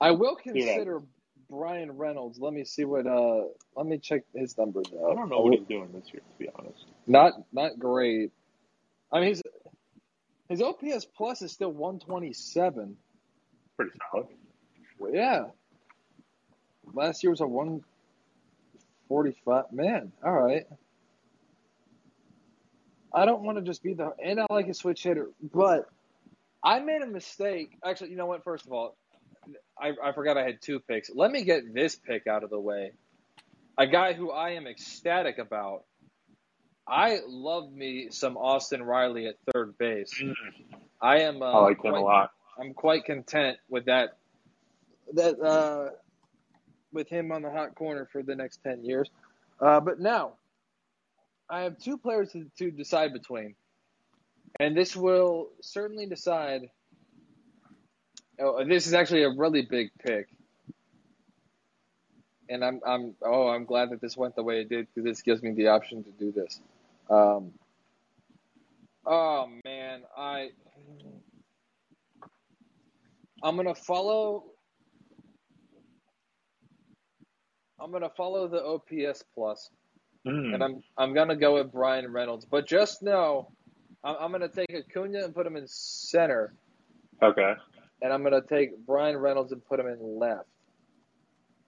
[0.00, 1.02] I will consider
[1.50, 2.38] Bryan Reynolds.
[2.40, 3.06] Let me see what.
[3.06, 3.44] Uh,
[3.76, 5.12] let me check his numbers out.
[5.12, 6.84] I don't know what he's doing this year, to be honest.
[7.06, 8.32] Not not great.
[9.12, 9.42] I mean, his
[10.48, 12.96] his OPS plus is still 127.
[13.76, 14.26] Pretty solid.
[14.98, 15.44] Well, yeah.
[16.92, 19.72] Last year was a 145.
[19.72, 20.66] Man, all right.
[23.12, 25.88] I don't want to just be the and I like a switch hitter, but
[26.62, 27.76] I made a mistake.
[27.84, 28.44] Actually, you know what?
[28.44, 28.96] First of all,
[29.78, 31.10] I, I forgot I had two picks.
[31.14, 32.92] Let me get this pick out of the way.
[33.78, 35.84] A guy who I am ecstatic about.
[36.88, 40.22] I love me some Austin Riley at third base.
[41.00, 41.42] I am.
[41.42, 42.30] Uh, I like him a lot.
[42.58, 44.16] I'm quite content with that.
[45.12, 45.90] That uh,
[46.92, 49.10] with him on the hot corner for the next ten years.
[49.60, 50.34] Uh, but now,
[51.50, 53.56] I have two players to, to decide between,
[54.60, 56.70] and this will certainly decide.
[58.38, 60.28] Oh, this is actually a really big pick,
[62.48, 65.22] and I'm I'm oh I'm glad that this went the way it did because this
[65.22, 66.60] gives me the option to do this.
[67.08, 67.52] Um,
[69.06, 70.50] oh man, I
[73.42, 74.44] I'm gonna follow.
[77.80, 79.70] I'm gonna follow the OPS plus,
[80.26, 80.54] Mm.
[80.54, 82.44] and I'm I'm gonna go with Bryan Reynolds.
[82.44, 83.48] But just know,
[84.04, 86.52] I'm, I'm gonna take Acuna and put him in center,
[87.22, 87.54] Okay.
[88.02, 90.48] And I'm gonna take Bryan Reynolds and put him in left.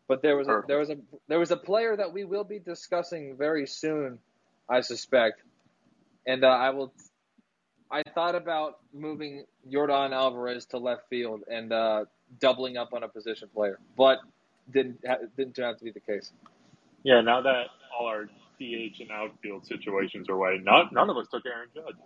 [0.07, 0.97] But there was a, there was a
[1.29, 4.19] there was a player that we will be discussing very soon,
[4.69, 5.43] I suspect,
[6.27, 6.93] and uh, I will.
[7.91, 12.05] I thought about moving Yordan Alvarez to left field and uh,
[12.41, 14.19] doubling up on a position player, but
[14.71, 16.33] didn't ha- didn't turn out to be the case.
[17.03, 17.67] Yeah, now that
[17.99, 18.25] all our
[18.59, 21.97] DH and outfield situations are away, none, none of us took Aaron Judge.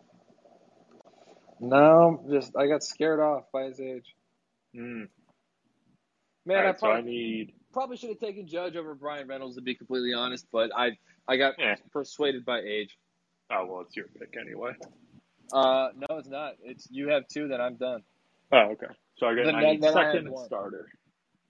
[1.63, 4.17] No, just I got scared off by his age.
[4.77, 5.09] Mm.
[6.45, 7.53] Man, All I right, so I probably, need.
[7.73, 10.99] probably should have taken Judge over Bryan Reynolds to be completely honest, but I
[11.29, 11.77] I got Yeah.
[11.93, 12.99] persuaded by age.
[13.49, 14.73] Oh well, it's your pick anyway.
[15.53, 16.55] Uh, no, it's not.
[16.65, 18.03] It's you have two, then I'm done.
[18.51, 18.87] Oh, okay.
[19.19, 20.89] So I got Then- I need then second and starter.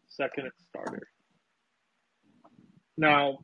[0.09, 1.09] Second and starter.
[2.99, 3.39] Now,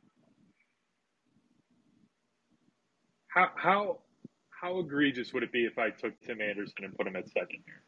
[3.27, 3.99] how how
[4.61, 7.61] how egregious would it be if I took Tim Anderson and put him at second
[7.65, 7.83] here?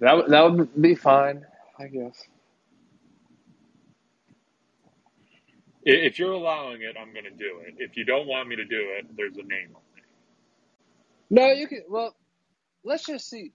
[0.00, 1.46] That would- that would be fine,
[1.78, 2.26] I guess.
[5.84, 7.76] If you're allowing it, I'm going to do it.
[7.78, 10.04] If you don't want me to do it, there's a name on it.
[11.30, 11.82] No, you can.
[11.88, 12.16] Well,
[12.84, 13.52] let's just see.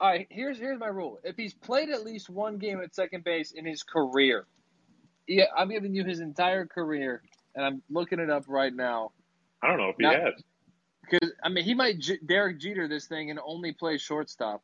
[0.00, 1.18] All right, here's here's my rule.
[1.24, 4.46] If he's played at least one game at second base in his career,
[5.26, 7.22] yeah, I'm giving you his entire career,
[7.54, 9.12] and I'm looking it up right now.
[9.62, 10.42] I don't know if he Now- has.
[11.02, 14.62] Because I mean, he might J- Derek Jeter this thing and only play shortstop.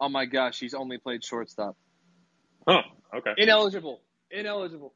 [0.00, 1.76] Oh my gosh, he's only played shortstop.
[2.66, 2.82] Huh.
[3.14, 3.32] Okay.
[3.38, 4.02] Ineligible.
[4.30, 4.92] Ineligible.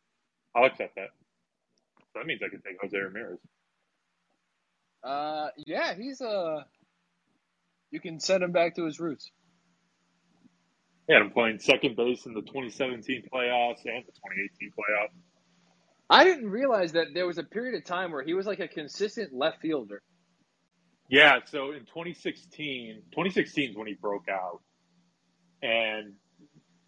[0.55, 1.11] I'll accept that.
[2.13, 3.39] So that means I can take Jose Ramirez.
[5.05, 6.65] Uh, yeah, he's uh.
[7.93, 9.31] You can send him back to his roots.
[11.09, 15.15] Yeah, I'm playing second base in the 2017 playoffs and the 2018 playoffs.
[16.11, 18.69] I didn't realize that there was a period of time where he was like a
[18.69, 20.03] consistent left fielder.
[21.09, 24.61] Yeah, so in 2016, 2016 is when he broke out,
[25.63, 26.15] and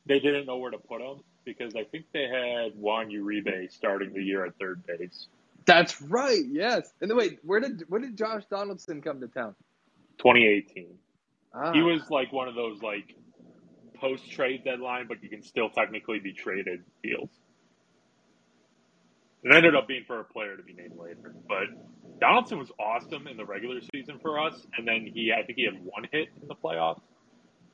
[0.06, 4.12] they didn't know where to put him because I think they had Juan Uribe starting
[4.12, 5.28] the year at third base.
[5.66, 6.42] That's right.
[6.50, 6.92] Yes.
[7.00, 9.54] And then wait, where did where did Josh Donaldson come to town?
[10.18, 10.86] 2018,
[11.54, 11.72] Ah.
[11.72, 13.14] he was like one of those like
[13.94, 17.30] post trade deadline, but you can still technically be traded deals.
[19.42, 21.64] It ended up being for a player to be named later, but
[22.20, 25.64] Donaldson was awesome in the regular season for us, and then he I think he
[25.64, 27.00] had one hit in the playoffs,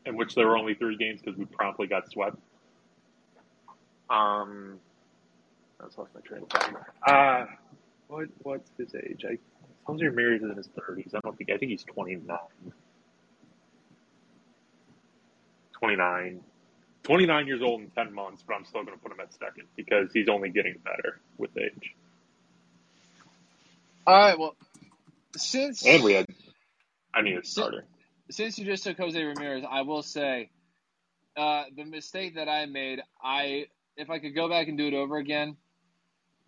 [0.07, 2.37] in which there were only three games because we promptly got swept.
[4.09, 4.79] Um,
[5.81, 6.75] That's lost my train of thought.
[7.07, 7.47] Uh,
[8.09, 9.25] what what's his age?
[9.29, 9.39] I
[9.85, 11.13] Jose Ramirez is in his thirties.
[11.15, 11.51] I don't think.
[11.51, 12.37] I think he's 29.
[15.73, 16.41] 29.
[17.09, 19.69] 29 years old in 10 months, but I'm still going to put him at second
[19.77, 21.97] because he's only getting better with age.
[24.07, 24.39] All right.
[24.39, 24.57] Well,
[25.37, 26.27] since And we had,
[27.15, 27.87] I need a starter.
[28.31, 30.51] since you just took Jose Ramirez, I will say
[31.37, 33.01] uh, the mistake that I made.
[33.23, 35.57] I if I could go back and do it over again.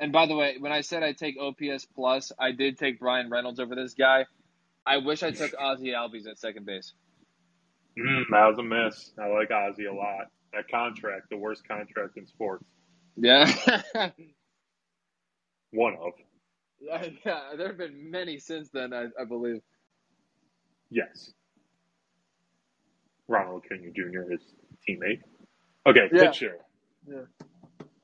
[0.01, 3.31] And by the way, when I said I take OPS plus, I did take Bryan
[3.31, 4.27] Reynolds over this guy.
[4.87, 6.95] I wish I took Ozzy Albies at second base.
[7.99, 9.13] Mm, that was a miss.
[9.19, 10.27] I like Ozzy a lot.
[10.53, 12.65] That contract, the worst contract in sports.
[13.17, 13.51] Yeah.
[15.71, 16.13] One of.
[16.81, 19.61] yeah, there have been many since then, I, I believe.
[20.91, 21.31] Yes.
[23.29, 24.41] Ronald Acuna Jr., his
[24.89, 25.21] teammate.
[25.87, 26.27] Okay, Yeah.
[26.31, 26.57] pitcher.
[27.07, 27.23] Yeah.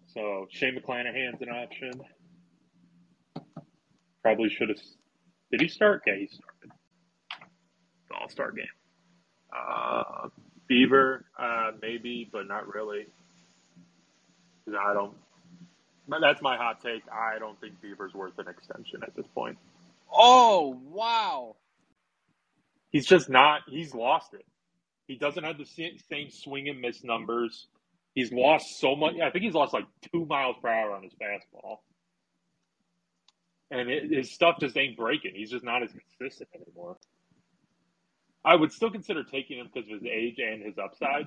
[0.07, 1.93] So Shane McClanahan's an option.
[4.23, 4.79] Probably should have.
[5.51, 6.03] Did he start?
[6.07, 6.71] Yeah, he started.
[8.19, 8.67] All Star game.
[9.55, 10.29] Uh,
[10.71, 13.07] Bieber, uh, maybe, but not really.
[14.69, 15.15] I don't.
[16.09, 17.03] That's my hot take.
[17.13, 19.59] I don't think Bieber's worth an extension at this point.
[20.13, 21.57] Oh wow!
[22.91, 23.63] He's just not.
[23.69, 24.45] He's lost it.
[25.07, 27.67] He doesn't have the same, same swing and miss numbers.
[28.15, 29.15] He's lost so much.
[29.23, 31.79] I think he's lost like two miles per hour on his fastball,
[33.71, 35.33] and it, his stuff just ain't breaking.
[35.35, 36.97] He's just not as consistent anymore.
[38.47, 41.27] I would still consider taking him because of his age and his upside,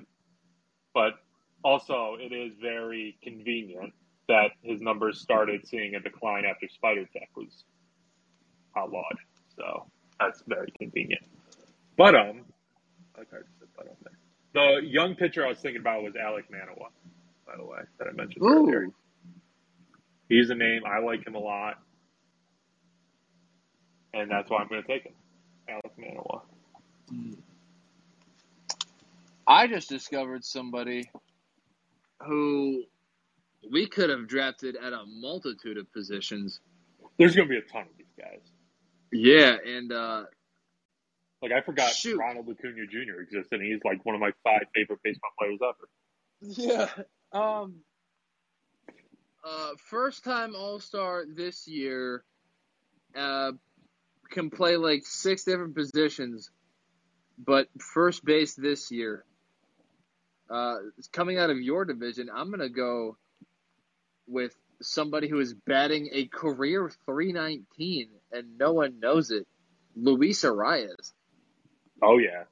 [0.94, 1.14] but
[1.64, 3.94] also it is very convenient
[4.28, 7.64] that his numbers started seeing a decline after Spider Tack was
[8.76, 9.16] outlawed.
[9.56, 9.86] So
[10.20, 11.22] that's very convenient.
[11.98, 12.42] But um,
[13.16, 14.80] I like I said but um there.
[14.80, 16.90] The young pitcher I was thinking about was Alek Manoah,
[17.46, 18.88] by the way, that I mentioned earlier.
[20.28, 21.76] He's a name I like him a lot,
[24.14, 25.14] and that's why I'm going to take him,
[25.68, 26.42] Alek Manoah.
[29.46, 31.10] I just discovered somebody
[32.26, 32.84] who
[33.70, 36.60] we could have drafted at a multitude of positions.
[37.18, 38.40] There's going to be a ton of these guys.
[39.12, 40.24] Yeah, and uh,
[41.42, 42.18] Like I forgot Shoot.
[42.18, 43.20] Ronald Acuna Jr.
[43.22, 45.88] existed, and he's like one of my five favorite baseball players ever.
[46.42, 46.88] Yeah.
[47.32, 47.76] Um.
[49.44, 52.24] Uh, first time All Star this year.
[53.16, 53.52] Uh,
[54.30, 56.50] can play like six different positions,
[57.44, 59.24] but first base this year.
[60.48, 60.78] Uh,
[61.12, 63.16] coming out of your division, I'm gonna go
[64.26, 69.46] with somebody who is batting a career 319 and no one knows it.
[69.96, 71.12] Luis Arraez.
[72.02, 72.44] Oh yeah,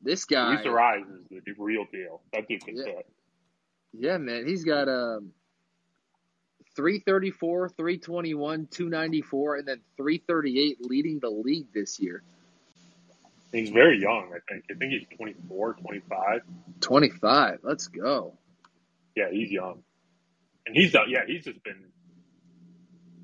[0.00, 0.54] This guy.
[0.54, 2.22] Luis Arraez is the real deal.
[2.32, 2.84] That dude can Yeah.
[2.84, 3.06] hit.
[3.92, 5.32] Yeah, man, he's got um,
[6.76, 12.22] 334, 321, 294, and then 338 leading the league this year.
[13.52, 14.32] He's very young.
[14.34, 14.64] I think.
[14.70, 16.40] I think he's 24, 25.
[16.80, 17.58] 25.
[17.62, 18.34] Let's go.
[19.14, 19.82] Yeah, he's young,
[20.66, 21.06] and he's done.
[21.08, 21.84] Yeah, he's just been.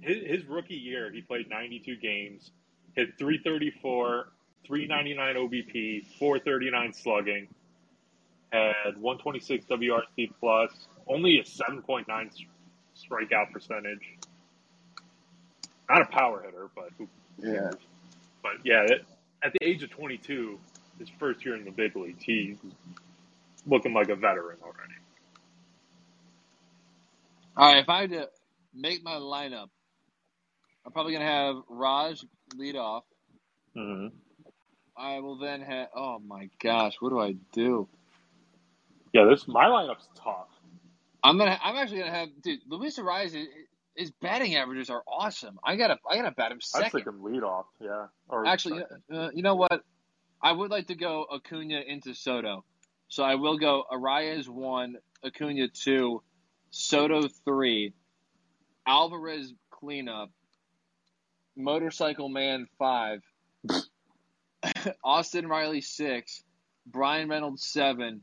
[0.01, 2.51] His, his rookie year, he played 92 games,
[2.95, 4.29] hit 334,
[4.67, 7.49] 399 OBP, 439 slugging,
[8.53, 10.71] had 126 WRC plus,
[11.07, 12.07] only a 7.9
[12.97, 14.19] strikeout percentage.
[15.89, 17.09] Not a power hitter, but who
[17.43, 17.71] Yeah.
[18.43, 19.07] But yeah, it,
[19.43, 20.59] at the age of 22,
[20.99, 22.57] his first year in the big leagues, he's
[23.67, 24.95] looking like a veteran already.
[27.57, 28.29] All right, if I had to
[28.75, 29.69] make my lineup,
[30.87, 32.25] I'm probably going to have Raj
[32.57, 33.05] lead off.
[33.77, 34.15] Mm-hmm.
[34.97, 37.89] I will then have, oh my gosh, what do I do?
[39.13, 40.49] Yeah, this my lineup's tough.
[41.23, 41.59] I'm gonna.
[41.63, 42.61] I'm actually gonna have, dude.
[42.69, 43.35] Luis Arraez,
[43.99, 45.59] his, batting averages are awesome.
[45.65, 45.99] I gotta.
[46.09, 46.87] I gotta bat him second.
[46.87, 47.67] I'd take him lead off.
[47.81, 49.83] Yeah, or Actually, uh, you know what?
[50.41, 52.65] I would like to go Acuna into Soto.
[53.09, 56.23] So I will go Arraez one, Acuna two,
[56.71, 57.93] Soto three,
[58.87, 60.31] Alvarez cleanup,
[61.57, 63.23] Motorcycle Man five,
[65.05, 66.43] Austin Riley six,
[66.87, 68.21] Bryan Reynolds seven,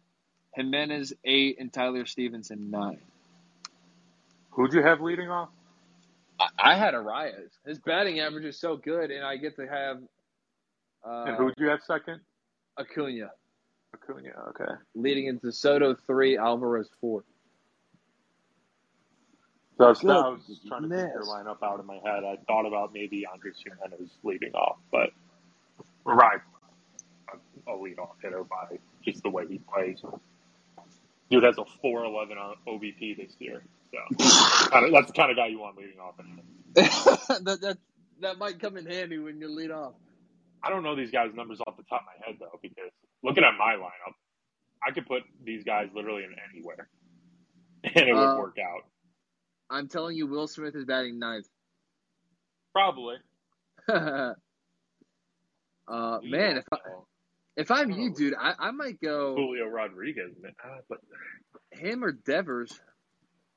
[0.57, 2.99] Giménez eight, and Tyler Stephenson nine.
[4.51, 5.49] who'd you have leading off?
[6.39, 7.51] I, I had Arraez.
[7.65, 9.99] His batting average is so good, and I get to have
[11.07, 12.19] uh, and who'd you have second?
[12.79, 13.31] Acuna.
[13.93, 14.29] Acuna.
[14.49, 14.73] Okay.
[14.95, 17.23] leading into Soto three, Alvarez four.
[19.77, 21.27] So I was, Good I was just trying to think your mess.
[21.27, 22.23] lineup out in my head.
[22.23, 25.09] I thought about maybe Andrés Giménez leading off, but
[26.05, 26.39] right,
[27.67, 30.01] a lead off hitter by just the way he plays.
[31.29, 33.63] Dude has a 4.11 on OBP this year,
[34.19, 36.15] So that's the kind of guy you want leading off.
[36.75, 37.77] that that
[38.21, 39.93] that might come in handy when you lead off.
[40.63, 42.91] I don't know these guys' numbers off the top of my head though, because
[43.23, 44.13] looking at my lineup,
[44.85, 46.89] I could put these guys literally in anywhere,
[47.83, 48.81] and it would Uh, work out.
[49.69, 51.47] I'm telling you, Will Smith is batting ninth.
[52.73, 53.15] Probably.
[53.87, 54.33] uh,
[55.87, 56.77] man, if I,
[57.57, 60.53] if I'm you, dude, I, I might go Julio Rodriguez, man.
[60.63, 60.99] Ah, but
[61.71, 62.79] him or Devers.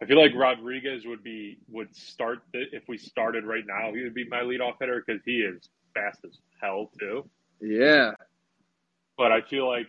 [0.00, 3.92] I feel like Rodriguez would be would start the, if we started right now.
[3.92, 7.28] He would be my leadoff hitter because he is fast as hell too.
[7.60, 8.12] Yeah,
[9.16, 9.88] But I feel like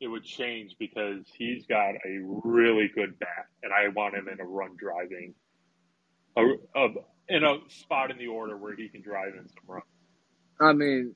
[0.00, 4.38] it would change because he's got a really good bat, and I want him in
[4.40, 5.34] a run driving,
[6.36, 6.42] a,
[6.76, 6.88] a
[7.28, 9.84] in a spot in the order where he can drive in some runs.
[10.60, 11.14] I mean,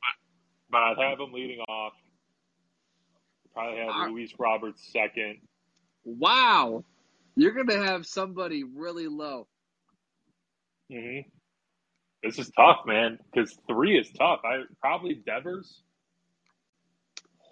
[0.71, 1.93] But I'd have him leading off.
[3.55, 4.07] Probably have Ah.
[4.11, 5.39] Luis Roberts second.
[6.05, 6.85] wow,
[7.37, 9.47] you're gonna have somebody really low.
[10.91, 11.21] hmm
[12.23, 13.19] This is tough, man.
[13.33, 14.41] Because three is tough.
[14.45, 15.83] I probably Devers.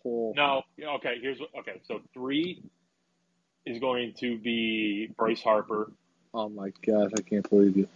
[0.06, 0.62] Oh, No,
[0.96, 1.16] okay.
[1.20, 1.50] Here's what.
[1.60, 2.62] Okay, so three
[3.66, 5.92] is going to be Bryce Harper.
[6.32, 7.88] oh my gosh, I can't believe you.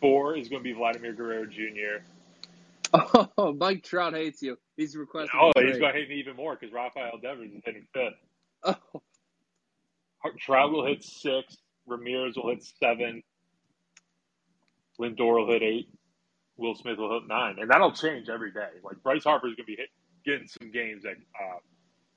[0.00, 2.04] Four is going to be Vladimir Guerrero Jr.
[3.38, 4.56] Oh, Mike Trout hates you.
[4.76, 5.38] He's requesting.
[5.40, 8.14] Oh, he's going to hate me even more because Rafael Devers is hitting fifth.
[8.94, 9.02] Oh,
[10.38, 11.56] Trout will hit six.
[11.86, 13.22] Ramirez will hit seven.
[15.00, 15.88] Lindor will hit eight.
[16.56, 18.68] Will Smith will hit nine, and that'll change every day.
[18.84, 19.88] Like Bryce Harper is going to be hit,
[20.26, 21.58] getting some games at uh,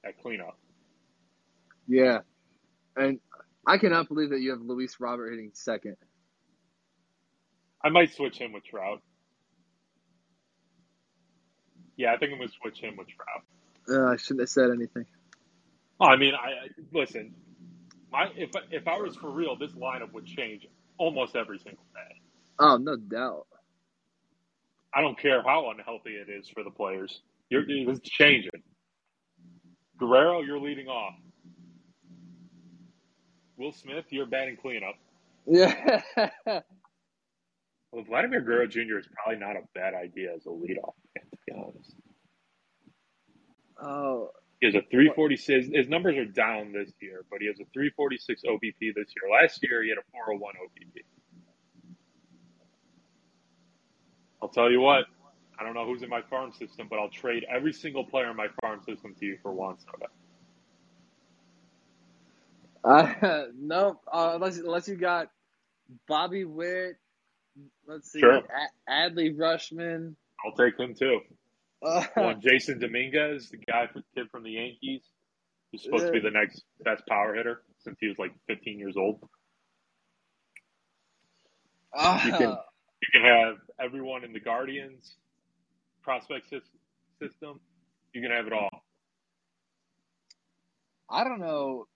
[0.10, 0.58] at cleanup.
[1.88, 2.20] yeah,
[2.98, 3.20] and
[3.66, 5.96] I cannot believe that you have Luis Robert hitting second.
[7.82, 9.02] I might switch him with Trout.
[11.96, 13.44] Yeah, I think I'm going to switch him with Trout.
[13.90, 15.06] Uh, I shouldn't have said anything.
[16.00, 17.36] Oh, I mean, I I- listen.
[18.14, 20.68] My if if I was for real, this lineup would change
[21.00, 22.22] almost every single day.
[22.60, 23.48] Oh, no doubt.
[24.94, 27.22] I don't care how unhealthy it is for the players.
[27.50, 28.52] You're it's changing.
[29.98, 31.16] Guerrero, you're leading off.
[33.58, 34.96] Will Smith, you're batting cleanup.
[35.48, 36.02] Yeah.
[37.94, 38.98] Well, Vladimir Guerrero Jr.
[38.98, 41.96] is probably not a bad idea as a leadoff, man, to be honest.
[43.80, 44.32] oh,
[44.64, 45.76] He has a 346.
[45.76, 49.30] His numbers are down this year, but he has a 346 OBP this year.
[49.30, 51.04] Last year, he had a 401 OBP.
[54.42, 55.04] I'll tell you what.
[55.60, 58.38] I don't know who's in my farm system, but I'll trade every single player in
[58.38, 60.06] my farm system to you for Juan Soto.
[62.86, 64.00] uh, no.
[64.10, 65.28] Uh, unless unless you got
[66.08, 66.96] Bobby Witt.
[67.86, 68.22] Let's see.
[68.22, 68.38] Sure.
[68.38, 70.16] A- Adley Rutschman.
[70.46, 71.20] I'll take him too.
[72.18, 75.02] Uh, Jasson Dominguez, the guy for, kid from the Yankees,
[75.72, 78.96] who's supposed to be the next best power hitter since he was like 15 years
[78.98, 79.20] old.
[81.94, 82.58] uh, You can-
[83.02, 85.18] You can have everyone in the Guardians
[86.04, 86.48] prospect
[87.20, 87.60] system.
[88.14, 88.70] You can have it all.
[91.10, 91.88] I don't know.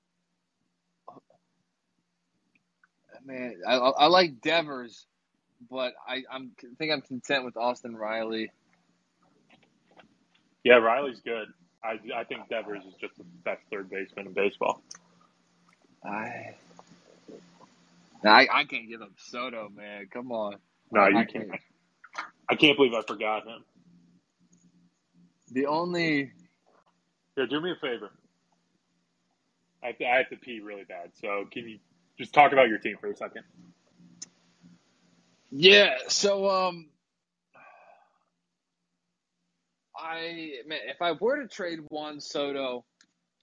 [3.23, 5.05] Man, I, I I like Devers,
[5.69, 8.51] but I I'm, I think I'm content with Austin Riley.
[10.68, 11.49] Yeah, Riley's good.
[11.84, 14.84] I, I think Devers is just the best third baseman in baseball.
[16.06, 16.56] I
[18.26, 20.07] I, I can't give up Soto, man.
[20.14, 20.56] Come on.
[20.91, 21.48] No, I- you I can't.
[21.49, 21.61] can't.
[22.49, 23.64] I can't believe I forgot him.
[25.52, 26.31] The only
[27.35, 28.11] Here, do me a favor.
[29.84, 31.80] I have, to, I have to pee really bad, so can you
[32.19, 33.44] just talk about your team for a second?
[35.52, 36.89] Yeah, so um
[39.98, 42.86] I man, if I were to trade Juan Soto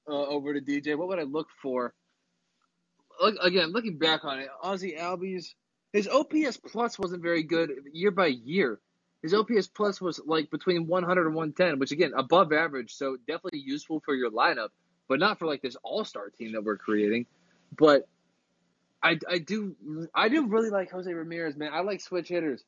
[0.08, 1.94] uh, over to DJ, what would I look for?
[3.20, 5.54] Look again, looking back on it, Ozzy Albies,
[5.92, 8.80] his OPS plus wasn't very good year by year.
[9.22, 13.60] His OPS plus was like between 100 and 110, which again above average, so definitely
[13.60, 14.68] useful for your lineup,
[15.08, 17.26] but not for like this all-star team that we're creating.
[17.76, 18.06] But
[19.02, 19.76] I, I do
[20.14, 21.70] I do really like Jose Ramirez, man.
[21.72, 22.64] I like switch hitters.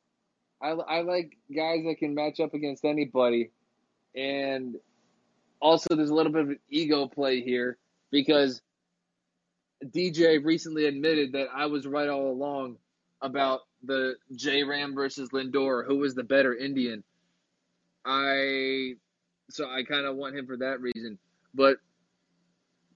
[0.61, 3.51] I, I like guys that can match up against anybody,
[4.17, 4.75] and
[5.61, 7.77] also there's a little bit of an ego play here
[8.11, 8.61] because
[9.83, 12.77] DJ recently admitted that I was right all along
[13.21, 17.03] about the J Ram versus Lindor, who was the better Indian.
[18.03, 18.95] I
[19.49, 21.19] so I kind of want him for that reason,
[21.53, 21.77] but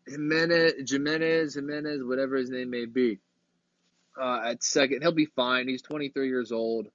[0.08, 3.20] Jimenez, Jimenez, Jimenez, whatever his name may be
[4.20, 5.02] uh, at second.
[5.02, 5.68] He'll be fine.
[5.68, 6.88] He's 23 years old.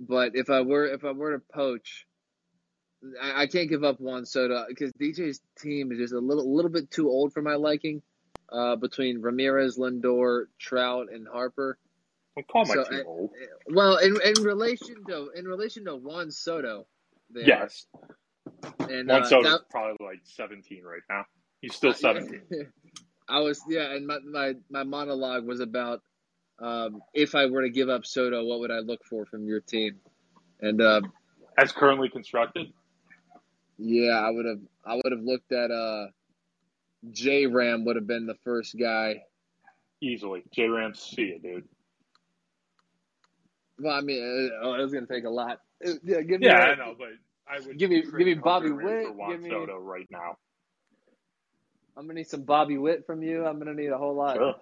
[0.00, 2.06] But if I were if I were to poach,
[3.20, 6.70] I, I can't give up Juan Soto because DJ's team is just a little little
[6.70, 8.02] bit too old for my liking.
[8.50, 11.78] uh, between Ramirez, Lindor, Trout, and Harper.
[12.36, 13.30] Don't call my So, team uh, old.
[13.68, 16.86] Well, in in relation to in relation to Juan Soto,
[17.30, 17.86] there, Yes,
[18.78, 21.24] and Juan uh, Soto's that- probably like 17 right now.
[21.60, 22.42] He's still 17.
[23.28, 26.02] I was yeah, and my my, my monologue was about
[26.58, 29.60] um, if I were to give up Soto, what would I look for from your
[29.60, 30.00] team?
[30.60, 31.00] And uh,
[31.56, 32.72] As currently constructed,
[33.82, 36.06] yeah, I would have I would have looked at uh,
[37.10, 39.22] J Ram would have been the first guy.
[40.00, 40.42] easily.
[40.52, 41.68] J Rams, see it, dude.
[43.78, 45.58] Well, I mean, uh, oh, it was gonna take a lot.
[45.84, 47.08] Uh, Yeah, give me Yeah, I know, but
[47.48, 50.36] I would Give me- give me Bobby Witt, for Juan give me- Soto right now.
[51.96, 53.44] I'm gonna need some Bobby Witt from you.
[53.44, 54.36] I'm gonna need a whole lot.
[54.36, 54.54] Sure.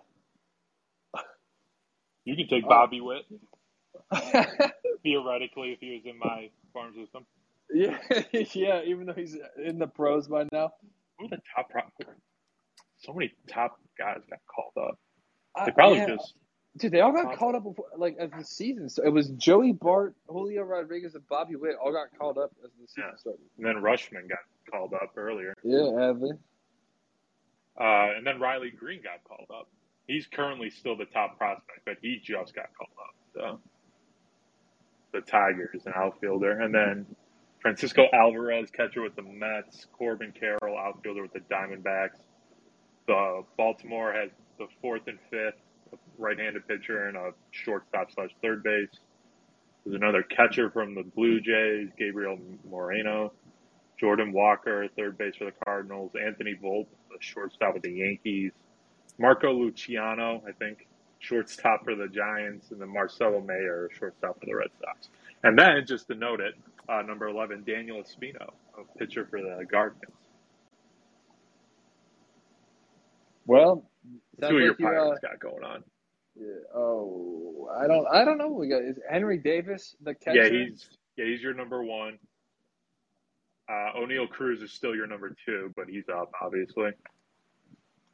[2.25, 2.69] You can take Oh.
[2.69, 3.25] Bobby Witt
[5.03, 7.25] theoretically if he was in my farm system.
[7.73, 7.99] Yeah,
[8.55, 8.83] yeah.
[8.85, 10.73] Even though he's in the pros by now,
[11.19, 11.71] Who the top?
[11.71, 11.83] Pro-
[12.99, 14.99] so many top guys got called up.
[15.67, 16.07] They probably yeah.
[16.17, 16.35] just
[16.77, 18.89] Dude, they all got called up before, like as the season.
[18.89, 22.71] So it was Joey Bart, Julio Rodriguez, and Bobby Witt all got called up as
[22.81, 23.17] the season Yeah.
[23.17, 23.41] started.
[23.57, 24.39] and then Rutschman got
[24.71, 26.31] called up earlier, Yeah, they?
[27.85, 29.69] uh, and then Riley Greene got called up.
[30.07, 33.15] He's currently still the top prospect, but he just got called up.
[33.35, 33.61] So
[35.13, 37.05] the Tigers, an outfielder, and then
[37.61, 42.19] Francisco Alvarez, catcher with the Mets, Corbin Carroll, outfielder with the Diamondbacks.
[43.07, 45.61] The Baltimore has the fourth and fifth
[46.19, 48.89] right-handed pitcher and a shortstop slash third base.
[49.85, 52.39] There's another catcher from the Blue Jays, Gabriel
[52.69, 53.33] Moreno.
[53.99, 56.13] Jordan Walker, third base for the Cardinals.
[56.15, 58.53] Anthony Volpe, the shortstop with the Yankees.
[59.19, 60.87] Marco Luciano, I think,
[61.19, 62.71] shortstop for the Giants.
[62.71, 65.09] And then Marcelo Mayer, shortstop for the Red Sox.
[65.43, 66.55] And then, just to note it,
[66.91, 70.05] uh, number 11, Daniel Espino, a pitcher for the Guardians.
[73.47, 73.89] Well,
[74.41, 75.83] sounds of your uh, Pirates got going on.
[76.37, 78.49] yeah, oh, I don't, I don't know.
[78.49, 80.45] We got is Henry Davis the catcher.
[80.45, 82.19] Yeah, he's yeah he's your number one.
[83.69, 86.91] Uh, Oneil Cruz is still your number two, but he's up obviously.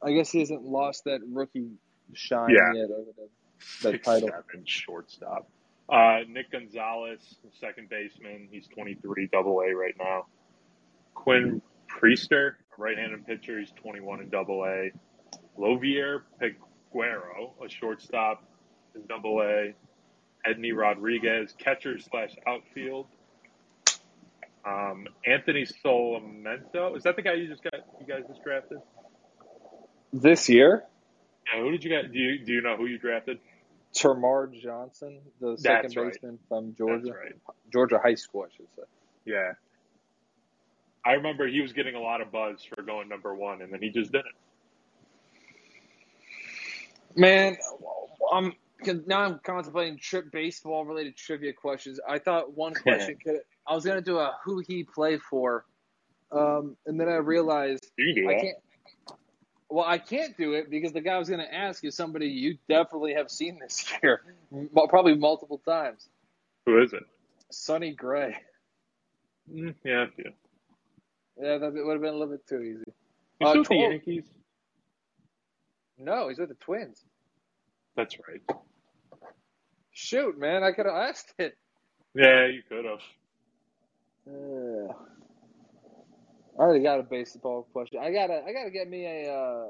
[0.03, 1.71] I guess he hasn't lost that rookie
[2.13, 2.73] shine Yeah.
[2.81, 3.27] yet over the
[3.81, 4.29] the Six title.
[4.29, 5.49] seven shortstop.
[5.89, 7.19] Uh, Nick Gonzalez,
[7.59, 8.47] second baseman.
[8.51, 10.25] He's 23, double A right now.
[11.13, 13.59] Quinn Priester, right-handed pitcher.
[13.59, 14.89] He's 21 in double A.
[15.57, 18.43] Liover Peguero, a shortstop
[18.95, 19.73] in double A.
[20.47, 23.07] Endy Rodriguez, catcher slash outfield.
[24.65, 26.95] Um, Anthony Solometo.
[26.97, 27.73] Is that the guy you just got?
[27.99, 28.79] You guys just drafted?
[30.11, 30.83] This year,
[31.53, 31.61] Yeah.
[31.61, 32.11] Who did you get?
[32.11, 33.39] Do you do you know who you drafted?
[33.97, 36.11] Termarr Johnson, the second right.
[36.13, 37.55] baseman from Georgia, That's right.
[37.71, 38.83] Georgia High School, I should say.
[39.25, 39.53] Yeah.
[41.05, 43.81] I remember he was getting a lot of buzz for going number one, and then
[43.81, 44.35] he just didn't.
[47.15, 47.57] Man,
[48.31, 48.53] I'm
[49.05, 51.99] now I'm contemplating trip baseball related trivia questions.
[52.07, 55.65] I thought one question could I was gonna do a who he play for,
[56.31, 58.57] um, and then I realized You can do I can't.
[59.69, 62.57] Well, I can't do it because the guy I was gonna ask is somebody you
[62.69, 64.21] definitely have seen this year,
[64.89, 66.07] probably multiple times.
[66.65, 67.03] Who is it?
[67.51, 68.37] Sonny Gray.
[69.53, 70.31] Mm, yeah, yeah.
[71.39, 72.83] Yeah, that would have been a little bit too easy.
[73.39, 74.25] He's Uh, with the Yankees.
[75.97, 77.03] No, he's with the Twins.
[77.95, 78.41] That's right.
[79.91, 81.57] Shoot, man, I could have asked it.
[82.13, 83.01] Yeah, you could have.
[84.27, 84.93] Uh,
[86.57, 87.99] I already got a baseball question.
[88.01, 89.67] I gotta, I gotta get me a, uh,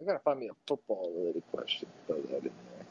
[0.00, 1.88] I gotta find me a football related question.
[2.06, 2.86] Throw that in there.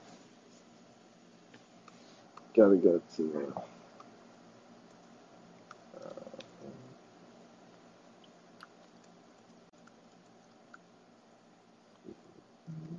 [2.55, 3.53] Gotta go to.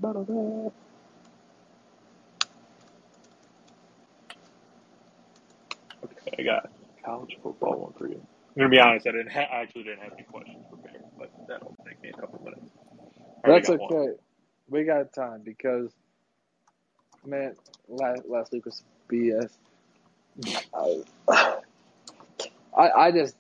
[0.07, 0.71] Uh,
[6.05, 6.71] Okay, I got
[7.05, 8.21] college football one for you.
[8.57, 9.07] I'm gonna be honest.
[9.09, 9.33] I didn't.
[9.33, 12.71] Ha- I actually didn't have any questions prepared, but that'll take me a couple minutes.
[13.45, 13.93] That's already one.
[13.93, 14.13] okay.
[14.69, 15.93] We got time because,
[17.25, 17.57] man,
[17.89, 18.83] last last week was
[19.13, 19.51] BS.
[20.75, 21.03] I,
[22.77, 23.37] I I just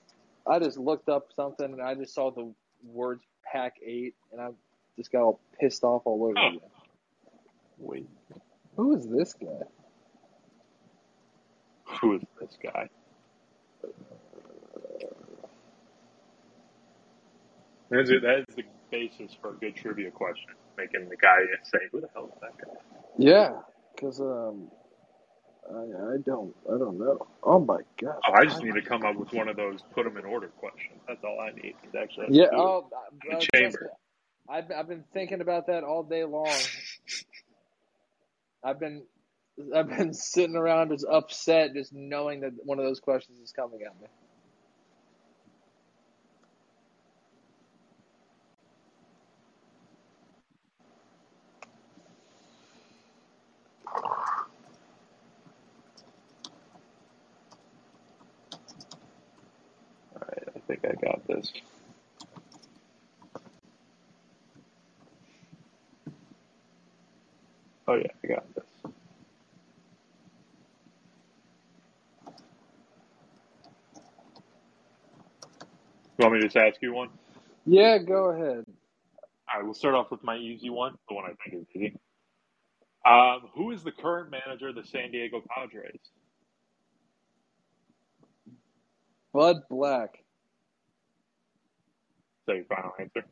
[0.46, 2.52] I just looked up something and I just saw the
[2.84, 4.50] words Pack Eight and I
[4.98, 6.50] just got all pissed off all over Huh.
[6.50, 6.60] again.
[7.78, 8.08] Wait,
[8.76, 9.66] Who is this guy?
[12.00, 12.88] who is this guy?
[17.94, 18.22] That's it.
[18.22, 20.54] That is the basis for a good trivia question.
[20.78, 22.74] Making the guy say, "Who the hell is that guy?"
[23.18, 23.52] Yeah,
[23.94, 24.68] because um,
[25.70, 27.26] I I don't I don't know.
[27.42, 28.20] Oh my gosh!
[28.28, 30.48] Oh, I just need to come up with one of those put them in order
[30.48, 31.00] questions.
[31.08, 31.74] That's all I need.
[31.84, 32.46] It's actually Yeah.
[32.54, 32.88] Oh,
[33.30, 33.90] The uh, chamber.
[34.48, 36.50] I've I've been thinking about that all day long.
[38.64, 39.04] I've been
[39.74, 43.80] I've been sitting around just upset, just knowing that one of those questions is coming
[43.86, 44.08] at me.
[60.14, 61.52] All right, I think I got this.
[67.88, 68.64] Oh yeah, I got this.
[76.24, 77.10] You want me to just ask you one?
[77.66, 78.64] Yeah, go ahead.
[79.46, 81.96] All right, we'll start off with my easy one, the one I think is easy.
[83.06, 86.00] Um, who is the current manager of the San Diego Padres?
[89.34, 90.14] Bud Black.
[90.14, 90.36] Is
[92.46, 93.26] that your final answer?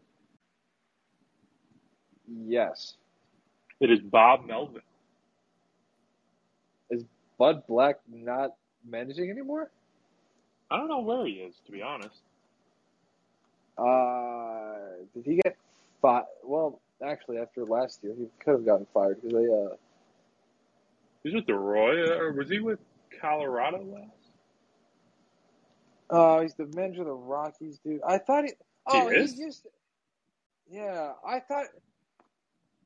[2.29, 2.97] Yes.
[3.81, 4.83] It is Bob Melvin.
[6.91, 7.03] Is
[7.39, 8.51] Bud Black not
[8.87, 9.71] managing anymore?
[10.71, 12.21] I don't know where he is, to be honest.
[13.83, 15.57] Uh, did he get
[16.01, 16.25] fired?
[16.45, 19.53] Well, actually, after last year, he could have gotten fired because they.
[19.53, 19.77] Uh,
[21.25, 22.81] He's with the Roy, or was he with
[23.21, 24.11] Colorado last?
[26.11, 28.01] oh, he's the manager of the Rockies, dude.
[28.07, 28.53] I thought he.
[28.87, 29.39] Oh, He is?
[29.39, 29.67] used.
[30.71, 31.67] Yeah, I thought.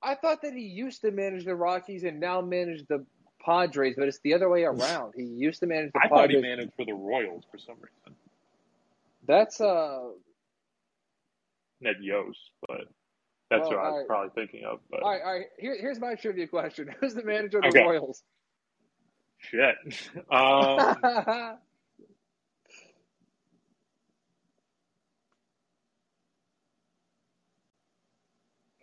[0.02, 3.04] I thought that he used to manage the Rockies and now manage the
[3.42, 5.14] Padres, but it's the other way around.
[5.16, 6.42] He used to manage the I thought he Padres.
[6.42, 8.16] managed for the Royals for some reason.
[9.26, 10.10] That's uh.
[11.80, 12.82] Ned Yost, but
[13.50, 14.06] that's Well, what I was alright.
[14.06, 14.80] probably thinking of.
[14.90, 15.46] But All right, all right.
[15.58, 17.80] Here, here's my trivia question: Who's the manager of the Okay.
[17.80, 18.22] Royals?
[19.38, 19.76] shit.
[20.30, 21.04] Um,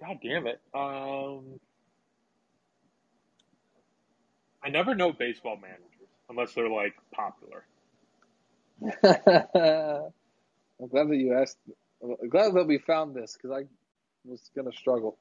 [0.01, 0.61] God damn it.
[0.73, 1.59] Um,
[4.63, 7.65] I never know baseball managers unless they're like popular.
[9.03, 10.23] I'm
[10.89, 11.57] glad that you asked.
[12.03, 13.67] I'm glad that we found this because I
[14.25, 15.17] was gonna struggle.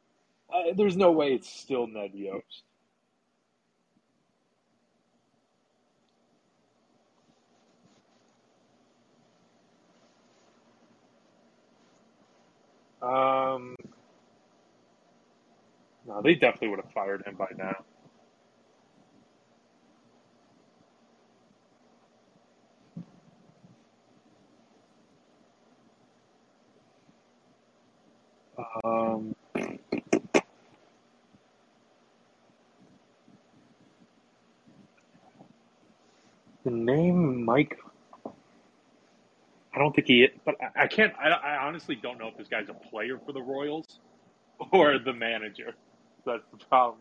[0.52, 2.64] Uh, there's no way it's still Ned Yost.
[13.02, 13.76] Um,
[16.06, 17.84] no, they definitely would have fired him by now.
[28.84, 29.34] Um,
[36.64, 37.78] the name Mike.
[39.74, 40.28] I don't think he.
[40.44, 41.12] But I, I can't.
[41.22, 44.00] I, I honestly don't know if this guy's a player for the Royals
[44.72, 45.74] or the manager.
[46.26, 47.00] That's the problem.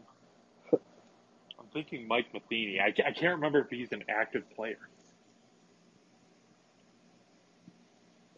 [1.59, 2.79] I'm thinking Mike Matheny.
[2.81, 4.79] I, I can't remember if he's an active player.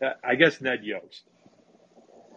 [0.02, 1.24] Uh, I guess Ned Yost.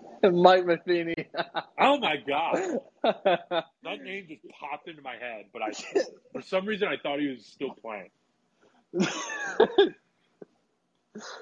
[0.25, 1.15] Mike Matheny.
[1.79, 5.47] Oh my god, that name just popped into my head.
[5.53, 5.71] But I,
[6.33, 8.09] for some reason, I thought he was still playing.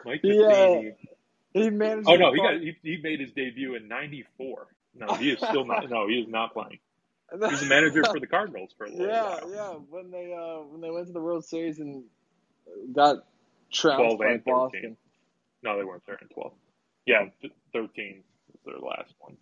[0.05, 0.81] Mike Yeah.
[1.53, 2.09] He managed.
[2.09, 4.67] Oh no, he got he, he made his debut in '94.
[4.97, 5.89] No, he is still not.
[5.89, 6.79] No, he is not playing.
[7.51, 9.51] He's the manager for the Cardinals for a little Yeah, while.
[9.51, 9.57] yeah.
[9.57, 9.71] yeah.
[9.91, 12.05] When they uh when they went to the World Series and
[12.93, 13.25] got
[13.73, 14.97] trounced 12 by and 13.
[15.63, 16.53] No, they weren't there in 12.
[17.07, 17.27] Yeah,
[17.73, 18.23] 13
[18.53, 19.37] was their last one.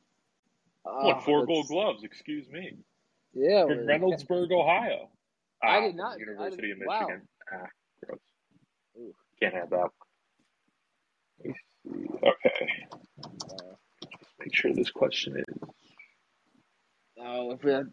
[0.85, 2.77] What, four Gold Gloves, excuse me.
[3.35, 3.67] Yeah.
[3.67, 5.09] From Reynoldsburg, Ohio.
[5.63, 7.01] I Ah, did not- I University did- of wow.
[7.01, 7.29] Michigan.
[7.53, 7.69] Ah, gross.
[7.69, 7.82] Ooh.
[9.43, 9.89] Can't have that.
[11.45, 11.47] Let
[11.95, 12.07] me.
[12.23, 12.87] Okay.
[13.25, 13.75] Uh,
[14.39, 15.59] Make sure this question is.
[17.19, 17.87] Oh, if we had,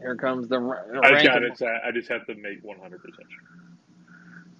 [0.00, 1.80] here comes the, the I just, got ranking- it.
[1.86, 3.28] I just have to make 100% sure.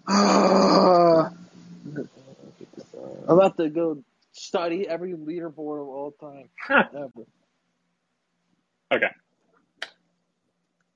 [0.08, 1.30] Ah.
[3.26, 6.50] I'm about to go study every leaderboard of all time.
[6.70, 7.24] Ever.
[8.92, 9.10] Okay.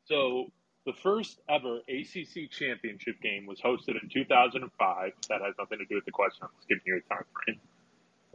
[0.05, 0.49] So
[0.89, 5.13] the first ever ACC championship game was hosted in 2005.
[5.29, 6.45] That has nothing to do with the question.
[6.45, 7.61] I'm just giving you a time frame.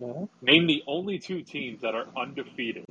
[0.04, 0.26] Uh-huh.
[0.44, 2.86] Name the only two teams that are undefeated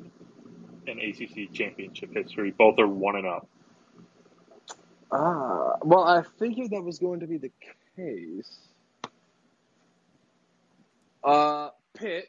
[0.89, 2.51] in ACC championship history.
[2.51, 3.47] Both are one and up.
[5.13, 7.53] Ah, well, I figured that was going to be the
[7.95, 8.59] case.
[11.23, 12.29] Uh, Pitt.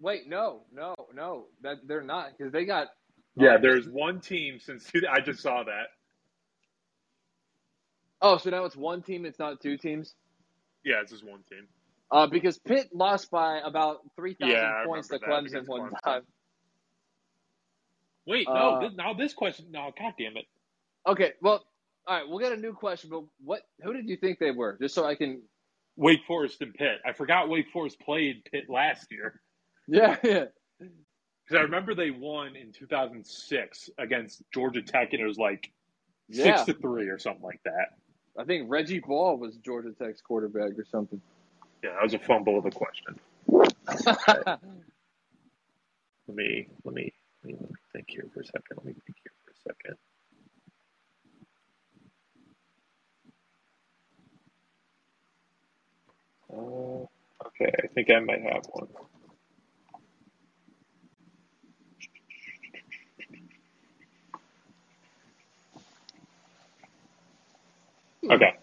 [0.00, 2.88] Wait, no, no, no, that they're not because they got.
[3.40, 5.88] Yeah, there's one team since I just saw that.
[8.20, 9.24] Oh, so now it's one team.
[9.24, 10.14] It's not two teams.
[10.84, 11.66] Yeah, it's just one team.
[12.10, 16.00] Uh, because Pitt lost by about three thousand Yeah, points to Clemson one Clemson.
[16.04, 16.22] time.
[18.26, 18.54] Wait, no.
[18.54, 19.66] Uh, this, now this question.
[19.70, 20.46] No, god damn it.
[21.06, 21.64] Okay, well,
[22.06, 23.10] all right, we'll get a new question.
[23.10, 23.62] But what?
[23.82, 24.76] Who did you think they were?
[24.80, 25.42] Just so I can.
[25.96, 26.98] Wake Forest and Pitt.
[27.04, 29.40] I forgot Wake Forest played Pitt last year
[29.88, 30.44] Yeah, yeah.
[31.48, 35.70] Because I remember they won in 2006 against Georgia Tech, and it was like
[36.28, 36.42] Yeah.
[36.42, 37.98] six to three or something like that.
[38.38, 41.22] I think Reggie Ball was Georgia Tech's quarterback or something.
[41.84, 43.18] Yeah, that was a fumble of a question.
[43.88, 43.96] Let
[46.36, 47.12] me let me
[47.44, 48.76] let me, let me think here for a second.
[48.78, 49.96] Let me think here for a second.
[56.52, 58.88] Uh, okay, I think I might have one.
[68.30, 68.54] Okay.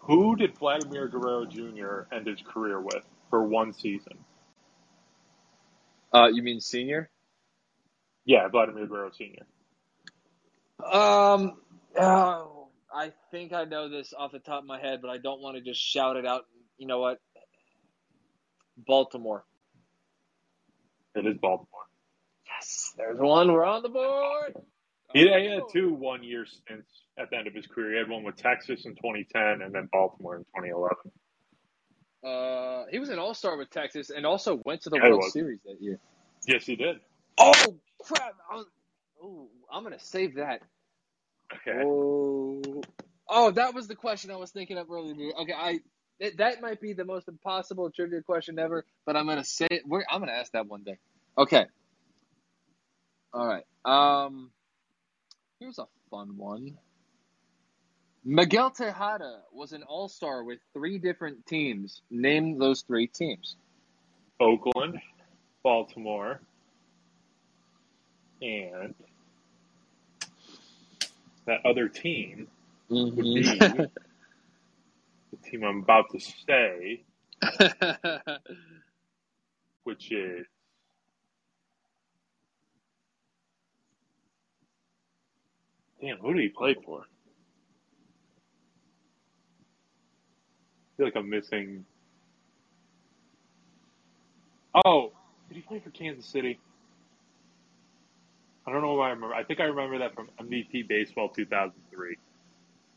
[0.00, 2.14] Who did Vladimir Guerrero Jr.
[2.14, 4.18] end his career with for one season?
[6.12, 7.10] uh, you mean senior?
[8.24, 9.46] Yeah, Vladimir Guerrero Sr.
[10.84, 11.54] Um,
[11.98, 15.40] oh, I think I know this off the top of my head, but I don't
[15.40, 16.42] want to just shout it out.
[16.78, 17.18] You know what?
[18.76, 19.44] Baltimore.
[21.14, 21.66] It is Baltimore.
[22.46, 23.52] Yes, there's one.
[23.52, 24.54] We're on the board.
[25.12, 27.92] He, he had two one year stints at the end of his career.
[27.92, 30.96] He had one with Texas in 2010 and then Baltimore in 2011.
[32.24, 35.24] Uh, he was an All Star with Texas and also went to the Yeah, World.
[35.32, 35.98] Series that year.
[36.46, 36.96] Yes, he did.
[37.38, 38.34] Oh crap!
[38.50, 38.66] I was,
[39.22, 40.60] oh, I'm gonna save that.
[41.52, 41.82] Okay.
[41.84, 42.82] Oh,
[43.28, 45.32] oh, that was the question I was thinking of earlier.
[45.40, 45.80] Okay, I
[46.20, 49.82] that, that might be the most impossible trivia question ever, but I'm gonna say it.
[49.86, 50.98] We're, I'm gonna ask that one day.
[51.36, 51.66] Okay.
[53.32, 53.64] All right.
[53.84, 54.50] Um,
[55.62, 56.76] here's a fun one.
[58.24, 62.02] Miguel Tejada was an All Star with three different teams.
[62.10, 63.54] Name those three teams.
[64.40, 65.00] Oakland,
[65.62, 66.40] Baltimore,
[68.40, 68.94] and
[71.46, 72.48] that other team
[72.88, 73.82] would be mm-hmm.
[73.82, 77.02] the team I'm about to say,
[79.84, 80.44] which is
[86.02, 86.18] damn.
[86.18, 87.00] Who did he play for?
[87.00, 87.04] I
[90.96, 91.84] feel like I'm missing.
[94.84, 95.12] Oh,
[95.48, 96.58] did he play for Kansas City?
[98.66, 99.34] I don't know why I remember.
[99.34, 102.16] I think I remember that from MVP Baseball 2003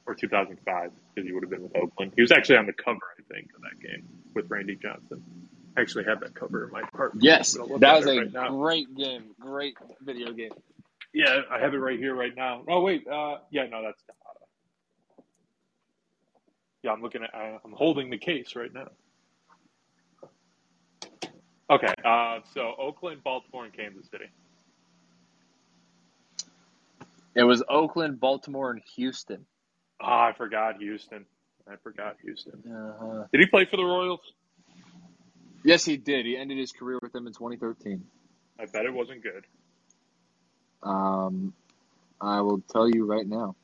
[0.05, 2.13] or 2005 because he would have been with Oakland.
[2.15, 5.23] He was actually on the cover, I think, of that game with Randy Johnson.
[5.75, 7.23] I actually have that cover in my apartment.
[7.23, 9.23] yes, I'm gonna look that was a right great game.
[9.39, 10.51] Great video game.
[11.15, 12.63] Yeah, I have it right here right now.
[12.69, 14.39] Oh wait, uh, yeah, no, that's Tejada.
[16.83, 17.35] Yeah, I'm looking at.
[17.35, 18.89] I- I'm holding the case right now.
[21.69, 24.25] Okay, uh, so Oakland, Baltimore, and Kansas City.
[27.35, 29.45] It was Oakland, Baltimore, and Houston.
[30.01, 31.25] Ah, I forgot Houston.
[31.69, 32.63] I forgot Houston.
[32.67, 33.25] Uh-huh.
[33.31, 34.21] Did he play for the Royals?
[35.63, 36.25] Yes, he did.
[36.25, 38.05] He ended his career with them in 2013.
[38.59, 39.45] I bet it wasn't good.
[40.85, 41.53] Um,
[42.21, 43.55] I will tell you right now.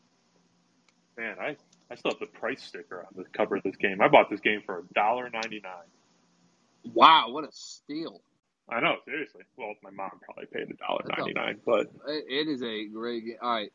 [1.17, 1.55] Man, I,
[1.89, 4.01] I still have the price sticker on the cover of this game.
[4.01, 6.93] I bought this game for a dollar ninety nine.
[6.93, 8.21] Wow, what a steal!
[8.69, 9.41] I know, seriously.
[9.57, 13.35] Well, my mom probably paid a dollar ninety nine, but It, is a great game.
[13.41, 13.71] All right,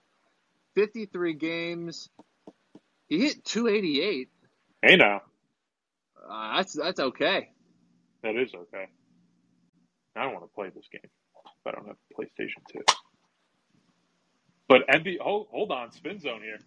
[0.74, 2.08] 53 games.
[3.08, 4.28] He hit 288.
[4.82, 5.22] hey, now
[6.28, 7.50] Uh, that's that's okay.
[8.22, 8.86] that is okay.
[10.16, 11.00] I don't want to play this game.
[11.04, 12.80] if I don't have PlayStation Two.
[14.68, 16.58] But MB, hold, hold on, spin zone here.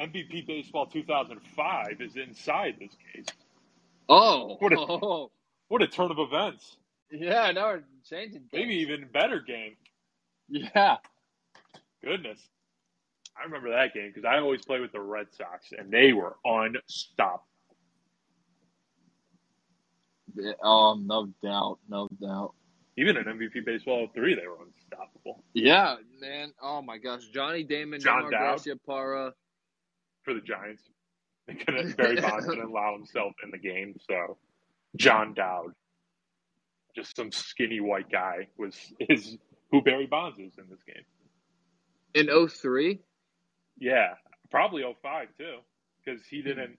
[0.00, 3.26] MVP Baseball 2005 is inside this case.
[4.08, 5.32] Oh, What a- oh,
[5.68, 6.76] What a turn of events!
[7.10, 7.50] yeah.
[7.52, 8.48] Now we're changing.
[8.52, 8.52] games.
[8.52, 9.76] Maybe even better game.
[10.48, 10.98] Yeah.
[12.04, 12.40] Goodness.
[13.38, 16.36] I remember that game because I always play with the Red Sox, and they were
[16.44, 17.44] unstoppable.
[20.36, 22.54] Yeah, Oh, no doubt, no doubt.
[22.96, 24.83] Even in MVP Baseball 3, they were unstoppable
[25.54, 26.52] Yeah, man.
[26.62, 28.30] Oh my gosh, Johnny Damon, Jon Dowd.
[28.30, 29.32] Garcia Parra.
[30.22, 30.82] for the Giants.
[31.46, 34.38] They couldn't, Barry Bonds didn't allow himself in the game, so
[34.96, 35.74] Jon Dowd,
[36.96, 39.36] just some skinny white guy, was is
[39.70, 41.04] who Barry Bonds is in this game.
[42.14, 42.98] In 03?
[43.78, 44.14] Yeah,
[44.50, 45.58] probably 05 too,
[46.02, 46.78] because he didn't.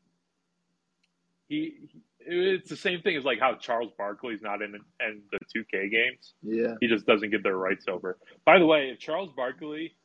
[1.47, 5.39] He, he it's the same thing as like how Charles Barkley's not in in the
[5.55, 6.33] 2K games.
[6.41, 6.75] Yeah.
[6.81, 8.17] He just doesn't get their rights over.
[8.45, 9.95] By the way, if Charles Barkley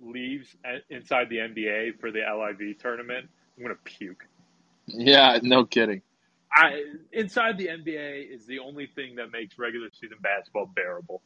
[0.00, 0.54] leaves
[0.90, 4.26] inside the NBA for the LIV tournament, I'm gonna puke.
[4.86, 6.02] Yeah, no kidding.
[6.54, 6.82] I
[7.12, 11.22] inside the NBA is the only thing that makes regular season basketball bearable.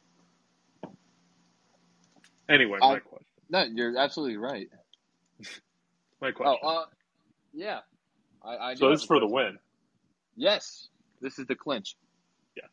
[2.49, 3.25] Anyway, my I- question.
[3.49, 4.67] No, you're absolutely right.
[6.19, 6.57] My question.
[6.63, 6.85] Oh, uh,
[7.53, 7.79] yeah.
[8.43, 9.59] I, I so this is for the win.
[10.37, 10.89] Yes,
[11.19, 11.95] this is the clinch.
[12.55, 12.69] Yes.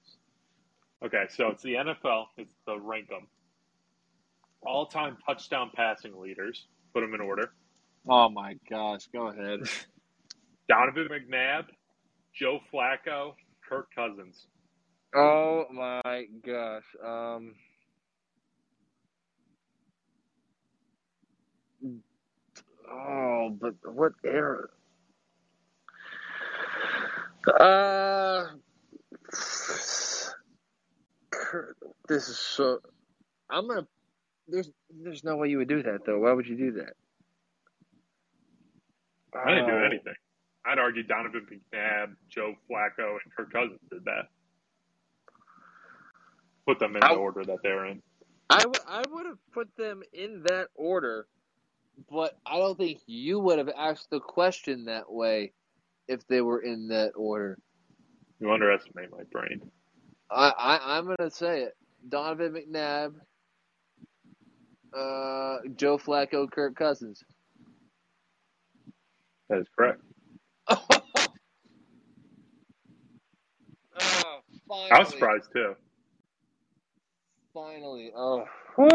[1.04, 2.26] Okay, so it's the NFL.
[2.36, 3.26] It's the rank them.
[4.62, 6.66] All-time touchdown passing leaders.
[6.92, 7.52] Put them in order.
[8.06, 9.60] Oh my gosh, go ahead.
[10.68, 11.64] Donovan McNabb,
[12.34, 13.34] Joe Flacco,
[13.68, 14.46] Kirk Cousins.
[15.14, 16.84] Oh my gosh.
[17.04, 17.54] Um.
[22.90, 24.68] Oh, but what era?
[27.46, 28.46] Uh.
[32.08, 32.80] This is so.
[33.50, 33.86] I'm gonna.
[34.48, 34.70] There's
[35.02, 36.20] there's no way you would do that though.
[36.20, 36.94] Why would you do that?
[39.36, 39.84] I didn't do Oh.
[39.84, 40.14] anything.
[40.66, 44.28] I'd argue Donovan McNabb, Joe Flacco, and Kirk Cousins did that.
[46.66, 48.02] Put them in the I- order that they're in.
[48.50, 51.26] I, w- I would have put them in that order,
[52.10, 55.52] but I don't think you would have asked the question that way
[56.08, 57.58] if they were in that order.
[58.40, 59.60] You underestimate my brain.
[60.30, 61.76] I, I I'm gonna say it.
[62.08, 63.14] Donovan McNabb,
[64.92, 67.22] uh, Joe Flacco, Kirk Cousins.
[69.48, 70.00] That is correct.
[70.68, 70.78] oh,
[74.68, 75.74] finally, I was surprised too.
[77.52, 78.44] Finally, oh,
[78.76, 78.88] Whew.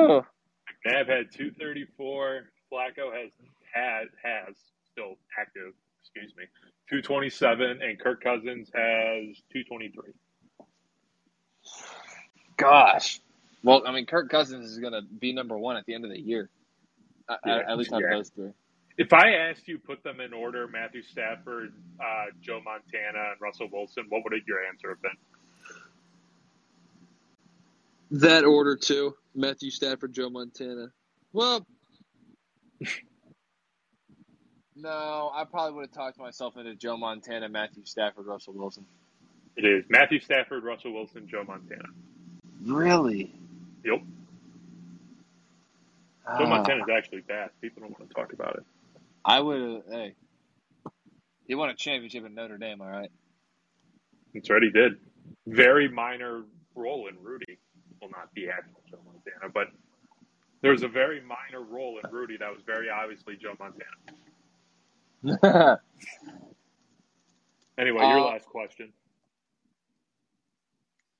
[0.85, 2.49] McNabb had 234.
[2.71, 3.31] Flacco has
[3.73, 4.55] had has
[4.91, 5.73] still active.
[6.01, 6.43] Excuse me,
[6.89, 10.13] 227, and Kirk Cousins has 223.
[12.57, 13.19] gosh.
[13.63, 16.19] Well, I mean, Kirk Cousins is gonna be number one at the end of the
[16.19, 16.49] year.
[17.27, 18.17] I, I- Yeah, at least out of yeah.
[18.17, 18.51] those three.
[18.97, 23.69] If I asked you put them in order, Matthew Stafford, uh, Joe Montana, and Russell
[23.71, 25.11] Wilson, what would your answer have been?
[28.11, 29.15] That order too.
[29.35, 30.91] Matthew Stafford, Joe Montana.
[31.31, 31.65] Well,
[34.81, 38.85] no, I probably would have talked myself into Joe Montana, Matthew Stafford, Russell Wilson.
[39.55, 41.89] It is Matthew Stafford, Russell Wilson, Joe Montana.
[42.63, 43.33] Really?
[43.83, 44.01] Yep.
[46.27, 46.37] Ah.
[46.39, 47.49] Joe Montana is actually bad.
[47.61, 48.63] People don't want to talk about it.
[49.25, 49.83] I would have.
[49.89, 50.15] Hey,
[51.45, 52.81] he won a championship in Notre Dame.
[52.81, 53.11] All right.
[54.33, 54.97] That's right, he did.
[55.47, 56.43] Very minor
[56.75, 57.57] role in Rudy.
[58.01, 59.67] Will not be actual Joe Montana, but
[60.61, 63.83] there was a very minor role in Rudy that was very obviously Joe Montana.
[67.79, 68.91] Anyway, your Uh, last question.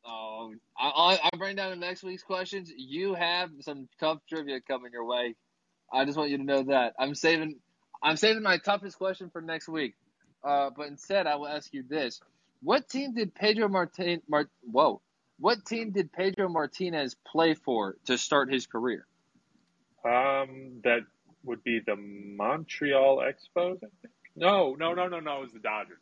[0.03, 2.69] Um, I, I, I bring down to next week's questions.
[2.75, 5.35] You have some tough trivia coming your way.
[5.91, 7.55] I just want you to know that I'm saving.
[8.03, 9.95] I'm saving my toughest question for next week.
[10.43, 12.19] Uh, but instead, I will ask you this:
[12.61, 14.21] What team did Pedro Martin?
[14.27, 15.01] Mart, whoa!
[15.39, 19.05] What team did Pedro Martinez play for to start his career?
[20.03, 21.01] Um, that
[21.43, 24.13] would be the Montreal Expos, I think.
[24.35, 25.37] No, no, no, no, no.
[25.37, 25.99] It was the Dodgers.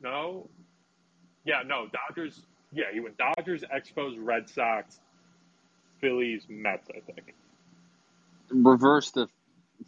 [0.00, 0.48] No.
[1.44, 2.40] Yeah, no, Dodgers.
[2.72, 5.00] Yeah, he went Dodgers, Expos, Red Sox,
[6.00, 7.34] Phillies, Mets, I think.
[8.50, 9.28] Reverse the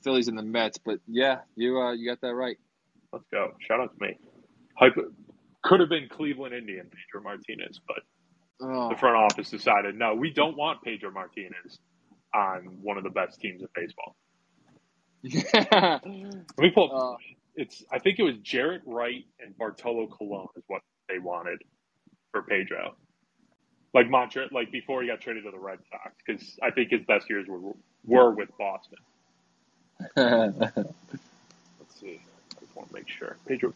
[0.03, 2.57] Phillies and the Mets, but yeah, you uh, you got that right.
[3.13, 3.55] Let's go.
[3.67, 4.19] Shout out to me.
[4.75, 5.13] Hypo-
[5.63, 8.03] could have been Cleveland Indian, Pedro Martinez, but
[8.59, 11.79] Oh, the front office decided no, we don't want Pedro Martinez
[12.37, 14.15] on one of the best teams in baseball.
[15.25, 17.15] Let me pull up.
[17.15, 17.17] Uh,
[17.57, 21.63] it's I think it was Jaret Wright and Bartolo Colon is what they wanted
[22.33, 22.95] for Pedro.
[23.95, 27.03] Like Montreal, like before he got traded to the Red Sox, because I think his
[27.07, 27.73] best years were
[28.05, 28.99] were with Boston.
[30.17, 32.21] Let's see.
[32.57, 33.39] I just want to make sure.
[33.49, 33.73] Pedro.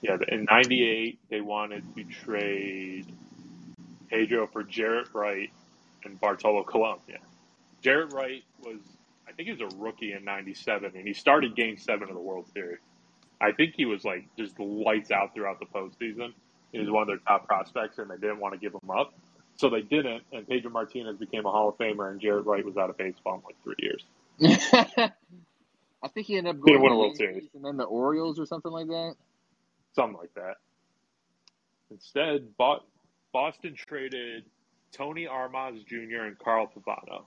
[0.00, 3.06] Yeah, in '98 they wanted to trade
[4.08, 5.50] Pedro for Jaret Wright
[6.04, 6.98] and Bartolo Colon.
[7.08, 7.16] Yeah,
[7.82, 8.80] Jaret Wright was
[9.28, 12.20] I think he was a rookie in '97, and he started Game Seven of the
[12.20, 12.80] World Series.
[13.40, 16.32] I think he was like just lights out throughout the postseason.
[16.72, 19.14] He was one of their top prospects, and they didn't want to give him up,
[19.56, 20.22] so they didn't.
[20.32, 23.36] And Pedro Martinez became a Hall of Famer, and Jaret Wright was out of baseball
[23.36, 24.04] in like three years.
[26.02, 27.44] I think he ended up going win to a World Series.
[27.54, 29.14] And then the Orioles or something like that.
[29.94, 30.56] something like that.
[31.90, 32.48] Instead,
[33.32, 34.44] Boston traded
[34.92, 36.22] Tony Armas Jr.
[36.26, 37.24] and Carl Pavano.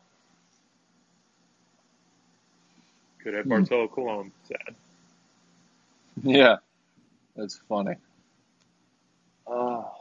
[3.24, 3.50] Could have Hmm.
[3.50, 4.76] Bartolo Colon sad.
[6.24, 6.58] Yeah,
[7.36, 7.96] that's funny.
[9.48, 9.92] Oh,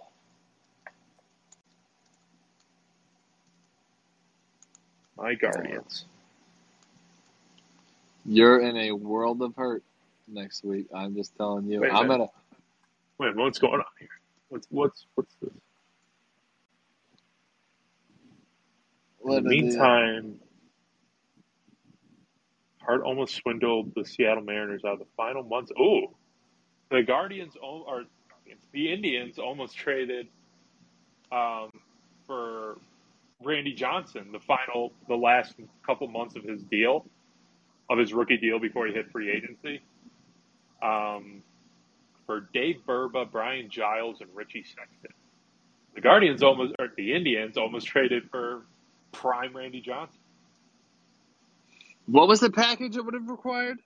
[5.16, 6.06] My Guardians.
[8.24, 9.82] you're in a world of hurt.
[10.28, 10.86] next week.
[10.94, 11.82] I'm just telling you.
[11.82, 12.08] Wait a I'm minute.
[12.08, 12.28] gonna.
[13.18, 14.08] Wait, what's going on here?
[14.48, 15.52] What's what's what's this?
[19.26, 20.41] In what the meantime,
[22.84, 25.70] Hart almost swindled the Seattle Mariners out of the final months.
[25.78, 26.14] Oh,
[26.90, 28.04] the Guardians or
[28.72, 30.28] the Indians almost traded
[31.30, 31.70] um,
[32.26, 32.78] for
[33.42, 35.54] Randy Johnson the final, the last
[35.86, 37.06] couple months of his deal,
[37.90, 39.80] of his rookie deal before he hit free agency.
[40.82, 41.42] Um,
[42.26, 45.12] for Dave Burba, Brian Giles, and Richie Sexson.
[45.94, 48.62] The Guardians almost, or the Indians almost traded for
[49.12, 50.18] prime Randy Johnson.
[52.06, 53.78] What was the package it would have required?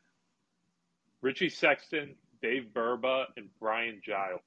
[1.23, 4.41] Richie Sexson, Dave Burba, and Brian Giles.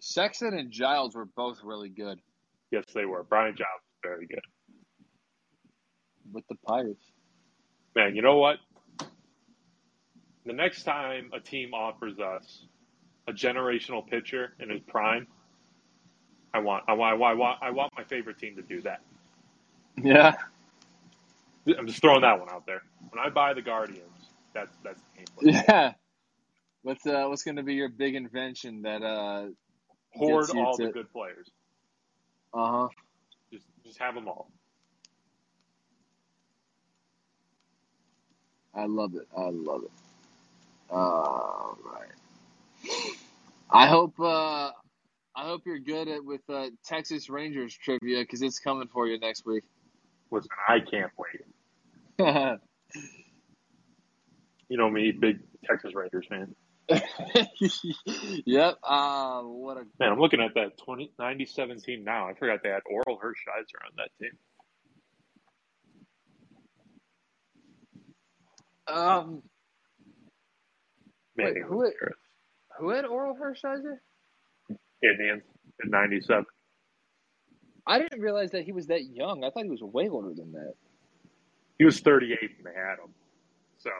[0.00, 2.20] Sexson and Giles were both really good
[2.70, 3.22] Yes, they were.
[3.22, 4.40] Brian Giles was very good.
[6.32, 7.04] with the Pirates.
[7.94, 8.56] Man, you know what?
[10.44, 12.66] The next time a team offers us
[13.28, 15.26] a generational pitcher in his prime,
[16.52, 18.82] I want, I want, I want, I want, I want my favorite team to do
[18.82, 19.00] that.
[20.02, 20.34] Yeah.
[21.78, 22.82] I'm just throwing that one out there.
[23.16, 25.28] When I buy the Guardians, that's that's the team.
[25.40, 25.94] Yeah.
[26.82, 29.48] What's uh what's gonna be your big invention that uh
[30.14, 31.50] Hoard all to- the good players.
[32.54, 32.88] uh huh
[33.52, 34.50] Just just have them all.
[38.74, 39.28] I love it.
[39.36, 39.92] I love it.
[40.90, 42.12] All right.
[43.70, 44.70] I hope uh
[45.36, 49.18] I hope you're good at with uh, Texas Rangers trivia because it's coming for you
[49.18, 49.64] next week.
[50.30, 51.42] Listen, I can't wait.
[54.68, 56.54] You know me, big Texas Rangers fan.
[58.46, 58.76] yep.
[58.82, 62.28] Uh, what a Man, I'm looking at that 20, 97 team now.
[62.28, 64.30] I forgot they had Orel Hershiser on that team.
[68.88, 69.42] um.
[71.36, 71.92] Man, Wait, who had-
[72.78, 73.98] Who had Orel Hershiser?
[75.02, 75.42] Indians
[75.84, 76.44] in 97.
[77.86, 79.44] I didn't realize that he was that young.
[79.44, 80.74] I thought he was way older than that.
[81.78, 83.12] He was 38 when they had him.
[83.78, 83.90] So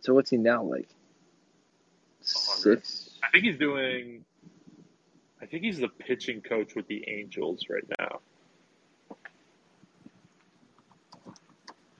[0.00, 0.88] So what's he now like?
[2.20, 2.84] 100.
[2.84, 3.10] Six.
[3.22, 4.24] I think he's doing.
[5.40, 8.20] I think he's the pitching coach with the Angels right now.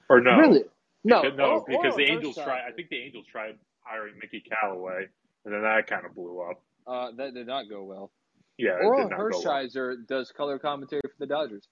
[0.09, 0.63] Or no, Really?
[1.03, 1.21] No.
[1.21, 2.61] no, Orel- because Orel the Angels Hershiser- tried.
[2.67, 5.07] I think the Angels tried hiring Mickey Callaway,
[5.45, 6.61] and then that kind of blew up.
[6.85, 8.11] Uh, that did not go well.
[8.57, 9.31] Yeah, Orel go well.
[9.31, 11.67] Hershiser does color commentary for the Dodgers.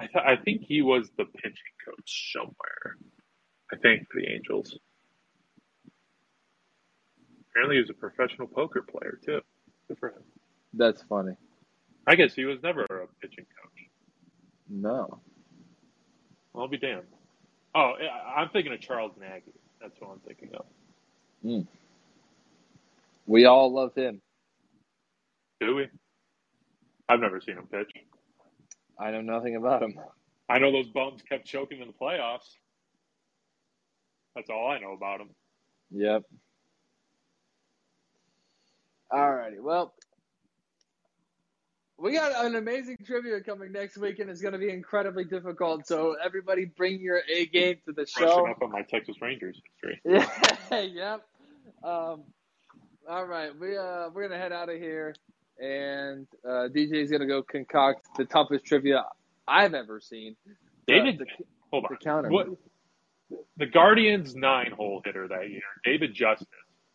[0.00, 2.96] I, th- I think he was the pitching coach somewhere.
[3.72, 4.78] I think for the Angels.
[7.50, 9.40] Apparently, he was a professional poker player too.
[9.88, 10.22] Good for him.
[10.74, 11.34] That's funny.
[12.06, 13.88] I guess he was never a pitching coach.
[14.68, 15.20] No.
[16.56, 17.04] I'll be damned.
[17.74, 17.92] Oh,
[18.36, 19.52] I'm thinking of Charles Nagy.
[19.80, 20.66] That's what I'm thinking of.
[21.42, 21.60] Hmm.
[23.26, 24.22] We all love him.
[25.60, 25.88] Do we?
[27.08, 27.90] I've never seen him pitch.
[29.00, 29.94] I know nothing about him.
[30.48, 32.56] I know those bums kept choking in the playoffs.
[34.36, 35.30] That's all I know about him.
[35.90, 36.22] Yep.
[39.12, 39.60] Alrighty.
[39.60, 39.94] Well,
[41.98, 45.86] we got an amazing trivia coming next week, and it's going to be incredibly difficult.
[45.86, 48.46] So everybody, bring your A game to the show.
[48.48, 50.00] up on my Texas Rangers history.
[50.70, 50.80] Yeah.
[50.80, 51.26] yep.
[51.84, 52.24] Um,
[53.08, 55.14] all right, we uh we're gonna head out of here,
[55.60, 59.04] and uh, DJ's gonna go concoct the toughest trivia
[59.46, 60.36] I've ever seen.
[60.86, 61.26] David, the,
[61.70, 62.30] hold the counter.
[62.30, 62.48] What?
[63.58, 66.48] The Guardians nine hole hitter that year, David Justice,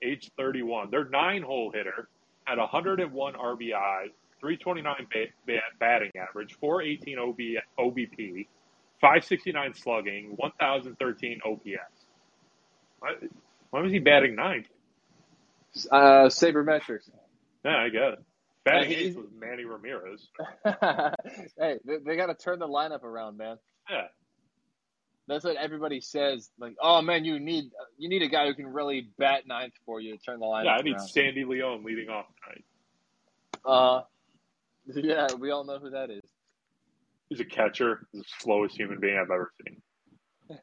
[0.03, 0.89] age 31.
[0.91, 2.09] Their nine hole hitter
[2.43, 4.07] had 101 RBI,
[4.41, 7.37] 329 ba- ba- batting average, 418 OB,
[7.79, 8.47] OBP,
[8.99, 12.05] 569 slugging, 1013 OPS.
[12.99, 13.13] Why,
[13.69, 14.67] why was he batting ninth?
[15.89, 17.09] Uh, sabermetrics.
[17.63, 18.19] Yeah, I get
[18.65, 18.69] it.
[18.69, 20.27] Batting Hey, eighth he's- was Manny Ramirez.
[21.59, 23.57] hey, they, they got to turn the lineup around, man.
[23.89, 24.07] Yeah.
[25.27, 26.51] That's what everybody says.
[26.59, 29.99] Like, oh man, you need you need a guy who can really bat ninth for
[29.99, 31.07] you to turn the lineup Yeah, I need around.
[31.07, 32.63] Sandy Leon leading off tonight.
[33.65, 34.01] Uh,
[34.95, 36.21] yeah, we all know who that is.
[37.29, 38.05] He's a catcher.
[38.11, 39.81] He's the slowest human being I've ever seen.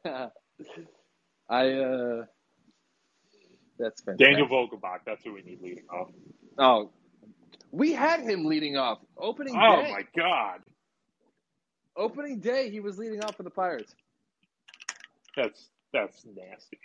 [1.49, 2.25] I uh,
[3.77, 4.17] that's fantastic.
[4.17, 6.07] Daniel Vogelbach, that's who we need leading off.
[6.57, 6.91] Oh,
[7.73, 9.91] we had him leading off opening day Oh day.
[9.91, 10.59] my god.
[11.97, 13.93] Opening day, he was leading off for the Pirates.
[15.35, 16.79] That's that's nasty.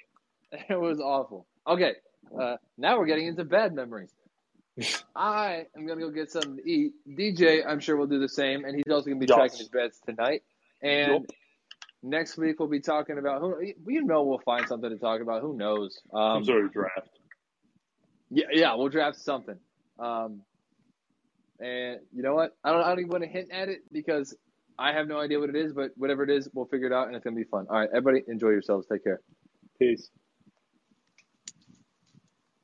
[0.70, 1.46] It was awful.
[1.66, 1.92] Okay,
[2.40, 4.10] uh, now we're getting into bad memories.
[5.14, 6.92] I am gonna go get something to eat.
[7.06, 9.36] DJ, I'm sure will do the same, and he's also gonna be Yes.
[9.36, 10.42] tracking his bets tonight.
[10.82, 11.26] And
[12.02, 15.42] Next week we'll be talking about who we know we'll find something to talk about.
[15.42, 16.00] Who knows?
[16.14, 17.08] Um, Some sort of draft.
[18.30, 19.56] yeah, yeah, we'll draft something.
[19.98, 20.42] Um,
[21.60, 22.56] and you know what?
[22.64, 24.36] I don't, I don't even want to hint at it because
[24.78, 25.72] I have no idea what it is.
[25.72, 27.66] But whatever it is, we'll figure it out, and it's gonna be fun.
[27.70, 28.86] All right, everybody, enjoy yourselves.
[28.90, 29.20] Take care.
[29.78, 30.10] Peace.